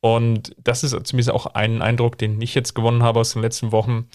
Und 0.00 0.54
das 0.62 0.84
ist 0.84 0.92
zumindest 1.06 1.30
auch 1.30 1.46
ein 1.46 1.82
Eindruck, 1.82 2.18
den 2.18 2.40
ich 2.40 2.54
jetzt 2.54 2.74
gewonnen 2.74 3.02
habe 3.02 3.20
aus 3.20 3.32
den 3.32 3.42
letzten 3.42 3.72
Wochen, 3.72 4.08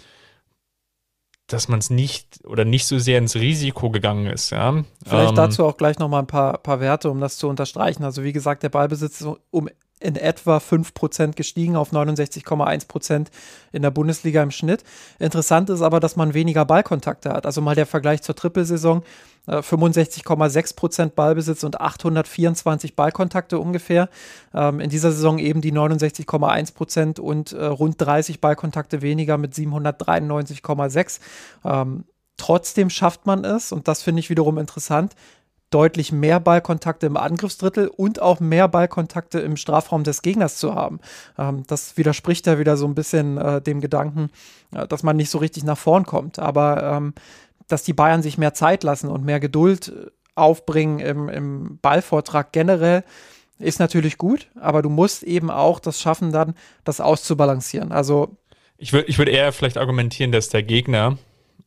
dass 1.48 1.68
man 1.68 1.80
es 1.80 1.90
nicht 1.90 2.40
oder 2.46 2.66
nicht 2.66 2.86
so 2.86 3.00
sehr 3.00 3.18
ins 3.18 3.36
Risiko 3.36 3.90
gegangen 3.90 4.28
ist. 4.28 4.52
Ja. 4.52 4.84
Vielleicht 5.06 5.30
ähm, 5.30 5.36
dazu 5.36 5.66
auch 5.66 5.78
gleich 5.78 6.00
nochmal 6.00 6.22
ein 6.22 6.28
paar, 6.28 6.58
paar 6.58 6.80
Werte, 6.80 7.10
um 7.10 7.20
das 7.20 7.38
zu 7.38 7.50
unterstreichen. 7.50 8.04
Also 8.04 8.24
wie 8.24 8.34
gesagt, 8.34 8.64
der 8.64 8.70
Ballbesitz 8.70 9.22
ist 9.22 9.28
um 9.52 9.70
in 10.04 10.16
etwa 10.16 10.58
5% 10.58 11.34
gestiegen 11.34 11.76
auf 11.76 11.94
69,1% 11.94 13.28
in 13.72 13.82
der 13.82 13.92
Bundesliga 13.92 14.44
im 14.44 14.52
Schnitt. 14.52 14.84
Interessant 15.18 15.70
ist 15.70 15.82
aber, 15.82 16.00
dass 16.00 16.16
man 16.16 16.34
weniger 16.34 16.66
Ballkontakte 16.66 17.32
hat. 17.32 17.46
Also 17.46 17.62
mal 17.62 17.76
der 17.76 17.86
Vergleich 17.86 18.22
zur 18.22 18.36
Trippelsaison. 18.36 19.04
65,6% 19.48 21.04
äh, 21.06 21.10
Ballbesitz 21.10 21.64
und 21.64 21.82
824 21.82 22.96
Ballkontakte 22.96 23.60
ungefähr. 23.60 24.10
Ähm, 24.54 24.80
in 24.80 24.90
dieser 24.90 25.12
Saison 25.12 25.38
eben 25.38 25.60
die 25.60 25.74
69,1% 25.74 27.20
und 27.20 27.52
äh, 27.52 27.66
rund 27.66 28.00
30 28.00 28.40
Ballkontakte 28.40 29.02
weniger 29.02 29.38
mit 29.38 29.54
793,6. 29.54 31.20
Ähm, 31.66 32.06
trotzdem 32.38 32.90
schafft 32.90 33.26
man 33.26 33.44
es, 33.44 33.72
und 33.72 33.88
das 33.90 34.02
finde 34.02 34.22
ich 34.22 34.30
wiederum 34.30 34.58
interessant, 34.58 35.14
deutlich 35.74 36.12
mehr 36.12 36.40
Ballkontakte 36.40 37.06
im 37.06 37.18
Angriffsdrittel 37.18 37.88
und 37.88 38.22
auch 38.22 38.40
mehr 38.40 38.68
Ballkontakte 38.68 39.40
im 39.40 39.58
Strafraum 39.58 40.04
des 40.04 40.22
Gegners 40.22 40.58
zu 40.58 40.76
haben. 40.76 41.00
Ähm, 41.38 41.64
das 41.68 41.98
widerspricht 41.98 42.46
ja 42.48 42.60
wieder 42.60 42.78
so 42.78 42.86
ein 42.86 42.96
bisschen 42.96 43.38
äh, 43.38 43.62
dem 43.62 43.82
Gedanken, 43.82 44.30
äh, 44.76 44.88
dass 44.88 45.04
man 45.04 45.18
nicht 45.18 45.30
so 45.30 45.40
richtig 45.40 45.64
nach 45.64 45.78
vorn 45.78 46.06
kommt. 46.06 46.40
Aber 46.40 46.84
ähm, 46.84 47.14
dass 47.68 47.84
die 47.84 47.94
Bayern 47.94 48.22
sich 48.22 48.38
mehr 48.38 48.54
Zeit 48.54 48.84
lassen 48.84 49.10
und 49.10 49.26
mehr 49.26 49.40
Geduld 49.40 49.90
äh, 49.90 50.10
aufbringen 50.36 51.00
im, 51.00 51.30
im 51.30 51.80
Ballvortrag 51.82 52.52
generell, 52.52 53.04
ist 53.60 53.80
natürlich 53.80 54.18
gut, 54.18 54.48
aber 54.60 54.82
du 54.82 54.90
musst 54.90 55.24
eben 55.24 55.50
auch 55.52 55.80
das 55.80 56.02
schaffen, 56.02 56.32
dann 56.32 56.56
das 56.84 57.00
auszubalancieren. 57.00 57.92
Also 57.92 58.36
ich 58.78 58.94
würde 58.94 59.08
ich 59.08 59.18
würd 59.18 59.30
eher 59.30 59.54
vielleicht 59.54 59.78
argumentieren, 59.78 60.32
dass 60.32 60.50
der 60.50 60.64
Gegner 60.64 61.18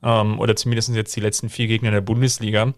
ähm, 0.02 0.38
oder 0.38 0.56
zumindest 0.56 0.94
jetzt 0.94 1.14
die 1.16 1.20
letzten 1.20 1.48
vier 1.48 1.68
Gegner 1.68 1.92
der 1.92 2.00
Bundesliga 2.00 2.74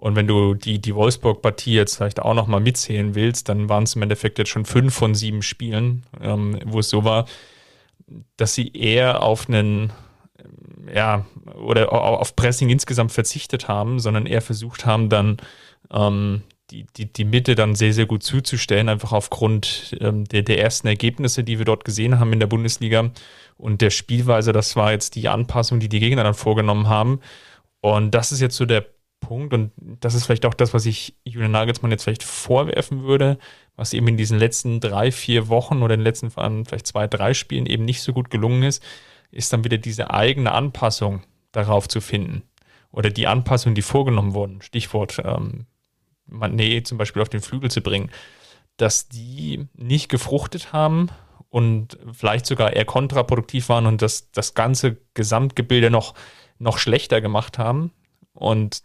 und 0.00 0.16
wenn 0.16 0.26
du 0.26 0.54
die, 0.54 0.78
die 0.80 0.94
Wolfsburg-Partie 0.94 1.74
jetzt 1.74 1.96
vielleicht 1.96 2.22
auch 2.22 2.32
nochmal 2.32 2.60
mitzählen 2.60 3.14
willst, 3.14 3.50
dann 3.50 3.68
waren 3.68 3.82
es 3.82 3.96
im 3.96 4.00
Endeffekt 4.00 4.38
jetzt 4.38 4.48
schon 4.48 4.64
fünf 4.64 4.94
von 4.94 5.14
sieben 5.14 5.42
Spielen, 5.42 6.04
ähm, 6.22 6.58
wo 6.64 6.78
es 6.78 6.88
so 6.88 7.04
war, 7.04 7.26
dass 8.38 8.54
sie 8.54 8.72
eher 8.72 9.22
auf 9.22 9.46
einen, 9.46 9.92
ja, 10.94 11.26
oder 11.54 11.92
auf 11.92 12.34
Pressing 12.34 12.70
insgesamt 12.70 13.12
verzichtet 13.12 13.68
haben, 13.68 14.00
sondern 14.00 14.24
eher 14.24 14.40
versucht 14.40 14.86
haben, 14.86 15.10
dann 15.10 15.36
ähm, 15.92 16.44
die, 16.70 16.86
die, 16.96 17.12
die 17.12 17.26
Mitte 17.26 17.54
dann 17.54 17.74
sehr, 17.74 17.92
sehr 17.92 18.06
gut 18.06 18.22
zuzustellen, 18.22 18.88
einfach 18.88 19.12
aufgrund 19.12 19.94
ähm, 20.00 20.24
der, 20.24 20.40
der 20.40 20.62
ersten 20.62 20.86
Ergebnisse, 20.86 21.44
die 21.44 21.58
wir 21.58 21.66
dort 21.66 21.84
gesehen 21.84 22.18
haben 22.18 22.32
in 22.32 22.40
der 22.40 22.46
Bundesliga 22.46 23.10
und 23.58 23.82
der 23.82 23.90
Spielweise. 23.90 24.52
Das 24.54 24.76
war 24.76 24.92
jetzt 24.92 25.14
die 25.14 25.28
Anpassung, 25.28 25.78
die 25.78 25.90
die 25.90 26.00
Gegner 26.00 26.24
dann 26.24 26.32
vorgenommen 26.32 26.88
haben. 26.88 27.20
Und 27.82 28.12
das 28.12 28.32
ist 28.32 28.40
jetzt 28.40 28.56
so 28.56 28.64
der 28.64 28.86
Punkt, 29.20 29.54
und 29.54 29.70
das 29.76 30.14
ist 30.14 30.26
vielleicht 30.26 30.46
auch 30.46 30.54
das, 30.54 30.74
was 30.74 30.86
ich 30.86 31.14
Julian 31.24 31.52
Nagelsmann 31.52 31.90
jetzt 31.90 32.04
vielleicht 32.04 32.22
vorwerfen 32.22 33.04
würde, 33.04 33.38
was 33.76 33.92
eben 33.92 34.08
in 34.08 34.16
diesen 34.16 34.38
letzten 34.38 34.80
drei, 34.80 35.12
vier 35.12 35.48
Wochen 35.48 35.82
oder 35.82 35.94
in 35.94 36.00
den 36.00 36.04
letzten 36.04 36.30
vielleicht 36.30 36.86
zwei, 36.86 37.06
drei 37.06 37.34
Spielen 37.34 37.66
eben 37.66 37.84
nicht 37.84 38.02
so 38.02 38.12
gut 38.12 38.30
gelungen 38.30 38.62
ist, 38.62 38.82
ist 39.30 39.52
dann 39.52 39.64
wieder 39.64 39.78
diese 39.78 40.10
eigene 40.10 40.52
Anpassung 40.52 41.22
darauf 41.52 41.88
zu 41.88 42.00
finden. 42.00 42.42
Oder 42.92 43.10
die 43.10 43.26
Anpassungen, 43.26 43.74
die 43.74 43.82
vorgenommen 43.82 44.34
wurden, 44.34 44.62
Stichwort 44.62 45.20
ähm, 45.24 45.66
Mané 46.28 46.82
zum 46.84 46.98
Beispiel 46.98 47.22
auf 47.22 47.28
den 47.28 47.40
Flügel 47.40 47.70
zu 47.70 47.80
bringen, 47.80 48.10
dass 48.76 49.08
die 49.08 49.68
nicht 49.74 50.08
gefruchtet 50.08 50.72
haben 50.72 51.08
und 51.50 51.98
vielleicht 52.12 52.46
sogar 52.46 52.72
eher 52.72 52.84
kontraproduktiv 52.84 53.68
waren 53.68 53.86
und 53.86 54.02
das, 54.02 54.30
das 54.32 54.54
ganze 54.54 54.96
Gesamtgebilde 55.14 55.90
noch, 55.90 56.14
noch 56.58 56.78
schlechter 56.78 57.20
gemacht 57.20 57.58
haben, 57.58 57.92
und 58.34 58.82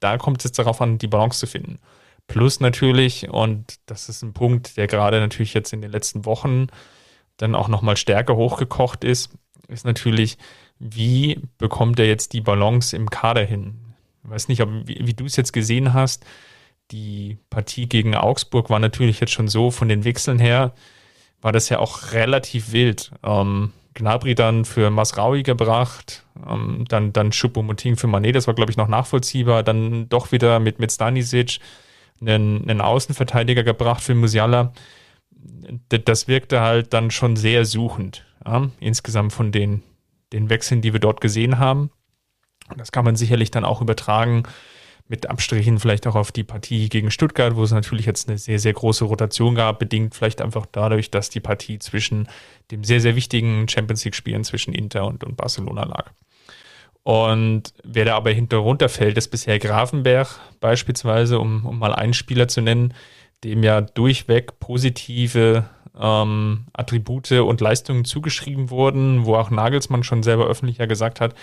da 0.00 0.18
kommt 0.18 0.38
es 0.38 0.44
jetzt 0.44 0.58
darauf 0.58 0.80
an, 0.80 0.98
die 0.98 1.06
Balance 1.06 1.40
zu 1.40 1.46
finden. 1.46 1.78
Plus 2.26 2.60
natürlich, 2.60 3.28
und 3.28 3.76
das 3.86 4.08
ist 4.08 4.22
ein 4.22 4.34
Punkt, 4.34 4.76
der 4.76 4.86
gerade 4.86 5.18
natürlich 5.20 5.54
jetzt 5.54 5.72
in 5.72 5.80
den 5.80 5.90
letzten 5.90 6.24
Wochen 6.24 6.66
dann 7.38 7.54
auch 7.54 7.68
nochmal 7.68 7.96
stärker 7.96 8.36
hochgekocht 8.36 9.04
ist, 9.04 9.30
ist 9.68 9.84
natürlich, 9.84 10.36
wie 10.78 11.40
bekommt 11.56 11.98
er 11.98 12.06
jetzt 12.06 12.32
die 12.32 12.40
Balance 12.40 12.94
im 12.96 13.10
Kader 13.10 13.44
hin? 13.44 13.94
Ich 14.24 14.30
weiß 14.30 14.48
nicht, 14.48 14.60
ob, 14.60 14.68
wie, 14.84 15.06
wie 15.06 15.14
du 15.14 15.24
es 15.24 15.36
jetzt 15.36 15.52
gesehen 15.52 15.94
hast, 15.94 16.24
die 16.90 17.38
Partie 17.50 17.88
gegen 17.88 18.14
Augsburg 18.14 18.70
war 18.70 18.78
natürlich 18.78 19.20
jetzt 19.20 19.32
schon 19.32 19.48
so 19.48 19.70
von 19.70 19.88
den 19.88 20.04
Wechseln 20.04 20.38
her, 20.38 20.74
war 21.40 21.52
das 21.52 21.68
ja 21.68 21.78
auch 21.78 22.12
relativ 22.12 22.72
wild. 22.72 23.12
Ähm, 23.22 23.72
Gnabry 23.98 24.34
dann 24.34 24.64
für 24.64 24.90
Masraui 24.90 25.42
gebracht, 25.42 26.24
ähm, 26.48 26.84
dann, 26.88 27.12
dann 27.12 27.30
Choupo-Moting 27.30 27.96
für 27.96 28.06
Manet, 28.06 28.36
das 28.36 28.46
war, 28.46 28.54
glaube 28.54 28.70
ich, 28.70 28.76
noch 28.76 28.88
nachvollziehbar. 28.88 29.62
Dann 29.62 30.08
doch 30.08 30.32
wieder 30.32 30.60
mit, 30.60 30.78
mit 30.78 30.92
Stanisic 30.92 31.58
einen, 32.20 32.62
einen 32.62 32.80
Außenverteidiger 32.80 33.64
gebracht 33.64 34.02
für 34.02 34.14
Musiala. 34.14 34.72
Das 35.88 36.28
wirkte 36.28 36.60
halt 36.60 36.92
dann 36.94 37.10
schon 37.10 37.36
sehr 37.36 37.64
suchend, 37.64 38.24
ja? 38.44 38.70
insgesamt 38.80 39.32
von 39.32 39.52
den, 39.52 39.82
den 40.32 40.48
Wechseln, 40.48 40.80
die 40.80 40.92
wir 40.92 41.00
dort 41.00 41.20
gesehen 41.20 41.58
haben. 41.58 41.90
Das 42.76 42.92
kann 42.92 43.04
man 43.04 43.16
sicherlich 43.16 43.50
dann 43.50 43.64
auch 43.64 43.82
übertragen 43.82 44.44
mit 45.08 45.28
Abstrichen 45.28 45.78
vielleicht 45.78 46.06
auch 46.06 46.14
auf 46.14 46.32
die 46.32 46.44
Partie 46.44 46.88
gegen 46.88 47.10
Stuttgart, 47.10 47.56
wo 47.56 47.64
es 47.64 47.72
natürlich 47.72 48.04
jetzt 48.04 48.28
eine 48.28 48.36
sehr, 48.36 48.58
sehr 48.58 48.74
große 48.74 49.06
Rotation 49.06 49.54
gab, 49.54 49.78
bedingt 49.78 50.14
vielleicht 50.14 50.42
einfach 50.42 50.66
dadurch, 50.70 51.10
dass 51.10 51.30
die 51.30 51.40
Partie 51.40 51.78
zwischen 51.78 52.28
dem 52.70 52.84
sehr, 52.84 53.00
sehr 53.00 53.16
wichtigen 53.16 53.66
Champions 53.68 54.04
League-Spielen 54.04 54.44
zwischen 54.44 54.74
Inter 54.74 55.06
und, 55.06 55.24
und 55.24 55.36
Barcelona 55.36 55.84
lag. 55.84 56.12
Und 57.02 57.72
wer 57.82 58.04
da 58.04 58.16
aber 58.16 58.30
hinter 58.32 58.58
runterfällt, 58.58 59.16
ist 59.16 59.28
bisher 59.28 59.58
Grafenberg 59.58 60.28
beispielsweise, 60.60 61.38
um, 61.38 61.64
um 61.64 61.78
mal 61.78 61.94
einen 61.94 62.12
Spieler 62.12 62.48
zu 62.48 62.60
nennen, 62.60 62.92
dem 63.44 63.62
ja 63.62 63.80
durchweg 63.80 64.60
positive 64.60 65.64
ähm, 65.98 66.66
Attribute 66.74 67.32
und 67.32 67.62
Leistungen 67.62 68.04
zugeschrieben 68.04 68.68
wurden, 68.68 69.24
wo 69.24 69.36
auch 69.36 69.48
Nagelsmann 69.48 70.04
schon 70.04 70.22
selber 70.22 70.46
öffentlich 70.46 70.76
ja 70.78 70.86
gesagt 70.86 71.22
hat, 71.22 71.34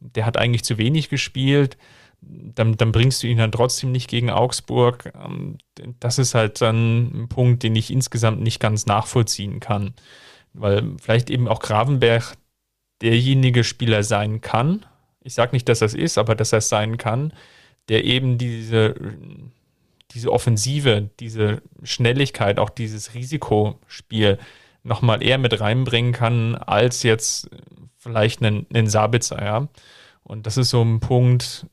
der 0.00 0.26
hat 0.26 0.36
eigentlich 0.36 0.64
zu 0.64 0.76
wenig 0.76 1.08
gespielt 1.08 1.76
dann, 2.22 2.76
dann 2.76 2.92
bringst 2.92 3.22
du 3.22 3.26
ihn 3.26 3.38
dann 3.38 3.52
trotzdem 3.52 3.92
nicht 3.92 4.08
gegen 4.08 4.30
Augsburg. 4.30 5.12
Ähm, 5.22 5.58
das 6.00 6.18
ist 6.18 6.34
halt 6.34 6.60
dann 6.60 7.22
ein 7.24 7.28
Punkt, 7.28 7.62
den 7.62 7.76
ich 7.76 7.90
insgesamt 7.90 8.40
nicht 8.40 8.60
ganz 8.60 8.86
nachvollziehen 8.86 9.60
kann. 9.60 9.94
Weil 10.52 10.96
vielleicht 11.00 11.30
eben 11.30 11.48
auch 11.48 11.60
Gravenberg 11.60 12.36
derjenige 13.00 13.64
Spieler 13.64 14.04
sein 14.04 14.40
kann. 14.40 14.86
Ich 15.24 15.34
sage 15.34 15.52
nicht, 15.52 15.68
dass 15.68 15.80
das 15.80 15.94
ist, 15.94 16.18
aber 16.18 16.34
dass 16.34 16.52
er 16.52 16.58
es 16.58 16.68
sein 16.68 16.98
kann, 16.98 17.32
der 17.88 18.04
eben 18.04 18.38
diese, 18.38 18.94
diese 20.12 20.32
Offensive, 20.32 21.10
diese 21.18 21.62
Schnelligkeit, 21.82 22.58
auch 22.58 22.70
dieses 22.70 23.14
Risikospiel 23.14 24.38
nochmal 24.84 25.22
eher 25.22 25.38
mit 25.38 25.60
reinbringen 25.60 26.12
kann, 26.12 26.54
als 26.54 27.02
jetzt 27.02 27.50
vielleicht 27.98 28.42
einen, 28.42 28.66
einen 28.72 28.88
Sabitzer, 28.88 29.42
ja. 29.42 29.68
Und 30.24 30.46
das 30.46 30.56
ist 30.56 30.70
so 30.70 30.82
ein 30.82 31.00
Punkt, 31.00 31.66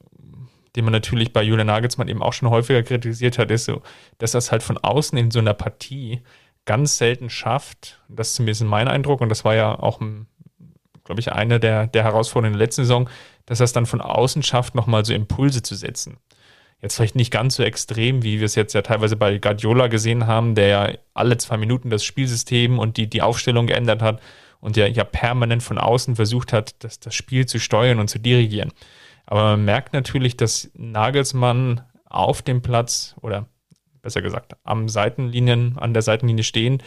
den 0.80 0.86
man 0.86 0.93
natürlich 0.93 1.34
bei 1.34 1.43
Julian 1.43 1.67
Nagelsmann 1.67 2.07
eben 2.07 2.23
auch 2.23 2.32
schon 2.32 2.49
häufiger 2.49 2.84
kritisiert 2.84 3.38
hat, 3.38 3.51
ist 3.51 3.65
so, 3.65 3.82
dass 4.17 4.34
es 4.34 4.49
halt 4.49 4.63
von 4.63 4.77
außen 4.77 5.17
in 5.17 5.30
so 5.30 5.39
einer 5.39 5.53
Partie 5.53 6.21
ganz 6.63 6.97
selten 6.97 7.30
schafft. 7.30 7.99
Das 8.07 8.30
ist 8.30 8.36
zumindest 8.36 8.63
mein 8.63 8.88
Eindruck 8.88 9.19
und 9.19 9.27
das 9.27 9.43
war 9.43 9.55
ja 9.55 9.77
auch, 9.77 9.99
glaube 11.03 11.19
ich, 11.19 11.34
eine 11.34 11.59
der, 11.59 11.88
der 11.88 12.05
Herausforderungen 12.05 12.57
der 12.57 12.65
letzten 12.65 12.84
Saison, 12.84 13.09
dass 13.45 13.59
es 13.59 13.73
dann 13.73 13.86
von 13.86 13.99
außen 13.99 14.41
schafft, 14.41 14.73
nochmal 14.73 15.03
so 15.03 15.13
Impulse 15.13 15.61
zu 15.63 15.75
setzen. 15.75 16.15
Jetzt 16.82 16.95
vielleicht 16.95 17.15
nicht 17.17 17.32
ganz 17.32 17.55
so 17.55 17.63
extrem, 17.63 18.23
wie 18.23 18.39
wir 18.39 18.45
es 18.45 18.55
jetzt 18.55 18.71
ja 18.71 18.82
teilweise 18.82 19.17
bei 19.17 19.38
Guardiola 19.38 19.88
gesehen 19.88 20.27
haben, 20.27 20.55
der 20.55 20.67
ja 20.67 20.93
alle 21.13 21.38
zwei 21.38 21.57
Minuten 21.57 21.89
das 21.89 22.05
Spielsystem 22.05 22.80
und 22.80 22.95
die, 22.95 23.09
die 23.09 23.21
Aufstellung 23.21 23.67
geändert 23.67 24.01
hat 24.01 24.21
und 24.61 24.77
der 24.77 24.89
ja 24.89 25.03
permanent 25.03 25.61
von 25.61 25.77
außen 25.77 26.15
versucht 26.15 26.53
hat, 26.53 26.82
das, 26.86 27.01
das 27.01 27.15
Spiel 27.15 27.47
zu 27.47 27.59
steuern 27.59 27.99
und 27.99 28.09
zu 28.09 28.17
dirigieren. 28.17 28.71
Aber 29.30 29.43
man 29.43 29.63
merkt 29.63 29.93
natürlich, 29.93 30.38
dass 30.38 30.71
Nagelsmann 30.73 31.82
auf 32.05 32.41
dem 32.41 32.63
Platz 32.63 33.13
oder 33.21 33.45
besser 34.01 34.23
gesagt 34.23 34.55
am 34.63 34.89
Seitenlinien, 34.89 35.77
an 35.77 35.93
der 35.93 36.01
Seitenlinie 36.01 36.43
stehen, 36.43 36.82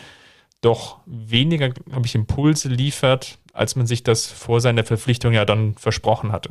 doch 0.61 0.99
weniger, 1.07 1.69
glaube 1.69 2.05
ich, 2.05 2.17
Impulse 2.17 2.69
liefert, 2.69 3.39
als 3.53 3.77
man 3.77 3.87
sich 3.87 4.03
das 4.03 4.27
vor 4.27 4.61
seiner 4.61 4.83
Verpflichtung 4.83 5.33
ja 5.33 5.45
dann 5.45 5.75
versprochen 5.75 6.33
hatte. 6.33 6.51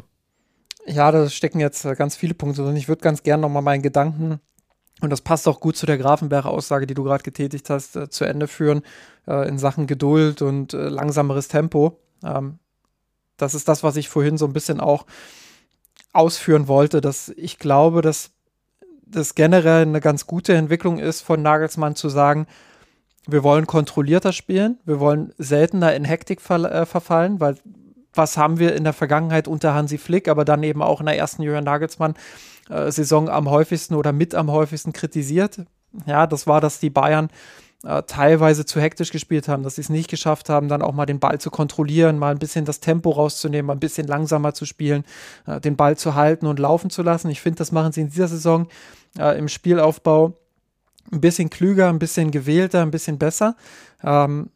Ja, 0.86 1.12
da 1.12 1.28
stecken 1.28 1.60
jetzt 1.60 1.84
ganz 1.98 2.16
viele 2.16 2.36
Punkte 2.36 2.64
drin. 2.64 2.78
Ich 2.78 2.88
würde 2.88 3.02
ganz 3.02 3.22
gerne 3.22 3.42
nochmal 3.42 3.62
meinen 3.62 3.82
Gedanken, 3.82 4.40
und 5.02 5.10
das 5.10 5.20
passt 5.20 5.46
auch 5.50 5.60
gut 5.60 5.76
zu 5.76 5.86
der 5.86 5.98
Grafenberger 5.98 6.50
Aussage, 6.50 6.88
die 6.88 6.94
du 6.94 7.04
gerade 7.04 7.24
getätigt 7.24 7.70
hast, 7.70 7.98
äh, 7.98 8.10
zu 8.10 8.24
Ende 8.24 8.48
führen 8.48 8.84
äh, 9.28 9.50
in 9.50 9.58
Sachen 9.58 9.88
Geduld 9.88 10.42
und 10.42 10.74
äh, 10.74 10.88
langsameres 10.88 11.50
Tempo. 11.50 12.00
Ähm, 12.24 12.60
das 13.36 13.56
ist 13.56 13.68
das, 13.68 13.84
was 13.84 13.98
ich 13.98 14.08
vorhin 14.08 14.38
so 14.38 14.46
ein 14.46 14.54
bisschen 14.54 14.80
auch 14.80 15.06
ausführen 16.14 16.68
wollte, 16.68 17.02
dass 17.02 17.30
ich 17.30 17.58
glaube, 17.60 18.02
dass 18.02 18.32
das 19.06 19.36
generell 19.36 19.84
eine 19.84 20.02
ganz 20.02 20.26
gute 20.26 20.54
Entwicklung 20.54 21.00
ist 21.00 21.22
von 21.22 21.42
Nagelsmann 21.42 21.96
zu 21.96 22.10
sagen, 22.10 22.48
wir 23.28 23.44
wollen 23.44 23.68
kontrollierter 23.68 24.34
spielen, 24.34 24.80
wir 24.86 25.00
wollen 25.00 25.34
seltener 25.38 25.94
in 25.94 26.06
Hektik 26.06 26.42
ver 26.42 26.64
äh, 26.72 26.86
verfallen, 26.86 27.40
weil 27.40 27.56
was 28.14 28.38
haben 28.38 28.60
wir 28.60 28.76
in 28.76 28.84
der 28.84 28.94
Vergangenheit 28.94 29.48
unter 29.48 29.74
Hansi 29.74 29.98
Flick, 29.98 30.28
aber 30.28 30.44
dann 30.44 30.64
eben 30.64 30.82
auch 30.82 31.00
in 31.00 31.06
der 31.06 31.18
ersten 31.18 31.44
Jürgen 31.44 31.64
Nagelsmann 31.64 32.16
äh, 32.70 32.92
am 33.14 33.50
häufigsten 33.50 33.96
oder 33.96 34.12
mit 34.12 34.36
am 34.36 34.52
häufigsten 34.52 34.92
kritisiert? 34.92 35.62
Ja, 36.06 36.28
das 36.28 36.48
war, 36.48 36.62
dass 36.62 36.80
die 36.80 36.90
Bayern 36.90 37.30
äh, 37.84 38.04
teilweise 38.04 38.66
zu 38.66 38.80
hektisch 38.80 39.12
gespielt 39.12 39.48
haben, 39.48 39.64
dass 39.64 39.76
sie 39.76 39.82
es 39.82 39.90
nicht 39.90 40.10
geschafft 40.10 40.50
haben, 40.50 40.68
dann 40.68 40.82
auch 40.82 40.94
mal 40.94 41.06
den 41.06 41.20
Ball 41.20 41.40
zu 41.40 41.50
kontrollieren, 41.50 42.20
mal 42.20 42.32
ein 42.32 42.40
bisschen 42.40 42.66
das 42.66 42.80
Tempo 42.80 43.10
rauszunehmen, 43.10 43.68
mal 43.68 43.74
ein 43.74 43.80
bisschen 43.80 44.08
langsamer 44.08 44.54
zu 44.54 44.66
spielen, 44.66 45.04
äh, 45.48 45.60
den 45.60 45.76
Ball 45.76 45.98
zu 45.98 46.16
halten 46.16 46.48
und 46.48 46.60
laufen 46.60 46.90
zu 46.90 47.02
lassen. 47.02 47.30
Ich 47.30 47.42
finde, 47.42 47.58
das 47.58 47.72
machen 47.72 47.92
sie 47.92 48.02
in 48.02 48.10
dieser 48.10 48.28
Saison 48.28 48.68
äh, 49.18 49.38
im 49.38 49.48
Spielaufbau 49.48 50.34
ein 51.12 51.22
bisschen 51.22 51.50
klüger, 51.50 51.90
ein 51.90 52.00
bisschen 52.00 52.32
gewählter, 52.32 52.82
ein 52.82 52.92
bisschen 52.92 53.18
besser. 53.18 53.56
Ähm, 54.04 54.50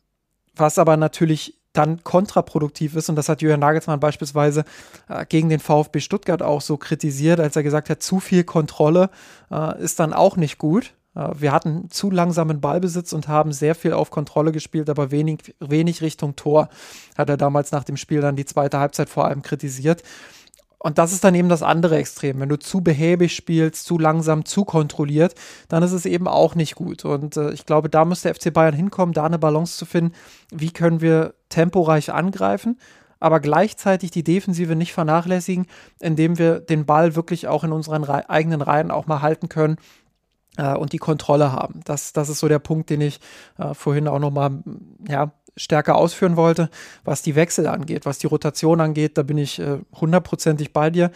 was 0.56 0.78
aber 0.78 0.96
natürlich 0.96 1.56
dann 1.74 2.04
kontraproduktiv 2.04 2.96
ist. 2.96 3.10
Und 3.10 3.16
das 3.16 3.30
hat 3.30 3.42
Jürgen 3.42 3.60
Nagelsmann 3.60 4.00
beispielsweise 4.00 4.64
äh, 5.10 5.26
gegen 5.26 5.50
den 5.50 5.60
VfB 5.60 6.00
Stuttgart 6.00 6.42
auch 6.42 6.62
so 6.62 6.78
kritisiert, 6.78 7.40
als 7.40 7.56
er 7.56 7.64
gesagt 7.64 7.90
hat, 7.90 8.02
zu 8.02 8.20
viel 8.20 8.44
Kontrolle 8.44 9.10
äh, 9.52 9.82
ist 9.82 10.00
dann 10.00 10.14
auch 10.14 10.38
nicht 10.38 10.58
gut. 10.58 10.94
Äh, 11.16 11.30
wir 11.38 11.52
hatten 11.52 11.90
zu 11.90 12.12
langsamen 12.12 12.62
Ballbesitz 12.62 13.14
und 13.14 13.28
haben 13.28 13.52
sehr 13.52 13.76
viel 13.76 13.94
auf 13.94 14.12
Kontrolle 14.12 14.52
gespielt, 14.52 14.90
aber 14.90 15.12
wenig, 15.12 15.56
wenig 15.60 16.02
Richtung 16.02 16.36
Tor, 16.36 16.70
hat 17.18 17.30
er 17.30 17.38
damals 17.38 17.72
nach 17.72 17.84
dem 17.84 17.98
Spiel 17.98 18.22
dann 18.22 18.36
die 18.36 18.46
zweite 18.46 18.80
Halbzeit 18.80 19.10
vor 19.10 19.26
allem 19.26 19.42
kritisiert. 19.42 20.04
Und 20.78 21.00
das 21.00 21.14
ist 21.14 21.24
dann 21.24 21.34
eben 21.34 21.50
das 21.50 21.64
andere 21.64 21.98
Extrem. 21.98 22.40
Wenn 22.40 22.50
du 22.50 22.60
zu 22.60 22.82
behäbig 22.82 23.36
spielst, 23.36 23.86
zu 23.86 23.98
langsam, 23.98 24.46
zu 24.46 24.66
kontrolliert, 24.66 25.34
dann 25.68 25.82
ist 25.82 25.94
es 25.94 26.06
eben 26.06 26.28
auch 26.28 26.54
nicht 26.54 26.76
gut. 26.76 27.06
Und 27.06 27.38
äh, 27.38 27.52
ich 27.54 27.66
glaube, 27.66 27.90
da 27.90 28.06
muss 28.06 28.22
der 28.22 28.36
FC 28.36 28.54
Bayern 28.54 28.76
hinkommen, 28.76 29.14
da 29.14 29.26
eine 29.26 29.40
Balance 29.40 29.78
zu 29.78 29.86
finden. 29.86 30.14
Wie 30.52 30.70
können 30.70 31.02
wir 31.02 31.34
temporeich 31.50 32.14
angreifen, 32.14 32.78
aber 33.20 33.40
gleichzeitig 33.40 34.12
die 34.12 34.24
Defensive 34.24 34.76
nicht 34.76 34.94
vernachlässigen, 34.94 35.66
indem 36.00 36.38
wir 36.38 36.60
den 36.60 36.86
Ball 36.86 37.16
wirklich 37.16 37.48
auch 37.48 37.64
in 37.64 37.72
unseren 37.72 38.04
Re 38.04 38.30
eigenen 38.30 38.62
Reihen 38.62 38.92
auch 38.92 39.08
mal 39.08 39.24
halten 39.24 39.50
können 39.50 39.78
äh, 40.58 40.76
und 40.76 40.94
die 40.94 40.98
Kontrolle 40.98 41.52
haben. 41.52 41.82
Das, 41.86 42.14
das 42.14 42.30
ist 42.30 42.40
so 42.40 42.48
der 42.48 42.60
Punkt, 42.60 42.90
den 42.90 43.02
ich 43.02 43.20
äh, 43.58 43.74
vorhin 43.74 44.08
auch 44.08 44.20
nochmal 44.20 44.64
ja, 45.08 45.32
stärker 45.58 45.96
ausführen 45.96 46.36
wollte, 46.36 46.70
was 47.04 47.22
die 47.22 47.36
Wechsel 47.36 47.68
angeht, 47.68 48.06
was 48.06 48.18
die 48.18 48.28
Rotation 48.28 48.82
angeht. 48.82 49.18
Da 49.18 49.24
bin 49.24 49.38
ich 49.38 49.60
äh, 49.60 49.80
hundertprozentig 49.94 50.74
bei 50.74 50.90
dir. 50.90 51.12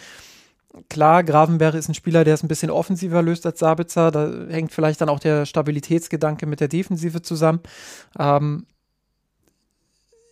Klar, 0.88 1.24
Gravenberg 1.24 1.74
ist 1.74 1.90
ein 1.90 1.96
Spieler, 1.96 2.24
der 2.24 2.36
es 2.36 2.44
ein 2.44 2.48
bisschen 2.48 2.70
offensiver 2.70 3.22
löst 3.22 3.46
als 3.46 3.60
Sabitzer. 3.60 4.12
Da 4.12 4.32
hängt 4.50 4.72
vielleicht 4.72 5.02
dann 5.02 5.10
auch 5.10 5.20
der 5.20 5.46
Stabilitätsgedanke 5.46 6.46
mit 6.46 6.60
der 6.60 6.68
Defensive 6.68 7.22
zusammen. 7.22 7.62
Ähm, 8.18 8.66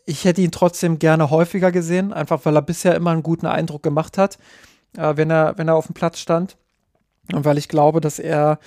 ich 0.05 0.23
hätte 0.23 0.41
ihn 0.41 0.51
trotzdem 0.51 0.99
gerne 0.99 1.31
häufiger 1.31 1.71
gesehen, 1.71 2.13
einfach 2.13 2.45
weil 2.45 2.55
er 2.55 2.61
bisher 2.61 2.95
immer 2.95 3.11
einen 3.11 3.23
guten 3.23 3.45
Eindruck 3.45 3.83
gemacht 3.83 4.17
hat, 4.17 4.37
äh, 4.95 5.17
wenn, 5.17 5.29
er, 5.29 5.57
wenn 5.57 5.67
er 5.67 5.75
auf 5.75 5.87
dem 5.87 5.95
Platz 5.95 6.19
stand. 6.19 6.55
Und 7.33 7.45
weil 7.45 7.57
ich 7.57 7.67
glaube, 7.67 8.01
dass 8.01 8.19
er 8.19 8.59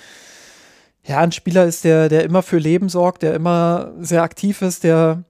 ja 1.03 1.17
ein 1.19 1.31
Spieler 1.31 1.65
ist, 1.65 1.83
der, 1.83 2.09
der 2.09 2.23
immer 2.23 2.43
für 2.43 2.57
Leben 2.57 2.89
sorgt, 2.89 3.23
der 3.23 3.33
immer 3.33 3.91
sehr 3.99 4.23
aktiv 4.23 4.61
ist, 4.61 4.83
der 4.83 5.23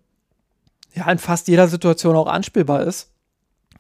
ja 0.94 1.10
in 1.10 1.18
fast 1.18 1.48
jeder 1.48 1.68
Situation 1.68 2.16
auch 2.16 2.28
anspielbar 2.28 2.84
ist. 2.84 3.10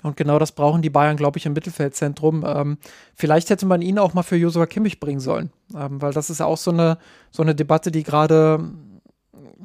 Und 0.04 0.18
genau 0.18 0.39
das 0.39 0.54
brauchen 0.54 0.82
die 0.82 0.89
Bayern, 0.89 1.18
glaube 1.18 1.38
ich, 1.38 1.45
im 1.45 1.54
Mittelfeldzentrum. 1.54 2.43
Ähm, 2.47 2.78
vielleicht 3.14 3.49
hätte 3.49 3.66
man 3.66 3.82
ihn 3.82 3.99
auch 3.99 4.14
mal 4.14 4.24
für 4.24 4.36
Josua 4.36 4.66
Kimmich 4.66 4.99
bringen 4.99 5.20
sollen, 5.20 5.52
ähm, 5.76 6.02
weil 6.02 6.14
das 6.14 6.30
ist 6.30 6.41
auch 6.41 6.58
so 6.58 6.72
eine, 6.72 6.97
so 7.30 7.43
eine 7.43 7.54
Debatte, 7.54 7.91
die 7.91 8.04
gerade, 8.04 8.64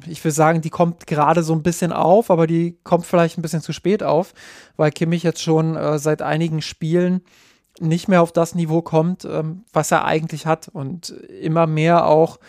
ich 0.05 0.23
will 0.23 0.31
sagen, 0.31 0.61
die 0.61 0.69
kommt 0.69 1.07
gerade 1.07 1.41
so 1.41 1.53
ein 1.53 1.63
bisschen 1.63 1.91
auf, 1.91 2.29
aber 2.29 2.45
die 2.45 2.77
kommt 2.83 3.05
vielleicht 3.05 3.37
ein 3.37 3.41
bisschen 3.41 3.61
zu 3.61 3.73
spät 3.73 4.03
auf, 4.03 4.33
weil 4.75 4.91
Kimmich 4.91 5.23
jetzt 5.23 5.41
schon 5.41 5.75
äh, 5.75 5.97
seit 5.97 6.21
einigen 6.21 6.61
Spielen 6.61 7.21
nicht 7.79 8.07
mehr 8.07 8.21
auf 8.21 8.31
das 8.31 8.55
Niveau 8.55 8.81
kommt, 8.81 9.25
ähm, 9.25 9.63
was 9.73 9.91
er 9.91 10.05
eigentlich 10.05 10.45
hat 10.45 10.67
und 10.67 11.09
immer 11.09 11.67
mehr 11.67 12.05
auch 12.05 12.39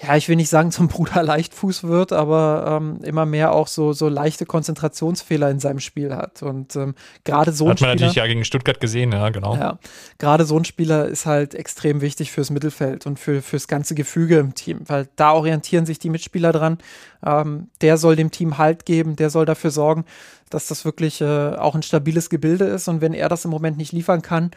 ja, 0.00 0.16
ich 0.16 0.28
will 0.28 0.36
nicht 0.36 0.48
sagen 0.48 0.70
zum 0.70 0.86
Bruder 0.86 1.22
Leichtfuß 1.24 1.84
wird, 1.84 2.12
aber 2.12 2.78
ähm, 2.80 3.00
immer 3.02 3.26
mehr 3.26 3.52
auch 3.52 3.66
so, 3.66 3.92
so 3.92 4.08
leichte 4.08 4.46
Konzentrationsfehler 4.46 5.50
in 5.50 5.58
seinem 5.58 5.80
Spiel 5.80 6.14
hat. 6.14 6.42
Und 6.42 6.76
ähm, 6.76 6.94
gerade 7.24 7.50
so 7.50 7.64
ein 7.64 7.70
Hat 7.70 7.80
man 7.80 7.88
Spieler, 7.90 7.94
natürlich 7.94 8.14
ja 8.14 8.26
gegen 8.28 8.44
Stuttgart 8.44 8.80
gesehen, 8.80 9.10
ja, 9.10 9.28
genau. 9.30 9.56
Ja, 9.56 9.78
gerade 10.18 10.44
so 10.44 10.56
ein 10.56 10.64
Spieler 10.64 11.06
ist 11.06 11.26
halt 11.26 11.54
extrem 11.54 12.00
wichtig 12.00 12.30
fürs 12.30 12.50
Mittelfeld 12.50 13.06
und 13.06 13.18
für, 13.18 13.42
fürs 13.42 13.66
ganze 13.66 13.96
Gefüge 13.96 14.38
im 14.38 14.54
Team, 14.54 14.82
weil 14.86 15.08
da 15.16 15.32
orientieren 15.32 15.84
sich 15.84 15.98
die 15.98 16.10
Mitspieler 16.10 16.52
dran. 16.52 16.78
Ähm, 17.26 17.68
der 17.80 17.96
soll 17.96 18.14
dem 18.14 18.30
Team 18.30 18.56
Halt 18.56 18.86
geben, 18.86 19.16
der 19.16 19.30
soll 19.30 19.46
dafür 19.46 19.72
sorgen, 19.72 20.04
dass 20.50 20.68
das 20.68 20.84
wirklich 20.84 21.20
äh, 21.20 21.56
auch 21.56 21.74
ein 21.74 21.82
stabiles 21.82 22.30
Gebilde 22.30 22.64
ist. 22.64 22.86
Und 22.86 23.00
wenn 23.00 23.14
er 23.14 23.28
das 23.28 23.44
im 23.44 23.50
Moment 23.50 23.76
nicht 23.76 23.92
liefern 23.92 24.22
kann, 24.22 24.52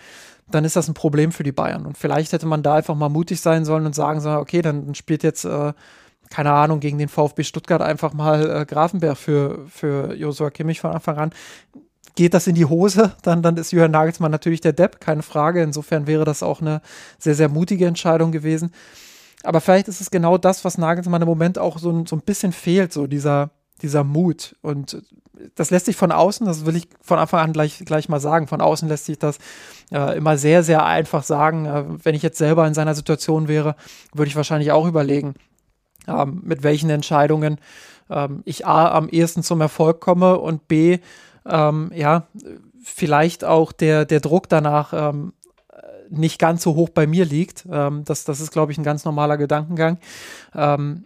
dann 0.55 0.65
ist 0.65 0.75
das 0.75 0.87
ein 0.87 0.93
Problem 0.93 1.31
für 1.31 1.43
die 1.43 1.51
Bayern. 1.51 1.85
Und 1.85 1.97
vielleicht 1.97 2.33
hätte 2.33 2.45
man 2.45 2.63
da 2.63 2.75
einfach 2.75 2.95
mal 2.95 3.09
mutig 3.09 3.41
sein 3.41 3.65
sollen 3.65 3.85
und 3.85 3.95
sagen 3.95 4.21
sollen, 4.21 4.37
okay, 4.37 4.61
dann 4.61 4.95
spielt 4.95 5.23
jetzt, 5.23 5.45
äh, 5.45 5.73
keine 6.29 6.51
Ahnung, 6.51 6.79
gegen 6.79 6.97
den 6.97 7.09
VfB 7.09 7.43
Stuttgart 7.43 7.81
einfach 7.81 8.13
mal 8.13 8.61
äh, 8.61 8.65
Grafenberg 8.65 9.17
für, 9.17 9.65
für 9.67 10.13
Josua 10.15 10.49
Kimmich 10.49 10.81
von 10.81 10.91
Anfang 10.91 11.17
an. 11.17 11.31
Geht 12.15 12.33
das 12.33 12.47
in 12.47 12.55
die 12.55 12.65
Hose, 12.65 13.15
dann, 13.23 13.41
dann 13.41 13.57
ist 13.57 13.71
Jürgen 13.71 13.91
Nagelsmann 13.91 14.31
natürlich 14.31 14.61
der 14.61 14.73
Depp, 14.73 14.99
keine 14.99 15.23
Frage. 15.23 15.63
Insofern 15.63 16.07
wäre 16.07 16.25
das 16.25 16.43
auch 16.43 16.61
eine 16.61 16.81
sehr, 17.17 17.35
sehr 17.35 17.49
mutige 17.49 17.85
Entscheidung 17.85 18.31
gewesen. 18.31 18.71
Aber 19.43 19.61
vielleicht 19.61 19.87
ist 19.87 20.01
es 20.01 20.11
genau 20.11 20.37
das, 20.37 20.65
was 20.65 20.77
Nagelsmann 20.77 21.21
im 21.21 21.27
Moment 21.27 21.57
auch 21.57 21.79
so, 21.79 22.05
so 22.05 22.15
ein 22.15 22.21
bisschen 22.21 22.51
fehlt, 22.51 22.93
so 22.93 23.07
dieser, 23.07 23.51
dieser 23.81 24.03
Mut. 24.03 24.55
Und 24.61 25.03
das 25.55 25.71
lässt 25.71 25.85
sich 25.85 25.95
von 25.95 26.11
außen, 26.11 26.45
das 26.45 26.65
will 26.65 26.75
ich 26.75 26.87
von 27.01 27.19
Anfang 27.19 27.39
an 27.41 27.53
gleich, 27.53 27.83
gleich 27.85 28.09
mal 28.09 28.19
sagen, 28.19 28.47
von 28.47 28.61
außen 28.61 28.87
lässt 28.87 29.05
sich 29.05 29.19
das 29.19 29.37
äh, 29.91 30.17
immer 30.17 30.37
sehr, 30.37 30.63
sehr 30.63 30.85
einfach 30.85 31.23
sagen. 31.23 31.65
Äh, 31.65 31.83
wenn 32.03 32.15
ich 32.15 32.21
jetzt 32.21 32.37
selber 32.37 32.67
in 32.67 32.73
seiner 32.73 32.95
Situation 32.95 33.47
wäre, 33.47 33.75
würde 34.13 34.29
ich 34.29 34.35
wahrscheinlich 34.35 34.71
auch 34.71 34.87
überlegen, 34.87 35.35
ähm, 36.07 36.41
mit 36.43 36.63
welchen 36.63 36.89
Entscheidungen 36.89 37.59
ähm, 38.09 38.41
ich 38.45 38.65
A 38.65 38.91
am 38.91 39.09
ehesten 39.09 39.43
zum 39.43 39.61
Erfolg 39.61 40.01
komme 40.01 40.39
und 40.39 40.67
B, 40.67 40.99
ähm, 41.45 41.91
ja, 41.95 42.27
vielleicht 42.83 43.43
auch 43.43 43.71
der, 43.71 44.05
der 44.05 44.19
Druck 44.19 44.49
danach 44.49 44.93
ähm, 44.93 45.33
nicht 46.09 46.39
ganz 46.39 46.61
so 46.61 46.75
hoch 46.75 46.89
bei 46.89 47.07
mir 47.07 47.23
liegt. 47.23 47.65
Das, 47.69 48.25
das 48.25 48.41
ist, 48.41 48.51
glaube 48.51 48.73
ich, 48.73 48.77
ein 48.77 48.83
ganz 48.83 49.05
normaler 49.05 49.37
Gedankengang. 49.37 49.97
Ähm, 50.53 51.05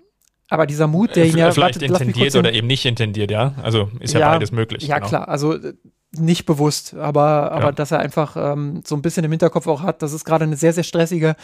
aber 0.49 0.67
dieser 0.67 0.87
Mut, 0.87 1.15
der 1.15 1.25
ihn 1.25 1.37
ja. 1.37 1.51
Vielleicht 1.51 1.81
warte, 1.81 1.85
intendiert 1.85 2.35
oder 2.35 2.53
eben 2.53 2.67
nicht 2.67 2.85
intendiert, 2.85 3.31
ja. 3.31 3.53
Also 3.61 3.89
ist 3.99 4.13
ja, 4.13 4.19
ja 4.19 4.31
beides 4.31 4.51
möglich. 4.51 4.87
Ja, 4.87 4.97
genau. 4.97 5.07
klar. 5.07 5.27
Also 5.27 5.53
äh, 5.53 5.73
nicht 6.11 6.45
bewusst, 6.45 6.93
aber, 6.95 7.51
aber 7.51 7.65
ja. 7.65 7.71
dass 7.71 7.91
er 7.91 7.99
einfach 7.99 8.37
ähm, 8.37 8.81
so 8.85 8.95
ein 8.95 9.01
bisschen 9.01 9.23
im 9.23 9.31
Hinterkopf 9.31 9.67
auch 9.67 9.81
hat, 9.81 10.01
das 10.01 10.13
ist 10.13 10.23
gerade 10.23 10.45
eine 10.45 10.55
sehr, 10.55 10.73
sehr 10.73 10.83
stressige 10.83 11.35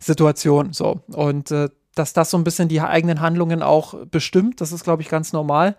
Situation. 0.00 0.72
So. 0.72 1.00
Und 1.08 1.50
äh, 1.50 1.68
dass 1.94 2.12
das 2.12 2.30
so 2.30 2.38
ein 2.38 2.44
bisschen 2.44 2.68
die 2.68 2.80
eigenen 2.80 3.20
Handlungen 3.20 3.62
auch 3.62 3.94
bestimmt, 4.06 4.60
das 4.60 4.72
ist, 4.72 4.84
glaube 4.84 5.02
ich, 5.02 5.08
ganz 5.08 5.32
normal. 5.32 5.76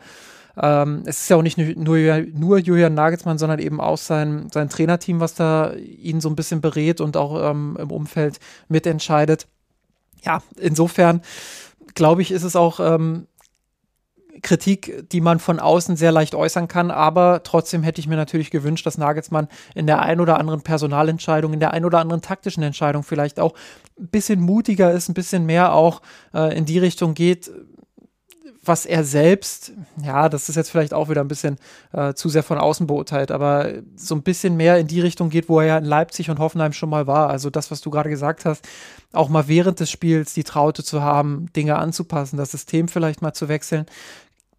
Ähm, 0.60 1.04
es 1.06 1.22
ist 1.22 1.30
ja 1.30 1.38
auch 1.38 1.44
nicht 1.44 1.58
nur, 1.58 1.98
nur 2.34 2.58
Julian 2.58 2.96
Nagelsmann, 2.96 3.38
sondern 3.38 3.60
eben 3.60 3.80
auch 3.80 3.98
sein, 3.98 4.50
sein 4.52 4.70
Trainerteam, 4.70 5.20
was 5.20 5.36
da 5.36 5.74
ihn 5.74 6.20
so 6.20 6.30
ein 6.30 6.36
bisschen 6.36 6.62
berät 6.62 7.02
und 7.02 7.18
auch 7.18 7.52
ähm, 7.52 7.78
im 7.80 7.92
Umfeld 7.92 8.40
mitentscheidet. 8.68 9.48
Ja, 10.24 10.42
insofern 10.60 11.22
glaube 11.96 12.22
ich, 12.22 12.32
ist 12.32 12.44
es 12.44 12.56
auch 12.56 12.80
ähm, 12.80 13.28
Kritik, 14.42 15.10
die 15.12 15.22
man 15.22 15.40
von 15.40 15.60
außen 15.60 15.96
sehr 15.96 16.12
leicht 16.12 16.36
äußern 16.36 16.68
kann, 16.68 16.92
aber 16.92 17.42
trotzdem 17.44 17.84
hätte 17.84 18.00
ich 18.00 18.08
mir 18.08 18.16
natürlich 18.16 18.52
gewünscht, 18.52 18.86
dass 18.86 18.98
Nagelsmann 18.98 19.48
in 19.74 19.88
der 19.88 20.02
ein 20.02 20.20
oder 20.20 20.40
anderen 20.40 20.62
Personalentscheidung, 20.62 21.54
in 21.54 21.60
der 21.60 21.72
ein 21.72 21.86
oder 21.86 22.00
anderen 22.00 22.22
taktischen 22.22 22.64
Entscheidung 22.64 23.04
vielleicht 23.04 23.40
auch 23.40 23.54
ein 24.00 24.08
bisschen 24.08 24.40
mutiger 24.40 24.92
ist, 24.92 25.10
ein 25.10 25.14
bisschen 25.14 25.46
mehr 25.46 25.74
auch 25.74 26.02
äh, 26.34 26.56
in 26.56 26.66
die 26.66 26.80
Richtung 26.80 27.14
geht, 27.14 27.52
was 28.68 28.86
er 28.86 29.04
selbst, 29.04 29.72
ja, 30.04 30.30
das 30.30 30.50
ist 30.50 30.56
jetzt 30.56 30.70
vielleicht 30.70 30.94
auch 30.94 31.10
wieder 31.10 31.22
ein 31.22 31.28
bisschen 31.28 31.58
äh, 31.94 32.14
zu 32.14 32.30
sehr 32.30 32.44
von 32.44 32.58
außen 32.58 32.88
beurteilt, 32.88 33.32
aber 33.32 33.74
so 33.96 34.16
ein 34.16 34.24
bisschen 34.24 34.58
mehr 34.58 34.78
in 34.78 34.88
die 34.88 35.02
Richtung 35.02 35.30
geht, 35.30 35.50
wo 35.50 35.60
er 35.60 35.66
ja 35.66 35.78
in 35.78 35.86
Leipzig 35.86 36.30
und 36.30 36.40
Hoffenheim 36.40 36.74
schon 36.74 36.90
mal 36.90 37.08
war. 37.08 37.30
Also 37.30 37.50
das, 37.50 37.72
was 37.72 37.82
du 37.82 37.90
gerade 37.90 38.10
gesagt 38.10 38.46
hast, 38.46 38.68
auch 39.14 39.30
mal 39.30 39.48
während 39.48 39.80
des 39.80 39.90
Spiels 39.90 40.34
die 40.34 40.44
Traute 40.44 40.84
zu 40.84 41.02
haben, 41.02 41.48
Dinge 41.56 41.78
anzupassen, 41.78 42.38
das 42.38 42.52
System 42.52 42.88
vielleicht 42.88 43.22
mal 43.22 43.34
zu 43.34 43.48
wechseln. 43.48 43.86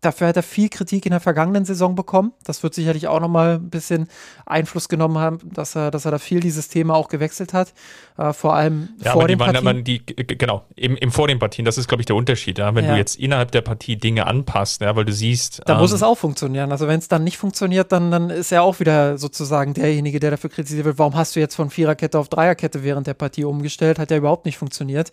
Dafür 0.00 0.28
hat 0.28 0.36
er 0.36 0.44
viel 0.44 0.68
Kritik 0.68 1.06
in 1.06 1.10
der 1.10 1.20
vergangenen 1.20 1.64
Saison 1.64 1.96
bekommen. 1.96 2.32
Das 2.44 2.62
wird 2.62 2.72
sicherlich 2.72 3.08
auch 3.08 3.18
nochmal 3.18 3.54
ein 3.56 3.68
bisschen 3.68 4.06
Einfluss 4.46 4.88
genommen 4.88 5.18
haben, 5.18 5.40
dass 5.52 5.74
er, 5.74 5.90
dass 5.90 6.04
er 6.04 6.12
da 6.12 6.18
viel 6.18 6.38
dieses 6.38 6.68
Thema 6.68 6.94
auch 6.94 7.08
gewechselt 7.08 7.52
hat. 7.52 7.74
Äh, 8.18 8.32
vor 8.32 8.54
allem 8.54 8.88
ja, 9.02 9.12
vor 9.12 9.28
den 9.28 9.38
Partien. 9.38 9.64
Man, 9.64 9.84
die, 9.84 10.04
genau, 10.04 10.64
eben, 10.76 10.96
eben 10.96 11.12
vor 11.12 11.28
den 11.28 11.38
Partien. 11.38 11.64
Das 11.64 11.78
ist, 11.78 11.88
glaube 11.88 12.02
ich, 12.02 12.06
der 12.06 12.16
Unterschied. 12.16 12.58
Ja? 12.58 12.74
Wenn 12.74 12.84
ja. 12.84 12.92
du 12.92 12.96
jetzt 12.98 13.16
innerhalb 13.16 13.52
der 13.52 13.62
Partie 13.62 13.96
Dinge 13.96 14.26
anpasst, 14.26 14.80
ja, 14.80 14.94
weil 14.96 15.04
du 15.04 15.12
siehst. 15.12 15.62
Da 15.66 15.74
ähm, 15.74 15.80
muss 15.80 15.92
es 15.92 16.02
auch 16.02 16.16
funktionieren. 16.16 16.72
Also 16.72 16.88
wenn 16.88 16.98
es 16.98 17.08
dann 17.08 17.24
nicht 17.24 17.38
funktioniert, 17.38 17.92
dann, 17.92 18.10
dann 18.10 18.30
ist 18.30 18.52
er 18.52 18.62
auch 18.62 18.80
wieder 18.80 19.18
sozusagen 19.18 19.74
derjenige, 19.74 20.20
der 20.20 20.32
dafür 20.32 20.50
kritisiert 20.50 20.84
wird. 20.84 20.98
Warum 20.98 21.14
hast 21.14 21.36
du 21.36 21.40
jetzt 21.40 21.54
von 21.54 21.70
Viererkette 21.70 22.18
auf 22.18 22.28
Dreierkette 22.28 22.82
während 22.82 23.06
der 23.06 23.14
Partie 23.14 23.44
umgestellt? 23.44 23.98
Hat 23.98 24.10
ja 24.10 24.16
überhaupt 24.16 24.46
nicht 24.46 24.58
funktioniert. 24.58 25.10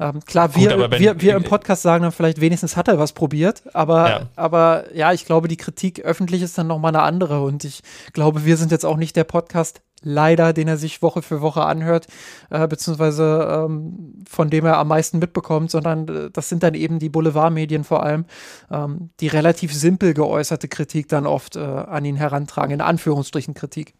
Ähm, 0.00 0.20
klar, 0.24 0.48
Gut, 0.48 0.62
wir, 0.62 0.90
wenn, 0.90 1.00
wir, 1.00 1.20
wir 1.20 1.36
im 1.36 1.44
Podcast 1.44 1.82
sagen 1.82 2.02
dann 2.02 2.12
vielleicht, 2.12 2.40
wenigstens 2.40 2.76
hat 2.76 2.88
er 2.88 2.98
was 2.98 3.12
probiert, 3.12 3.62
aber 3.72 4.08
ja 4.08 4.28
aber 4.36 4.84
ja, 4.94 5.12
ich 5.12 5.24
glaube, 5.24 5.48
die 5.48 5.56
Kritik 5.56 6.00
öffentlich 6.00 6.42
ist 6.42 6.56
dann 6.58 6.66
nochmal 6.66 6.94
eine 6.94 7.02
andere 7.02 7.42
und 7.42 7.64
ich 7.64 7.82
glaube, 8.12 8.44
wir 8.44 8.56
sind 8.56 8.70
jetzt 8.70 8.84
auch 8.84 8.96
nicht 8.96 9.16
der 9.16 9.24
Podcast, 9.24 9.82
leider, 10.02 10.52
den 10.52 10.68
er 10.68 10.76
sich 10.76 11.02
Woche 11.02 11.22
für 11.22 11.40
Woche 11.40 11.62
anhört, 11.62 12.06
äh, 12.50 12.66
beziehungsweise 12.66 13.66
ähm, 13.66 14.24
von 14.28 14.50
dem 14.50 14.64
er 14.64 14.78
am 14.78 14.88
meisten 14.88 15.18
mitbekommt, 15.18 15.70
sondern 15.70 16.08
äh, 16.08 16.30
das 16.30 16.48
sind 16.48 16.62
dann 16.62 16.74
eben 16.74 16.98
die 16.98 17.08
Boulevardmedien 17.08 17.84
vor 17.84 18.02
allem, 18.02 18.24
ähm, 18.70 19.10
die 19.20 19.28
relativ 19.28 19.72
simpel 19.72 20.14
geäußerte 20.14 20.68
Kritik 20.68 21.08
dann 21.08 21.26
oft 21.26 21.56
äh, 21.56 21.60
an 21.60 22.04
ihn 22.04 22.16
herantragen, 22.16 22.72
in 22.72 22.80
Anführungsstrichen 22.80 23.54
Kritik. 23.54 23.94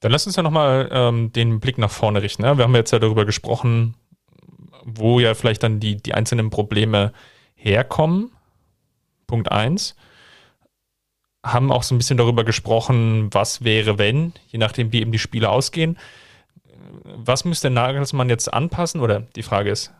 Dann 0.00 0.12
lass 0.12 0.26
uns 0.26 0.36
ja 0.36 0.42
nochmal 0.42 0.88
ähm, 0.92 1.32
den 1.32 1.60
Blick 1.60 1.76
nach 1.76 1.90
vorne 1.90 2.22
richten. 2.22 2.42
Ne? 2.42 2.56
Wir 2.56 2.64
haben 2.64 2.74
jetzt 2.74 2.90
ja 2.90 2.98
darüber 2.98 3.26
gesprochen, 3.26 3.94
wo 4.84 5.20
ja 5.20 5.34
vielleicht 5.34 5.62
dann 5.62 5.78
die, 5.78 5.96
die 5.96 6.14
einzelnen 6.14 6.50
Probleme 6.50 7.12
herkommen. 7.54 8.32
Punkt 9.26 9.52
1. 9.52 9.94
Haben 11.44 11.72
auch 11.72 11.82
so 11.82 11.94
ein 11.94 11.98
bisschen 11.98 12.18
darüber 12.18 12.44
gesprochen, 12.44 13.32
was 13.32 13.64
wäre, 13.64 13.98
wenn, 13.98 14.34
je 14.48 14.58
nachdem, 14.58 14.92
wie 14.92 15.00
eben 15.00 15.12
die 15.12 15.18
Spiele 15.18 15.48
ausgehen. 15.48 15.98
Was 17.04 17.44
müsste 17.44 17.70
Nagelsmann 17.70 18.28
jetzt 18.28 18.52
anpassen? 18.52 19.00
Oder 19.00 19.20
die 19.20 19.42
Frage 19.42 19.70
ist, 19.70 19.92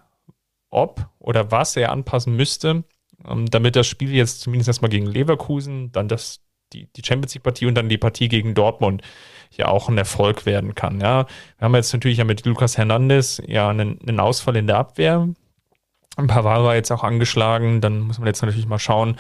ob 0.71 1.09
oder 1.19 1.51
was 1.51 1.77
er 1.77 1.93
anpassen 1.93 2.37
müsste, 2.37 2.85
ähm, 3.29 3.47
damit 3.51 3.77
das 3.77 3.87
Spiel 3.87 4.15
jetzt 4.15 4.41
zumindest 4.41 4.69
erstmal 4.69 4.91
gegen 4.91 5.07
Leverkusen, 5.07 5.93
dann 5.93 6.09
das, 6.09 6.41
die, 6.73 6.87
die 6.93 7.03
Champions 7.05 7.35
League-Partie 7.35 7.67
und 7.67 7.75
dann 7.75 7.89
die 7.89 7.99
Partie 7.99 8.29
gegen 8.29 8.55
Dortmund 8.55 9.03
ja 9.57 9.69
auch 9.69 9.89
ein 9.89 9.99
Erfolg 9.99 10.47
werden 10.47 10.75
kann. 10.75 11.01
Ja, 11.01 11.27
wir 11.59 11.65
haben 11.65 11.75
jetzt 11.75 11.93
natürlich 11.93 12.19
ja 12.19 12.25
mit 12.25 12.45
Lukas 12.47 12.79
Hernandez 12.79 13.43
ja 13.47 13.69
einen, 13.69 14.01
einen 14.01 14.21
Ausfall 14.21 14.57
in 14.57 14.67
der 14.67 14.79
Abwehr. 14.79 15.29
Ein 16.17 16.27
paar 16.27 16.45
war 16.45 16.75
jetzt 16.75 16.91
auch 16.91 17.03
angeschlagen. 17.03 17.81
Dann 17.81 18.01
muss 18.01 18.19
man 18.19 18.27
jetzt 18.27 18.43
natürlich 18.43 18.67
mal 18.67 18.79
schauen. 18.79 19.17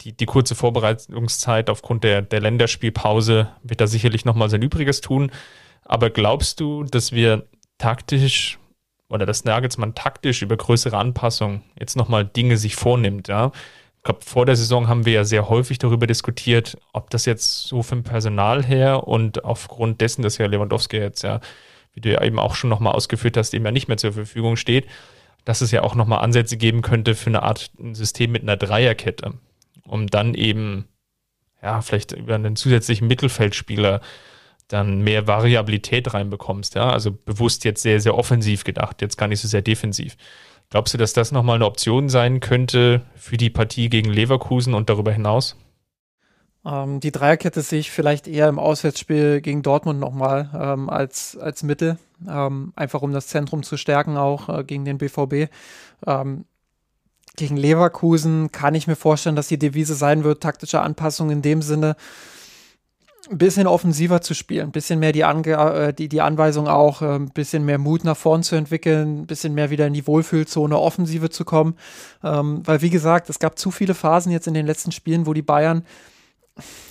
Die, 0.00 0.16
die 0.16 0.26
kurze 0.26 0.54
Vorbereitungszeit 0.54 1.70
aufgrund 1.70 2.04
der, 2.04 2.22
der 2.22 2.40
Länderspielpause 2.40 3.48
wird 3.62 3.80
da 3.80 3.86
sicherlich 3.86 4.24
nochmal 4.24 4.48
sein 4.48 4.62
Übriges 4.62 5.00
tun. 5.00 5.30
Aber 5.84 6.10
glaubst 6.10 6.60
du, 6.60 6.84
dass 6.84 7.12
wir 7.12 7.46
taktisch 7.78 8.58
oder 9.08 9.26
dass 9.26 9.44
Nagelsmann 9.44 9.94
taktisch 9.94 10.42
über 10.42 10.56
größere 10.56 10.96
Anpassungen 10.96 11.62
jetzt 11.78 11.96
nochmal 11.96 12.24
Dinge 12.24 12.56
sich 12.56 12.76
vornimmt, 12.76 13.28
ja? 13.28 13.52
Ich 13.96 14.04
glaube, 14.04 14.20
vor 14.24 14.46
der 14.46 14.54
Saison 14.54 14.86
haben 14.86 15.06
wir 15.06 15.12
ja 15.12 15.24
sehr 15.24 15.48
häufig 15.48 15.78
darüber 15.78 16.06
diskutiert, 16.06 16.78
ob 16.92 17.10
das 17.10 17.24
jetzt 17.24 17.64
so 17.64 17.82
vom 17.82 18.04
Personal 18.04 18.64
her 18.64 19.08
und 19.08 19.44
aufgrund 19.44 20.00
dessen, 20.00 20.22
dass 20.22 20.38
ja 20.38 20.46
Lewandowski 20.46 20.96
jetzt 20.98 21.22
ja, 21.22 21.40
wie 21.94 22.00
du 22.00 22.12
ja 22.12 22.22
eben 22.22 22.38
auch 22.38 22.54
schon 22.54 22.70
nochmal 22.70 22.94
ausgeführt 22.94 23.36
hast, 23.36 23.54
eben 23.54 23.64
ja 23.64 23.72
nicht 23.72 23.88
mehr 23.88 23.96
zur 23.96 24.12
Verfügung 24.12 24.56
steht, 24.56 24.86
dass 25.44 25.62
es 25.62 25.72
ja 25.72 25.82
auch 25.82 25.94
nochmal 25.94 26.20
Ansätze 26.20 26.56
geben 26.56 26.80
könnte 26.80 27.14
für 27.14 27.28
eine 27.28 27.42
Art 27.42 27.72
System 27.92 28.30
mit 28.32 28.42
einer 28.42 28.56
Dreierkette, 28.56 29.34
um 29.88 30.06
dann 30.06 30.34
eben, 30.34 30.86
ja, 31.62 31.80
vielleicht 31.80 32.12
über 32.12 32.34
einen 32.34 32.56
zusätzlichen 32.56 33.08
Mittelfeldspieler 33.08 34.00
dann 34.68 35.00
mehr 35.00 35.26
Variabilität 35.26 36.12
reinbekommst, 36.12 36.74
ja, 36.74 36.90
also 36.90 37.12
bewusst 37.12 37.64
jetzt 37.64 37.82
sehr, 37.82 38.00
sehr 38.00 38.16
offensiv 38.16 38.64
gedacht, 38.64 39.00
jetzt 39.00 39.16
gar 39.16 39.26
nicht 39.26 39.40
so 39.40 39.48
sehr 39.48 39.62
defensiv. 39.62 40.16
Glaubst 40.70 40.92
du, 40.92 40.98
dass 40.98 41.14
das 41.14 41.32
nochmal 41.32 41.56
eine 41.56 41.66
Option 41.66 42.10
sein 42.10 42.40
könnte 42.40 43.02
für 43.14 43.38
die 43.38 43.48
Partie 43.48 43.88
gegen 43.88 44.10
Leverkusen 44.10 44.74
und 44.74 44.90
darüber 44.90 45.12
hinaus? 45.12 45.56
Ähm, 46.66 47.00
die 47.00 47.12
Dreierkette 47.12 47.62
sehe 47.62 47.80
ich 47.80 47.90
vielleicht 47.90 48.28
eher 48.28 48.48
im 48.48 48.58
Auswärtsspiel 48.58 49.40
gegen 49.40 49.62
Dortmund 49.62 49.98
nochmal 49.98 50.50
ähm, 50.54 50.90
als, 50.90 51.38
als 51.38 51.62
Mittel 51.62 51.98
ähm, 52.28 52.72
einfach 52.76 53.02
um 53.02 53.12
das 53.12 53.28
Zentrum 53.28 53.62
zu 53.62 53.76
stärken, 53.76 54.16
auch 54.16 54.48
äh, 54.48 54.64
gegen 54.64 54.84
den 54.84 54.98
BVB. 54.98 55.50
Ähm, 56.06 56.44
gegen 57.38 57.56
Leverkusen 57.56 58.52
kann 58.52 58.74
ich 58.74 58.86
mir 58.86 58.96
vorstellen, 58.96 59.36
dass 59.36 59.48
die 59.48 59.58
Devise 59.58 59.94
sein 59.94 60.24
wird, 60.24 60.42
taktische 60.42 60.80
Anpassung 60.80 61.30
in 61.30 61.40
dem 61.40 61.62
Sinne, 61.62 61.96
ein 63.30 63.38
bisschen 63.38 63.66
offensiver 63.66 64.20
zu 64.20 64.34
spielen, 64.34 64.68
ein 64.68 64.72
bisschen 64.72 65.00
mehr 65.00 65.12
die, 65.12 65.24
Ange 65.24 65.52
äh, 65.52 65.92
die, 65.92 66.08
die 66.08 66.20
Anweisung 66.20 66.66
auch, 66.66 67.02
äh, 67.02 67.16
ein 67.16 67.30
bisschen 67.30 67.64
mehr 67.64 67.78
Mut 67.78 68.04
nach 68.04 68.16
vorn 68.16 68.42
zu 68.42 68.56
entwickeln, 68.56 69.20
ein 69.20 69.26
bisschen 69.26 69.54
mehr 69.54 69.70
wieder 69.70 69.86
in 69.86 69.92
die 69.92 70.06
Wohlfühlzone 70.06 70.78
Offensive 70.78 71.30
zu 71.30 71.44
kommen. 71.44 71.74
Ähm, 72.24 72.62
weil, 72.64 72.80
wie 72.82 72.90
gesagt, 72.90 73.28
es 73.28 73.38
gab 73.38 73.58
zu 73.58 73.70
viele 73.70 73.94
Phasen 73.94 74.32
jetzt 74.32 74.46
in 74.46 74.54
den 74.54 74.66
letzten 74.66 74.92
Spielen, 74.92 75.26
wo 75.26 75.34
die 75.34 75.42
Bayern 75.42 75.84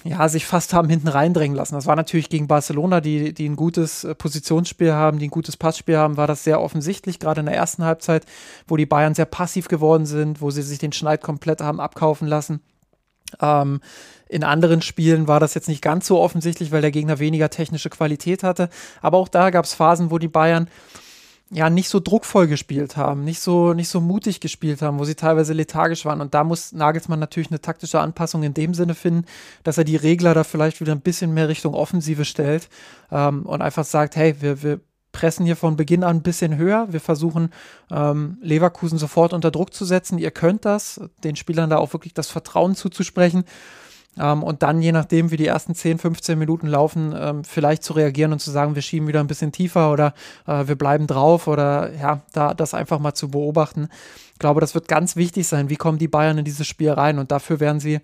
ja, 0.03 0.29
sich 0.29 0.45
fast 0.45 0.73
haben 0.73 0.89
hinten 0.89 1.07
reindrängen 1.07 1.55
lassen. 1.55 1.75
Das 1.75 1.85
war 1.85 1.95
natürlich 1.95 2.29
gegen 2.29 2.47
Barcelona, 2.47 3.01
die, 3.01 3.33
die 3.33 3.47
ein 3.47 3.55
gutes 3.55 4.03
äh, 4.03 4.15
Positionsspiel 4.15 4.93
haben, 4.93 5.19
die 5.19 5.27
ein 5.27 5.31
gutes 5.31 5.57
Passspiel 5.57 5.97
haben, 5.97 6.17
war 6.17 6.27
das 6.27 6.43
sehr 6.43 6.61
offensichtlich, 6.61 7.19
gerade 7.19 7.41
in 7.41 7.45
der 7.45 7.55
ersten 7.55 7.83
Halbzeit, 7.83 8.25
wo 8.67 8.77
die 8.77 8.85
Bayern 8.85 9.15
sehr 9.15 9.25
passiv 9.25 9.67
geworden 9.67 10.05
sind, 10.05 10.41
wo 10.41 10.51
sie 10.51 10.61
sich 10.61 10.79
den 10.79 10.93
Schneid 10.93 11.21
komplett 11.21 11.61
haben 11.61 11.79
abkaufen 11.79 12.27
lassen. 12.27 12.61
Ähm, 13.41 13.81
in 14.29 14.43
anderen 14.43 14.81
Spielen 14.81 15.27
war 15.27 15.39
das 15.39 15.53
jetzt 15.53 15.67
nicht 15.69 15.81
ganz 15.81 16.07
so 16.07 16.19
offensichtlich, 16.19 16.71
weil 16.71 16.81
der 16.81 16.91
Gegner 16.91 17.19
weniger 17.19 17.49
technische 17.49 17.89
Qualität 17.89 18.43
hatte. 18.43 18.69
Aber 19.01 19.17
auch 19.17 19.27
da 19.27 19.49
gab 19.49 19.65
es 19.65 19.73
Phasen, 19.73 20.11
wo 20.11 20.17
die 20.17 20.27
Bayern 20.27 20.69
ja 21.49 21.69
nicht 21.69 21.87
so 21.87 21.99
druckvoll 21.99 22.47
gespielt 22.47 22.97
haben, 22.97 23.23
nicht 23.23 23.39
so, 23.39 23.73
nicht 23.73 23.87
so 23.87 24.01
mutig 24.01 24.41
gespielt 24.41 24.81
haben, 24.81 24.99
wo 24.99 25.05
sie 25.05 25.15
teilweise 25.15 25.53
lethargisch 25.53 26.03
waren. 26.03 26.19
Und 26.19 26.33
da 26.33 26.43
muss 26.43 26.73
Nagelsmann 26.73 27.19
natürlich 27.19 27.49
eine 27.49 27.61
taktische 27.61 27.99
Anpassung 27.99 28.43
in 28.43 28.53
dem 28.53 28.73
Sinne 28.73 28.95
finden, 28.95 29.25
dass 29.63 29.77
er 29.77 29.85
die 29.85 29.95
Regler 29.95 30.33
da 30.33 30.43
vielleicht 30.43 30.81
wieder 30.81 30.91
ein 30.91 31.01
bisschen 31.01 31.33
mehr 31.33 31.47
Richtung 31.47 31.73
Offensive 31.73 32.25
stellt 32.25 32.69
ähm, 33.11 33.45
und 33.45 33.61
einfach 33.61 33.85
sagt, 33.85 34.15
hey, 34.17 34.35
wir, 34.41 34.61
wir 34.61 34.81
pressen 35.13 35.45
hier 35.45 35.55
von 35.55 35.77
Beginn 35.77 36.03
an 36.03 36.17
ein 36.17 36.21
bisschen 36.21 36.57
höher. 36.57 36.87
Wir 36.91 36.99
versuchen, 36.99 37.51
ähm, 37.89 38.37
Leverkusen 38.41 38.99
sofort 38.99 39.33
unter 39.33 39.49
Druck 39.49 39.73
zu 39.73 39.85
setzen. 39.85 40.19
Ihr 40.19 40.31
könnt 40.31 40.65
das, 40.65 41.01
den 41.23 41.35
Spielern 41.35 41.69
da 41.69 41.77
auch 41.77 41.93
wirklich 41.93 42.13
das 42.13 42.29
Vertrauen 42.29 42.75
zuzusprechen. 42.75 43.45
Ähm, 44.19 44.43
und 44.43 44.63
dann, 44.63 44.81
je 44.81 44.91
nachdem, 44.91 45.31
wie 45.31 45.37
die 45.37 45.47
ersten 45.47 45.75
10, 45.75 45.99
15 45.99 46.37
Minuten 46.37 46.67
laufen, 46.67 47.13
ähm, 47.17 47.43
vielleicht 47.43 47.83
zu 47.83 47.93
reagieren 47.93 48.33
und 48.33 48.39
zu 48.39 48.51
sagen, 48.51 48.75
wir 48.75 48.81
schieben 48.81 49.07
wieder 49.07 49.19
ein 49.19 49.27
bisschen 49.27 49.51
tiefer 49.51 49.91
oder 49.91 50.13
äh, 50.47 50.67
wir 50.67 50.75
bleiben 50.75 51.07
drauf 51.07 51.47
oder 51.47 51.91
ja, 51.93 52.21
da 52.33 52.53
das 52.53 52.73
einfach 52.73 52.99
mal 52.99 53.13
zu 53.13 53.29
beobachten. 53.29 53.89
Ich 54.33 54.39
glaube, 54.39 54.61
das 54.61 54.75
wird 54.75 54.87
ganz 54.87 55.15
wichtig 55.15 55.47
sein. 55.47 55.69
Wie 55.69 55.77
kommen 55.77 55.97
die 55.97 56.07
Bayern 56.07 56.37
in 56.37 56.45
dieses 56.45 56.67
Spiel 56.67 56.91
rein? 56.91 57.19
Und 57.19 57.31
dafür 57.31 57.59
werden 57.59 57.79
sie 57.79 57.99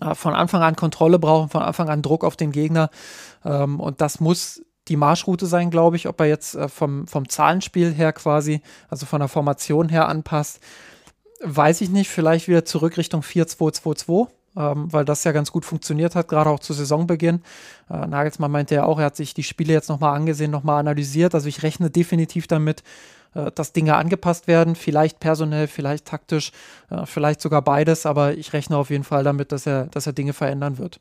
äh, 0.00 0.14
von 0.14 0.34
Anfang 0.34 0.62
an 0.62 0.76
Kontrolle 0.76 1.18
brauchen, 1.18 1.48
von 1.48 1.62
Anfang 1.62 1.88
an 1.88 2.02
Druck 2.02 2.24
auf 2.24 2.36
den 2.36 2.52
Gegner. 2.52 2.90
Ähm, 3.44 3.80
und 3.80 4.00
das 4.00 4.20
muss 4.20 4.62
die 4.88 4.96
Marschroute 4.96 5.46
sein, 5.46 5.70
glaube 5.70 5.96
ich, 5.96 6.08
ob 6.08 6.20
er 6.20 6.26
jetzt 6.26 6.54
äh, 6.54 6.68
vom, 6.68 7.06
vom 7.06 7.28
Zahlenspiel 7.28 7.92
her 7.92 8.12
quasi, 8.12 8.60
also 8.88 9.06
von 9.06 9.20
der 9.20 9.28
Formation 9.28 9.88
her 9.88 10.08
anpasst. 10.08 10.60
Weiß 11.44 11.80
ich 11.80 11.90
nicht, 11.90 12.08
vielleicht 12.08 12.48
wieder 12.48 12.64
zurück 12.64 12.96
Richtung 12.96 13.22
4-2-2-2 13.22 14.28
ähm, 14.56 14.92
weil 14.92 15.04
das 15.04 15.24
ja 15.24 15.32
ganz 15.32 15.50
gut 15.50 15.64
funktioniert 15.64 16.14
hat, 16.14 16.28
gerade 16.28 16.50
auch 16.50 16.60
zu 16.60 16.72
Saisonbeginn. 16.72 17.42
Äh, 17.90 18.06
Nagelsmann 18.06 18.50
meinte 18.50 18.74
ja 18.74 18.84
auch, 18.84 18.98
er 18.98 19.06
hat 19.06 19.16
sich 19.16 19.34
die 19.34 19.42
Spiele 19.42 19.72
jetzt 19.72 19.88
nochmal 19.88 20.14
angesehen, 20.14 20.50
nochmal 20.50 20.80
analysiert. 20.80 21.34
Also 21.34 21.48
ich 21.48 21.62
rechne 21.62 21.90
definitiv 21.90 22.46
damit, 22.46 22.82
äh, 23.34 23.50
dass 23.52 23.72
Dinge 23.72 23.96
angepasst 23.96 24.46
werden, 24.46 24.74
vielleicht 24.74 25.20
personell, 25.20 25.68
vielleicht 25.68 26.04
taktisch, 26.04 26.52
äh, 26.90 27.06
vielleicht 27.06 27.40
sogar 27.40 27.62
beides, 27.62 28.04
aber 28.04 28.34
ich 28.34 28.52
rechne 28.52 28.76
auf 28.76 28.90
jeden 28.90 29.04
Fall 29.04 29.24
damit, 29.24 29.52
dass 29.52 29.66
er, 29.66 29.86
dass 29.86 30.06
er 30.06 30.12
Dinge 30.12 30.32
verändern 30.32 30.78
wird. 30.78 31.00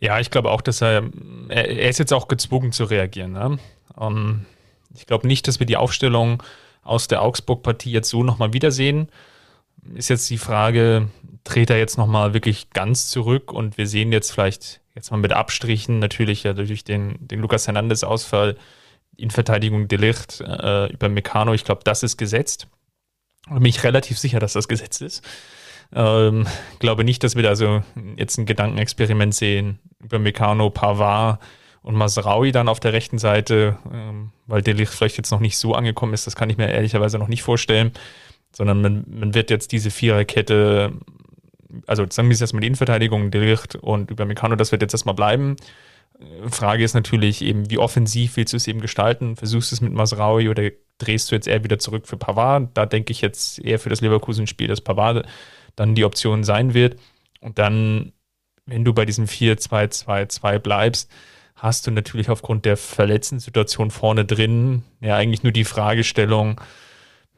Ja, 0.00 0.18
ich 0.18 0.32
glaube 0.32 0.50
auch, 0.50 0.62
dass 0.62 0.80
er, 0.80 1.04
er, 1.48 1.68
er 1.68 1.88
ist 1.88 1.98
jetzt 1.98 2.12
auch 2.12 2.26
gezwungen 2.26 2.72
zu 2.72 2.84
reagieren. 2.84 3.32
Ne? 3.32 3.58
Um, 3.94 4.16
ähm, 4.16 4.46
ich 4.94 5.06
glaube 5.06 5.26
nicht, 5.26 5.48
dass 5.48 5.58
wir 5.58 5.66
die 5.66 5.76
Aufstellung 5.76 6.42
aus 6.82 7.08
der 7.08 7.22
Augsburg-Partie 7.22 7.92
jetzt 7.92 8.10
so 8.10 8.24
nochmal 8.24 8.52
wiedersehen 8.52 9.08
ist 9.94 10.08
jetzt 10.08 10.28
die 10.30 10.38
Frage, 10.38 11.08
dreht 11.44 11.70
er 11.70 11.78
jetzt 11.78 11.98
nochmal 11.98 12.34
wirklich 12.34 12.70
ganz 12.70 13.08
zurück 13.08 13.52
und 13.52 13.78
wir 13.78 13.86
sehen 13.86 14.12
jetzt 14.12 14.30
vielleicht, 14.30 14.80
jetzt 14.94 15.10
mal 15.10 15.16
mit 15.16 15.32
Abstrichen, 15.32 15.98
natürlich 15.98 16.44
ja 16.44 16.52
durch 16.52 16.84
den, 16.84 17.16
den 17.20 17.40
Lukas 17.40 17.66
Hernandez-Ausfall 17.66 18.56
in 19.16 19.30
Verteidigung 19.30 19.88
Delicht 19.88 20.40
äh, 20.40 20.86
über 20.92 21.08
Meccano, 21.08 21.52
ich 21.52 21.64
glaube, 21.64 21.82
das 21.84 22.02
ist 22.02 22.16
gesetzt. 22.16 22.68
Und 23.48 23.56
bin 23.56 23.66
ich 23.66 23.82
relativ 23.82 24.18
sicher, 24.18 24.38
dass 24.38 24.52
das 24.52 24.68
gesetzt 24.68 25.02
ist. 25.02 25.24
Ähm, 25.94 26.46
glaube 26.78 27.04
nicht, 27.04 27.22
dass 27.24 27.34
wir 27.34 27.42
da 27.42 27.54
so 27.56 27.82
jetzt 28.16 28.38
ein 28.38 28.46
Gedankenexperiment 28.46 29.34
sehen 29.34 29.78
über 30.02 30.18
Meccano, 30.18 30.70
Pavard 30.70 31.40
und 31.82 31.96
Masraui 31.96 32.52
dann 32.52 32.68
auf 32.68 32.80
der 32.80 32.92
rechten 32.92 33.18
Seite, 33.18 33.76
ähm, 33.92 34.30
weil 34.46 34.62
Delicht 34.62 34.92
vielleicht 34.92 35.18
jetzt 35.18 35.32
noch 35.32 35.40
nicht 35.40 35.58
so 35.58 35.74
angekommen 35.74 36.14
ist, 36.14 36.26
das 36.26 36.36
kann 36.36 36.48
ich 36.48 36.56
mir 36.56 36.70
ehrlicherweise 36.70 37.18
noch 37.18 37.28
nicht 37.28 37.42
vorstellen 37.42 37.92
sondern 38.54 38.80
man, 38.80 39.04
man 39.08 39.34
wird 39.34 39.50
jetzt 39.50 39.72
diese 39.72 39.90
Viererkette, 39.90 40.92
also 41.86 42.04
sagen 42.08 42.28
wir 42.28 42.34
es 42.34 42.40
erstmal 42.40 42.60
die 42.60 42.66
Innenverteidigung, 42.68 43.30
Delicht 43.30 43.76
und 43.76 44.10
über 44.10 44.24
Meccano, 44.24 44.56
das 44.56 44.72
wird 44.72 44.82
jetzt 44.82 44.94
erstmal 44.94 45.14
bleiben. 45.14 45.56
Frage 46.48 46.84
ist 46.84 46.94
natürlich 46.94 47.42
eben, 47.42 47.70
wie 47.70 47.78
offensiv 47.78 48.36
willst 48.36 48.52
du 48.52 48.56
es 48.56 48.68
eben 48.68 48.80
gestalten? 48.80 49.36
Versuchst 49.36 49.70
du 49.70 49.76
es 49.76 49.80
mit 49.80 49.92
Masraui 49.92 50.48
oder 50.48 50.70
drehst 50.98 51.30
du 51.30 51.34
jetzt 51.34 51.48
eher 51.48 51.64
wieder 51.64 51.78
zurück 51.78 52.06
für 52.06 52.16
Pavard? 52.16 52.70
Da 52.74 52.86
denke 52.86 53.12
ich 53.12 53.20
jetzt 53.20 53.58
eher 53.58 53.78
für 53.78 53.88
das 53.88 54.00
Leverkusen-Spiel, 54.00 54.68
dass 54.68 54.80
Pavard 54.80 55.26
dann 55.74 55.94
die 55.94 56.04
Option 56.04 56.44
sein 56.44 56.74
wird. 56.74 56.96
Und 57.40 57.58
dann, 57.58 58.12
wenn 58.66 58.84
du 58.84 58.92
bei 58.92 59.04
diesem 59.04 59.24
4-2-2-2 59.24 60.58
bleibst, 60.58 61.10
hast 61.56 61.86
du 61.86 61.90
natürlich 61.90 62.28
aufgrund 62.28 62.64
der 62.64 62.76
verletzten 62.76 63.40
Situation 63.40 63.90
vorne 63.90 64.24
drin 64.24 64.82
ja 65.00 65.16
eigentlich 65.16 65.42
nur 65.42 65.52
die 65.52 65.64
Fragestellung, 65.64 66.60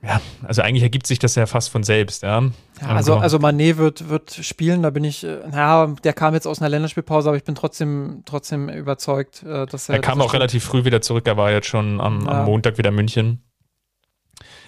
ja, 0.06 0.20
also 0.42 0.62
eigentlich 0.62 0.82
ergibt 0.82 1.06
sich 1.06 1.18
das 1.18 1.34
ja 1.34 1.46
fast 1.46 1.70
von 1.70 1.82
selbst, 1.82 2.22
ja. 2.22 2.42
ja 2.80 2.86
also, 2.88 3.16
also 3.16 3.38
Manet 3.38 3.78
wird, 3.78 4.08
wird 4.08 4.32
spielen, 4.32 4.82
da 4.82 4.90
bin 4.90 5.04
ich, 5.04 5.24
äh, 5.24 5.38
ja, 5.52 5.86
der 6.04 6.12
kam 6.12 6.34
jetzt 6.34 6.46
aus 6.46 6.60
einer 6.60 6.68
Länderspielpause, 6.68 7.28
aber 7.28 7.36
ich 7.36 7.44
bin 7.44 7.54
trotzdem, 7.54 8.22
trotzdem 8.24 8.68
überzeugt, 8.68 9.42
äh, 9.42 9.66
dass 9.66 9.88
er. 9.88 9.96
Er 9.96 10.00
kam 10.00 10.20
auch 10.20 10.28
spielt. 10.28 10.34
relativ 10.34 10.64
früh 10.64 10.84
wieder 10.84 11.00
zurück, 11.00 11.26
er 11.26 11.36
war 11.36 11.50
jetzt 11.50 11.68
schon 11.68 12.00
am, 12.00 12.28
am 12.28 12.44
Montag 12.44 12.76
wieder 12.78 12.90
in 12.90 12.94
München. 12.96 13.42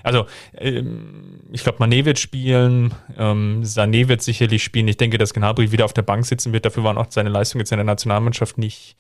Also, 0.07 0.27
ähm, 0.57 1.41
ich 1.51 1.65
glaube, 1.65 1.79
Manet 1.81 2.05
wird 2.05 2.21
spielen, 2.21 2.95
ähm, 3.19 3.63
Sané 3.65 4.07
wird 4.07 4.23
sicherlich 4.23 4.63
spielen. 4.63 4.87
Ich 4.87 4.99
denke, 4.99 5.19
dass 5.19 5.35
Gnabry 5.35 5.73
wieder 5.73 5.85
auf 5.85 5.93
der 5.93 6.03
Bank 6.03 6.25
sitzen 6.25 6.53
wird. 6.53 6.65
Dafür 6.65 6.85
waren 6.85 6.97
auch 6.97 7.07
seine 7.11 7.29
Leistungen 7.29 7.63
jetzt 7.63 7.73
in 7.73 7.79
der 7.79 7.85
Nationalmannschaft 7.85 8.57
nicht, 8.57 8.97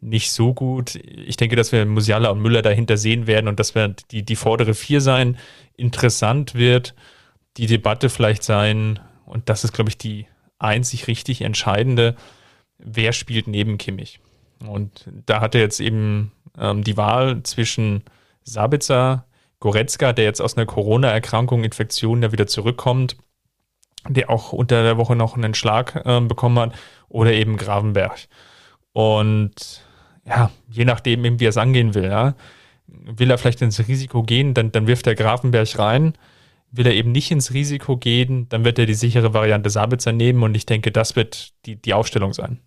nicht 0.00 0.30
so 0.30 0.54
gut. 0.54 0.94
Ich 0.94 1.36
denke, 1.36 1.56
dass 1.56 1.72
wir 1.72 1.84
Musiala 1.86 2.28
und 2.28 2.40
Müller 2.40 2.62
dahinter 2.62 2.96
sehen 2.96 3.26
werden 3.26 3.48
und 3.48 3.58
dass 3.58 3.74
wir 3.74 3.96
die, 4.12 4.22
die 4.22 4.36
vordere 4.36 4.74
vier 4.74 5.00
sein. 5.00 5.38
Interessant 5.76 6.54
wird 6.54 6.94
die 7.56 7.66
Debatte 7.66 8.08
vielleicht 8.08 8.42
sein, 8.42 9.00
und 9.26 9.48
das 9.48 9.64
ist, 9.64 9.72
glaube 9.72 9.90
ich, 9.90 9.98
die 9.98 10.26
einzig 10.58 11.06
richtig 11.06 11.42
entscheidende, 11.42 12.16
wer 12.78 13.12
spielt 13.12 13.46
neben 13.46 13.78
Kimmich? 13.78 14.20
Und 14.66 15.08
da 15.26 15.40
hat 15.40 15.54
er 15.54 15.60
jetzt 15.60 15.80
eben 15.80 16.32
ähm, 16.58 16.84
die 16.84 16.96
Wahl 16.96 17.42
zwischen 17.42 18.02
Sabitzer, 18.44 19.26
Goretzka, 19.60 20.12
der 20.12 20.24
jetzt 20.24 20.40
aus 20.40 20.56
einer 20.56 20.66
Corona-Erkrankung, 20.66 21.64
Infektion 21.64 22.22
ja 22.22 22.32
wieder 22.32 22.46
zurückkommt, 22.46 23.16
der 24.08 24.30
auch 24.30 24.52
unter 24.52 24.82
der 24.82 24.98
Woche 24.98 25.16
noch 25.16 25.36
einen 25.36 25.54
Schlag 25.54 26.02
äh, 26.04 26.20
bekommen 26.20 26.58
hat, 26.58 26.72
oder 27.08 27.32
eben 27.32 27.56
Gravenberg. 27.56 28.28
Und 28.92 29.82
ja, 30.26 30.50
je 30.68 30.84
nachdem, 30.84 31.40
wie 31.40 31.46
er 31.46 31.50
es 31.50 31.56
angehen 31.56 31.94
will, 31.94 32.04
ja. 32.04 32.34
Will 32.86 33.30
er 33.30 33.38
vielleicht 33.38 33.62
ins 33.62 33.86
Risiko 33.86 34.22
gehen, 34.22 34.54
dann, 34.54 34.72
dann 34.72 34.86
wirft 34.86 35.06
er 35.06 35.14
Grafenberg 35.14 35.78
rein. 35.78 36.14
Will 36.70 36.86
er 36.86 36.94
eben 36.94 37.12
nicht 37.12 37.30
ins 37.30 37.54
Risiko 37.54 37.96
gehen, 37.96 38.48
dann 38.48 38.64
wird 38.64 38.78
er 38.78 38.86
die 38.86 38.94
sichere 38.94 39.32
Variante 39.32 39.70
Sabitzer 39.70 40.12
nehmen 40.12 40.42
und 40.42 40.56
ich 40.56 40.66
denke, 40.66 40.90
das 40.90 41.14
wird 41.14 41.52
die, 41.66 41.76
die 41.76 41.94
Aufstellung 41.94 42.32
sein. 42.32 42.60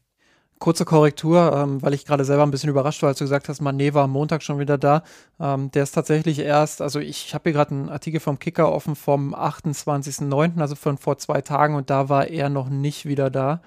Kurze 0.60 0.86
Korrektur, 0.86 1.54
ähm, 1.56 1.84
weil 1.84 1.94
ich 1.94 2.06
gerade 2.06 2.26
selber 2.26 2.42
ein 2.42 2.50
bisschen 2.50 2.70
überrascht 2.70 3.04
war, 3.04 3.10
als 3.10 3.20
du 3.20 3.26
gesagt 3.26 3.48
hast, 3.48 3.62
Mané 3.62 3.94
war 3.94 4.06
am 4.06 4.12
Montag 4.12 4.42
schon 4.42 4.58
wieder 4.58 4.80
da. 4.80 5.04
Ähm, 5.40 5.70
der 5.72 5.84
ist 5.84 5.92
tatsächlich 5.92 6.40
erst, 6.40 6.82
also 6.82 7.00
ich 7.00 7.36
habe 7.36 7.44
hier 7.44 7.54
gerade 7.54 7.72
einen 7.72 7.90
Artikel 7.90 8.20
vom 8.20 8.40
Kicker 8.40 8.72
offen 8.72 8.96
vom 8.96 9.36
28.09., 9.36 10.60
also 10.60 10.74
von 10.76 10.98
vor 10.98 11.20
zwei 11.20 11.42
Tagen 11.42 11.76
und 11.76 11.92
da 11.92 12.10
war 12.10 12.28
er 12.28 12.50
noch 12.50 12.70
nicht 12.70 13.06
wieder 13.06 13.30
da. 13.30 13.62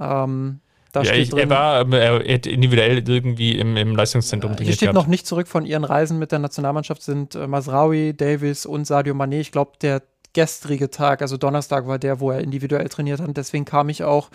Ähm, 0.00 0.60
da 0.94 1.02
ja, 1.02 1.12
ich, 1.14 1.32
er 1.32 1.50
war 1.50 1.92
er 1.92 2.34
hat 2.34 2.46
individuell 2.46 3.08
irgendwie 3.08 3.58
im, 3.58 3.76
im 3.76 3.96
Leistungszentrum 3.96 4.52
ja, 4.52 4.58
Hier 4.58 4.72
steht 4.74 4.80
gehabt. 4.82 4.94
noch 4.94 5.08
nicht 5.08 5.26
zurück 5.26 5.48
von 5.48 5.66
ihren 5.66 5.82
Reisen 5.82 6.20
mit 6.20 6.30
der 6.30 6.38
Nationalmannschaft 6.38 7.02
sind 7.02 7.34
äh, 7.34 7.48
Masraui, 7.48 8.14
Davis 8.14 8.64
und 8.64 8.86
Sadio 8.86 9.12
Mané. 9.12 9.40
Ich 9.40 9.50
glaube, 9.50 9.72
der 9.82 10.02
gestrige 10.34 10.90
Tag, 10.90 11.20
also 11.20 11.36
Donnerstag, 11.36 11.88
war 11.88 11.98
der, 11.98 12.20
wo 12.20 12.30
er 12.30 12.40
individuell 12.40 12.88
trainiert 12.88 13.20
hat. 13.20 13.36
Deswegen 13.36 13.64
kam 13.64 13.88
ich 13.88 14.04
auch 14.04 14.30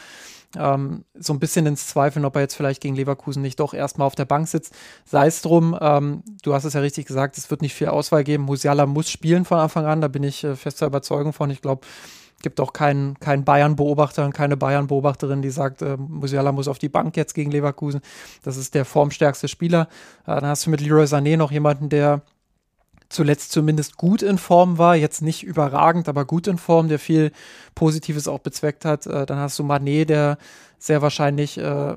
ähm, 0.57 1.05
so 1.13 1.31
ein 1.31 1.39
bisschen 1.39 1.65
ins 1.65 1.87
Zweifeln, 1.87 2.25
ob 2.25 2.35
er 2.35 2.41
jetzt 2.41 2.55
vielleicht 2.55 2.81
gegen 2.81 2.95
Leverkusen 2.95 3.41
nicht 3.41 3.59
doch 3.61 3.73
erstmal 3.73 4.07
auf 4.07 4.15
der 4.15 4.25
Bank 4.25 4.49
sitzt. 4.49 4.73
Sei 5.05 5.27
es 5.27 5.41
drum, 5.41 5.77
ähm, 5.79 6.23
du 6.43 6.53
hast 6.53 6.65
es 6.65 6.73
ja 6.73 6.81
richtig 6.81 7.05
gesagt, 7.05 7.37
es 7.37 7.49
wird 7.49 7.61
nicht 7.61 7.73
viel 7.73 7.87
Auswahl 7.87 8.25
geben. 8.25 8.43
Musiala 8.43 8.85
muss 8.85 9.09
spielen 9.09 9.45
von 9.45 9.59
Anfang 9.59 9.85
an, 9.85 10.01
da 10.01 10.09
bin 10.09 10.23
ich 10.23 10.43
äh, 10.43 10.57
fester 10.57 10.87
Überzeugung 10.87 11.31
von. 11.31 11.51
Ich 11.51 11.61
glaube, 11.61 11.85
gibt 12.41 12.59
auch 12.59 12.73
keinen 12.73 13.19
kein 13.19 13.43
Bayern-Beobachter 13.43 14.25
und 14.25 14.33
keine 14.33 14.57
Bayern-Beobachterin, 14.57 15.41
die 15.41 15.49
sagt, 15.49 15.81
äh, 15.81 15.97
Musiala 15.97 16.51
muss 16.51 16.67
auf 16.67 16.79
die 16.79 16.89
Bank 16.89 17.17
jetzt 17.17 17.33
gegen 17.33 17.51
Leverkusen. 17.51 18.01
Das 18.43 18.57
ist 18.57 18.75
der 18.75 18.85
formstärkste 18.85 19.47
Spieler. 19.47 19.87
Äh, 20.23 20.35
dann 20.35 20.45
hast 20.45 20.65
du 20.65 20.69
mit 20.69 20.81
Leroy 20.81 21.05
Sané 21.05 21.37
noch 21.37 21.51
jemanden, 21.51 21.89
der 21.89 22.21
zuletzt 23.09 23.51
zumindest 23.51 23.97
gut 23.97 24.21
in 24.21 24.37
Form 24.37 24.77
war, 24.77 24.95
jetzt 24.95 25.21
nicht 25.21 25.43
überragend, 25.43 26.07
aber 26.07 26.25
gut 26.25 26.47
in 26.47 26.57
Form, 26.57 26.87
der 26.89 26.99
viel 26.99 27.31
Positives 27.75 28.27
auch 28.27 28.39
bezweckt 28.39 28.85
hat. 28.85 29.07
Äh, 29.07 29.25
dann 29.25 29.39
hast 29.39 29.57
du 29.59 29.63
Manet, 29.63 30.09
der 30.09 30.37
sehr 30.77 31.01
wahrscheinlich 31.01 31.57
äh, 31.57 31.95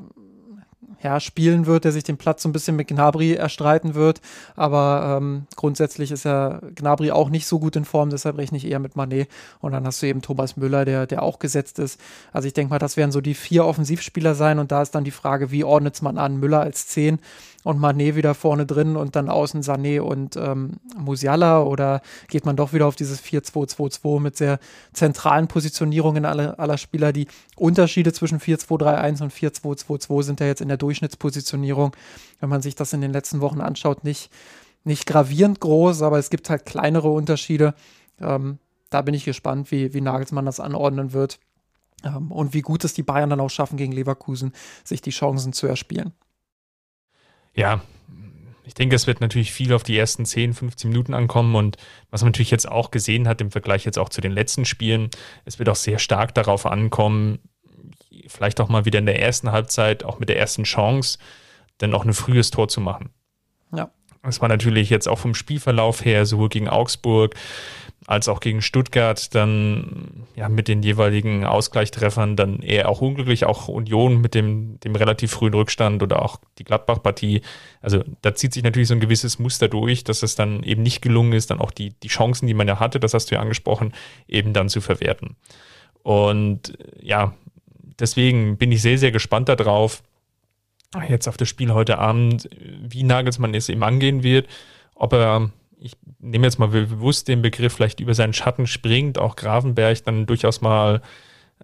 ja, 1.02 1.20
spielen 1.20 1.66
wird, 1.66 1.84
der 1.84 1.92
sich 1.92 2.04
den 2.04 2.16
Platz 2.16 2.42
so 2.42 2.48
ein 2.48 2.52
bisschen 2.52 2.76
mit 2.76 2.88
Gnabry 2.88 3.34
erstreiten 3.34 3.94
wird. 3.94 4.20
Aber 4.54 5.18
ähm, 5.18 5.46
grundsätzlich 5.56 6.12
ist 6.12 6.24
ja 6.24 6.60
Gnabry 6.74 7.10
auch 7.10 7.28
nicht 7.28 7.46
so 7.46 7.58
gut 7.58 7.76
in 7.76 7.84
Form, 7.84 8.10
deshalb 8.10 8.38
rechne 8.38 8.58
ich 8.58 8.66
eher 8.66 8.78
mit 8.78 8.96
Manet. 8.96 9.28
Und 9.60 9.72
dann 9.72 9.86
hast 9.86 10.02
du 10.02 10.06
eben 10.06 10.22
Thomas 10.22 10.56
Müller, 10.56 10.84
der, 10.84 11.06
der 11.06 11.22
auch 11.22 11.38
gesetzt 11.38 11.78
ist. 11.78 12.00
Also 12.32 12.46
ich 12.46 12.54
denke 12.54 12.70
mal, 12.70 12.78
das 12.78 12.96
werden 12.96 13.12
so 13.12 13.20
die 13.20 13.34
vier 13.34 13.64
Offensivspieler 13.64 14.34
sein. 14.34 14.58
Und 14.58 14.72
da 14.72 14.82
ist 14.82 14.94
dann 14.94 15.04
die 15.04 15.10
Frage, 15.10 15.50
wie 15.50 15.64
ordnet 15.64 16.00
man 16.02 16.18
an? 16.18 16.38
Müller 16.38 16.60
als 16.60 16.86
10 16.86 17.18
und 17.64 17.78
Manet 17.78 18.16
wieder 18.16 18.34
vorne 18.34 18.66
drin 18.66 18.96
und 18.96 19.16
dann 19.16 19.28
außen 19.28 19.62
Sané 19.62 20.00
und 20.00 20.36
ähm, 20.36 20.72
Musiala 20.96 21.62
oder 21.62 22.02
geht 22.28 22.44
man 22.44 22.56
doch 22.56 22.72
wieder 22.72 22.86
auf 22.86 22.96
dieses 22.96 23.22
4-2-2-2 23.22 24.20
mit 24.20 24.36
sehr 24.36 24.58
zentralen 24.92 25.48
Positionierungen 25.48 26.24
aller, 26.24 26.58
aller 26.58 26.78
Spieler? 26.78 27.12
Die 27.12 27.28
Unterschiede 27.56 28.12
zwischen 28.12 28.40
4-2-3-1 28.40 29.22
und 29.22 29.32
4-2-2-2 29.32 30.22
sind 30.22 30.40
ja 30.40 30.46
jetzt 30.46 30.60
in 30.60 30.68
der 30.68 30.76
Durchschnittspositionierung, 30.76 31.94
wenn 32.40 32.48
man 32.48 32.62
sich 32.62 32.74
das 32.74 32.92
in 32.92 33.00
den 33.00 33.12
letzten 33.12 33.40
Wochen 33.40 33.60
anschaut, 33.60 34.04
nicht, 34.04 34.30
nicht 34.84 35.06
gravierend 35.06 35.60
groß, 35.60 36.02
aber 36.02 36.18
es 36.18 36.30
gibt 36.30 36.50
halt 36.50 36.66
kleinere 36.66 37.08
Unterschiede. 37.10 37.74
Ähm, 38.20 38.58
da 38.90 39.02
bin 39.02 39.14
ich 39.14 39.24
gespannt, 39.24 39.70
wie, 39.70 39.94
wie 39.94 40.00
Nagelsmann 40.00 40.44
das 40.44 40.60
anordnen 40.60 41.12
wird 41.12 41.38
ähm, 42.04 42.30
und 42.32 42.54
wie 42.54 42.62
gut 42.62 42.84
es 42.84 42.92
die 42.94 43.02
Bayern 43.02 43.30
dann 43.30 43.40
auch 43.40 43.50
schaffen, 43.50 43.76
gegen 43.76 43.92
Leverkusen 43.92 44.52
sich 44.84 45.00
die 45.00 45.10
Chancen 45.10 45.52
zu 45.52 45.66
erspielen. 45.66 46.12
Ja, 47.54 47.82
ich 48.64 48.74
denke, 48.74 48.96
es 48.96 49.06
wird 49.06 49.20
natürlich 49.20 49.52
viel 49.52 49.72
auf 49.72 49.82
die 49.82 49.98
ersten 49.98 50.24
10, 50.24 50.54
15 50.54 50.90
Minuten 50.90 51.14
ankommen 51.14 51.54
und 51.56 51.76
was 52.10 52.22
man 52.22 52.28
natürlich 52.28 52.50
jetzt 52.50 52.68
auch 52.68 52.90
gesehen 52.90 53.28
hat 53.28 53.40
im 53.40 53.50
Vergleich 53.50 53.84
jetzt 53.84 53.98
auch 53.98 54.08
zu 54.08 54.20
den 54.20 54.32
letzten 54.32 54.64
Spielen, 54.64 55.10
es 55.44 55.58
wird 55.58 55.68
auch 55.68 55.76
sehr 55.76 55.98
stark 55.98 56.34
darauf 56.34 56.64
ankommen, 56.64 57.40
vielleicht 58.28 58.60
auch 58.60 58.68
mal 58.68 58.84
wieder 58.84 58.98
in 58.98 59.06
der 59.06 59.20
ersten 59.20 59.52
Halbzeit, 59.52 60.04
auch 60.04 60.18
mit 60.20 60.28
der 60.28 60.38
ersten 60.38 60.64
Chance, 60.64 61.18
dann 61.78 61.92
auch 61.94 62.04
ein 62.04 62.12
frühes 62.12 62.50
Tor 62.50 62.68
zu 62.68 62.80
machen. 62.80 63.10
Ja. 63.74 63.90
Das 64.22 64.40
war 64.40 64.48
natürlich 64.48 64.88
jetzt 64.88 65.08
auch 65.08 65.18
vom 65.18 65.34
Spielverlauf 65.34 66.04
her, 66.04 66.24
sowohl 66.26 66.48
gegen 66.48 66.68
Augsburg 66.68 67.34
als 68.06 68.28
auch 68.28 68.40
gegen 68.40 68.62
Stuttgart 68.62 69.34
dann 69.34 70.26
ja 70.34 70.48
mit 70.48 70.68
den 70.68 70.82
jeweiligen 70.82 71.44
Ausgleichstreffern 71.44 72.36
dann 72.36 72.60
eher 72.60 72.88
auch 72.88 73.00
unglücklich, 73.00 73.44
auch 73.44 73.68
Union 73.68 74.20
mit 74.20 74.34
dem, 74.34 74.80
dem 74.80 74.96
relativ 74.96 75.30
frühen 75.32 75.54
Rückstand 75.54 76.02
oder 76.02 76.22
auch 76.22 76.40
die 76.58 76.64
Gladbach-Partie. 76.64 77.42
Also 77.80 78.02
da 78.22 78.34
zieht 78.34 78.54
sich 78.54 78.62
natürlich 78.62 78.88
so 78.88 78.94
ein 78.94 79.00
gewisses 79.00 79.38
Muster 79.38 79.68
durch, 79.68 80.04
dass 80.04 80.22
es 80.22 80.34
dann 80.34 80.62
eben 80.64 80.82
nicht 80.82 81.00
gelungen 81.00 81.32
ist, 81.32 81.50
dann 81.50 81.60
auch 81.60 81.70
die, 81.70 81.90
die 82.02 82.08
Chancen, 82.08 82.46
die 82.46 82.54
man 82.54 82.68
ja 82.68 82.80
hatte, 82.80 82.98
das 82.98 83.14
hast 83.14 83.30
du 83.30 83.36
ja 83.36 83.40
angesprochen, 83.40 83.92
eben 84.26 84.52
dann 84.52 84.68
zu 84.68 84.80
verwerten. 84.80 85.36
Und 86.02 86.76
ja, 87.00 87.34
deswegen 88.00 88.56
bin 88.56 88.72
ich 88.72 88.82
sehr, 88.82 88.98
sehr 88.98 89.12
gespannt 89.12 89.48
darauf, 89.48 90.02
jetzt 91.08 91.28
auf 91.28 91.36
das 91.36 91.48
Spiel 91.48 91.72
heute 91.72 91.98
Abend, 91.98 92.48
wie 92.82 93.04
Nagelsmann 93.04 93.54
es 93.54 93.68
eben 93.68 93.82
angehen 93.82 94.22
wird, 94.22 94.48
ob 94.94 95.12
er 95.12 95.50
ich 95.82 95.96
nehme 96.20 96.46
jetzt 96.46 96.58
mal 96.58 96.68
bewusst 96.68 97.28
den 97.28 97.42
Begriff, 97.42 97.74
vielleicht 97.74 98.00
über 98.00 98.14
seinen 98.14 98.32
Schatten 98.32 98.66
springt, 98.66 99.18
auch 99.18 99.36
Gravenberg 99.36 100.04
dann 100.04 100.26
durchaus 100.26 100.60
mal 100.60 101.02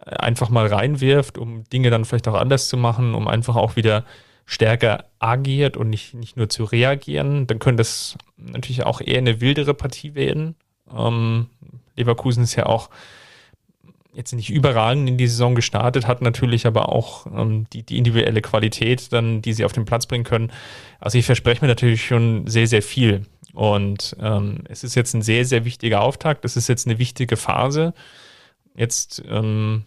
äh, 0.05 0.11
einfach 0.17 0.49
mal 0.49 0.67
reinwirft, 0.67 1.39
um 1.39 1.65
Dinge 1.65 1.91
dann 1.91 2.05
vielleicht 2.05 2.29
auch 2.29 2.35
anders 2.35 2.69
zu 2.69 2.77
machen, 2.77 3.15
um 3.15 3.29
einfach 3.29 3.57
auch 3.57 3.77
wieder 3.77 4.05
stärker 4.45 5.05
agiert 5.19 5.77
und 5.77 5.91
nicht, 5.91 6.15
nicht 6.15 6.37
nur 6.37 6.49
zu 6.49 6.65
reagieren, 6.65 7.47
dann 7.47 7.59
könnte 7.59 7.83
das 7.83 8.17
natürlich 8.39 8.85
auch 8.85 9.01
eher 9.01 9.19
eine 9.19 9.41
wildere 9.41 9.75
Partie 9.75 10.15
werden. 10.15 10.55
Ähm, 10.95 11.49
Leverkusen 11.97 12.45
ist 12.45 12.57
ja 12.57 12.67
auch 12.67 12.89
jetzt 14.15 14.33
nicht 14.33 14.51
überragend 14.51 15.09
in 15.09 15.19
die 15.19 15.29
Saison 15.29 15.55
gestartet, 15.55 16.07
hat 16.07 16.23
natürlich 16.23 16.67
aber 16.67 16.89
auch 16.89 17.27
ähm, 17.27 17.67
die, 17.73 17.85
die 17.85 17.99
individuelle 17.99 18.41
Qualität 18.41 19.13
dann, 19.13 19.43
die 19.43 19.53
sie 19.53 19.65
auf 19.65 19.73
den 19.73 19.85
Platz 19.85 20.07
bringen 20.07 20.25
können. 20.25 20.51
Also 20.99 21.19
ich 21.19 21.27
verspreche 21.27 21.61
mir 21.61 21.69
natürlich 21.69 22.05
schon 22.05 22.47
sehr, 22.47 22.67
sehr 22.67 22.83
viel. 22.83 23.27
Und 23.55 24.17
ähm, 24.21 24.65
es 24.69 24.85
ist 24.85 24.95
jetzt 24.95 25.15
ein 25.15 25.23
sehr, 25.23 25.45
sehr 25.45 25.65
wichtiger 25.65 26.03
Auftakt. 26.03 26.45
Das 26.45 26.57
ist 26.57 26.69
jetzt 26.69 26.87
eine 26.87 26.99
wichtige 26.99 27.37
Phase. 27.37 27.95
Jetzt 28.75 29.23
ähm, 29.29 29.85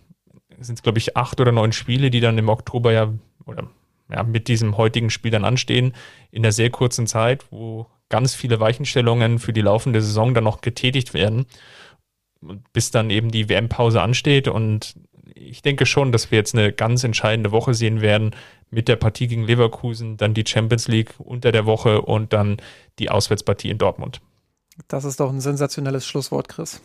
sind 0.59 0.75
es, 0.75 0.83
glaube 0.83 0.97
ich, 0.97 1.15
acht 1.15 1.39
oder 1.39 1.51
neun 1.51 1.71
Spiele, 1.71 2.09
die 2.09 2.19
dann 2.19 2.37
im 2.37 2.49
Oktober 2.49 2.91
ja 2.91 3.13
oder 3.45 3.69
ja, 4.09 4.23
mit 4.23 4.47
diesem 4.47 4.77
heutigen 4.77 5.09
Spiel 5.09 5.31
dann 5.31 5.45
anstehen, 5.45 5.93
in 6.31 6.43
der 6.43 6.51
sehr 6.51 6.69
kurzen 6.69 7.07
Zeit, 7.07 7.45
wo 7.51 7.87
ganz 8.09 8.35
viele 8.35 8.59
Weichenstellungen 8.59 9.39
für 9.39 9.53
die 9.53 9.61
laufende 9.61 10.01
Saison 10.01 10.33
dann 10.33 10.43
noch 10.43 10.61
getätigt 10.61 11.13
werden, 11.13 11.45
bis 12.73 12.91
dann 12.91 13.09
eben 13.09 13.31
die 13.31 13.47
WM-Pause 13.47 14.01
ansteht. 14.01 14.47
Und 14.47 14.95
ich 15.35 15.61
denke 15.61 15.85
schon, 15.85 16.11
dass 16.11 16.31
wir 16.31 16.37
jetzt 16.37 16.55
eine 16.55 16.71
ganz 16.71 17.03
entscheidende 17.03 17.51
Woche 17.51 17.73
sehen 17.73 18.01
werden, 18.01 18.31
mit 18.69 18.87
der 18.87 18.95
Partie 18.95 19.27
gegen 19.27 19.43
Leverkusen, 19.43 20.17
dann 20.17 20.33
die 20.33 20.45
Champions 20.47 20.87
League 20.87 21.13
unter 21.17 21.51
der 21.51 21.65
Woche 21.65 22.01
und 22.01 22.33
dann 22.33 22.57
die 22.99 23.09
Auswärtspartie 23.09 23.69
in 23.69 23.77
Dortmund. 23.77 24.21
Das 24.87 25.03
ist 25.03 25.19
doch 25.19 25.29
ein 25.29 25.41
sensationelles 25.41 26.07
Schlusswort, 26.07 26.47
Chris. 26.47 26.81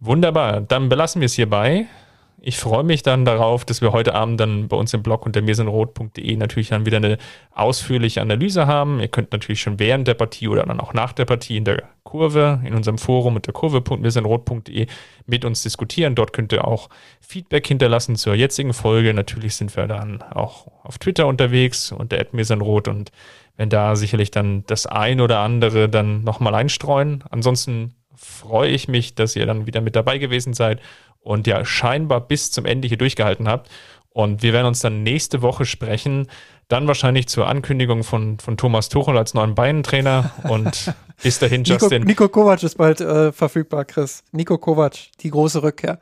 Wunderbar, 0.00 0.60
dann 0.60 0.88
belassen 0.88 1.20
wir 1.20 1.26
es 1.26 1.34
hierbei. 1.34 1.86
Ich 2.42 2.56
freue 2.56 2.84
mich 2.84 3.02
dann 3.02 3.26
darauf, 3.26 3.66
dass 3.66 3.82
wir 3.82 3.92
heute 3.92 4.14
Abend 4.14 4.40
dann 4.40 4.68
bei 4.68 4.76
uns 4.76 4.94
im 4.94 5.02
Blog 5.02 5.26
unter 5.26 5.42
mirsenrot.de 5.42 6.36
natürlich 6.36 6.70
dann 6.70 6.86
wieder 6.86 6.96
eine 6.96 7.18
ausführliche 7.52 8.22
Analyse 8.22 8.66
haben. 8.66 8.98
Ihr 8.98 9.08
könnt 9.08 9.30
natürlich 9.32 9.60
schon 9.60 9.78
während 9.78 10.08
der 10.08 10.14
Partie 10.14 10.48
oder 10.48 10.62
dann 10.62 10.80
auch 10.80 10.94
nach 10.94 11.12
der 11.12 11.26
Partie 11.26 11.58
in 11.58 11.66
der 11.66 11.82
Kurve, 12.02 12.62
in 12.64 12.72
unserem 12.72 12.96
Forum 12.96 13.36
unter 13.36 13.52
kurve.mirsenrot.de 13.52 14.86
mit 15.26 15.44
uns 15.44 15.62
diskutieren. 15.62 16.14
Dort 16.14 16.32
könnt 16.32 16.52
ihr 16.54 16.66
auch 16.66 16.88
Feedback 17.20 17.66
hinterlassen 17.66 18.16
zur 18.16 18.34
jetzigen 18.34 18.72
Folge. 18.72 19.12
Natürlich 19.12 19.54
sind 19.56 19.76
wir 19.76 19.86
dann 19.86 20.22
auch 20.22 20.66
auf 20.82 20.96
Twitter 20.96 21.26
unterwegs 21.26 21.92
unter 21.92 22.24
mirsenrot 22.32 22.88
und 22.88 23.12
wenn 23.58 23.68
da 23.68 23.96
sicherlich 23.96 24.30
dann 24.30 24.64
das 24.66 24.86
ein 24.86 25.20
oder 25.20 25.40
andere 25.40 25.90
dann 25.90 26.24
nochmal 26.24 26.54
einstreuen. 26.54 27.22
Ansonsten 27.28 27.92
freue 28.16 28.70
ich 28.70 28.88
mich, 28.88 29.14
dass 29.14 29.36
ihr 29.36 29.44
dann 29.44 29.66
wieder 29.66 29.82
mit 29.82 29.94
dabei 29.94 30.16
gewesen 30.16 30.54
seid 30.54 30.80
und 31.20 31.46
ja 31.46 31.64
scheinbar 31.64 32.20
bis 32.20 32.50
zum 32.50 32.66
Ende 32.66 32.88
hier 32.88 32.98
durchgehalten 32.98 33.48
habt. 33.48 33.70
Und 34.12 34.42
wir 34.42 34.52
werden 34.52 34.66
uns 34.66 34.80
dann 34.80 35.02
nächste 35.02 35.40
Woche 35.42 35.64
sprechen. 35.64 36.26
Dann 36.68 36.86
wahrscheinlich 36.86 37.28
zur 37.28 37.46
Ankündigung 37.46 38.04
von, 38.04 38.38
von 38.38 38.56
Thomas 38.56 38.88
Tuchel 38.88 39.16
als 39.16 39.34
neuen 39.34 39.54
Bayern-Trainer. 39.54 40.32
Und 40.48 40.92
bis 41.22 41.38
dahin, 41.38 41.64
Justin. 41.64 42.02
Nico, 42.02 42.24
Nico 42.24 42.28
Kovac 42.28 42.62
ist 42.62 42.76
bald 42.76 43.00
äh, 43.00 43.32
verfügbar, 43.32 43.84
Chris. 43.84 44.24
Nico 44.32 44.58
Kovac, 44.58 44.96
die 45.20 45.30
große 45.30 45.62
Rückkehr. 45.62 45.98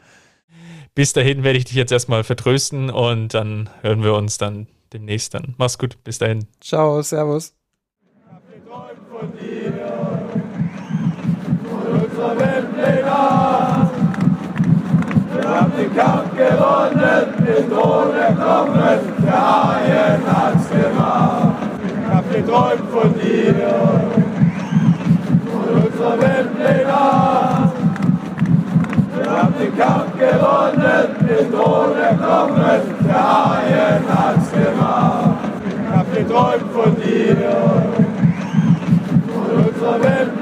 Bis 0.95 1.13
dahin 1.13 1.45
werde 1.45 1.59
ich 1.59 1.65
dich 1.65 1.77
jetzt 1.77 1.93
erstmal 1.93 2.25
vertrösten 2.25 2.91
und 2.91 3.33
dann 3.35 3.71
hören 3.83 4.03
wir 4.03 4.15
uns 4.15 4.39
dann 4.39 4.67
demnächst 4.93 5.35
dann. 5.35 5.55
Mach's 5.59 5.79
gut, 5.79 6.03
bis 6.03 6.19
dahin. 6.19 6.47
Ciao, 6.61 7.03
Servus. 7.03 7.55
Ich 8.01 8.33
hab 8.33 8.43
geträumt 8.53 8.99
von 9.09 9.33
dir, 9.39 9.73
von 11.71 12.01
unserer 12.01 12.39
Weltpläne 12.39 12.58
haben 15.59 15.73
den 15.77 15.95
Kampf 15.95 16.37
gewonnen, 16.37 17.35
den 17.45 17.73
ohne 17.73 18.27
Kommen, 18.37 19.01
der 19.25 19.43
Haien 19.43 20.23
hat's 20.27 20.69
gemacht. 20.71 21.57
Ich 21.85 22.15
hab 22.15 22.25
geträumt 22.33 22.89
von 22.93 23.15
dir, 23.15 23.55
von 25.51 25.67
unserer 25.83 26.17
Welt 26.21 26.51
Wir 29.17 29.31
haben 29.31 29.55
den 29.59 29.73
Kampf 29.77 30.13
gewonnen, 30.19 31.09
den 31.29 31.55
ohne 31.55 32.09
Kommen, 32.25 32.81
der 33.05 33.23
Haien 33.29 34.05
hat's 34.09 34.51
gemacht. 34.53 35.39
Ich 35.67 35.97
hab 35.97 36.07
geträumt 36.15 36.71
von 36.73 36.91
dir, 37.03 37.37
von 39.35 39.47
unserer 39.67 39.99
Welt 40.03 40.33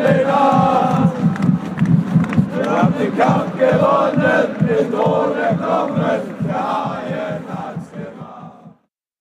wir 2.66 2.82
haben 2.82 2.94
den 2.98 3.16
Kampf 3.16 3.56
gewonnen, 3.56 4.56
mit 4.58 4.92
ohne 4.92 5.56
Knochen, 5.56 6.34
der 6.48 6.54
Haien. 6.54 7.55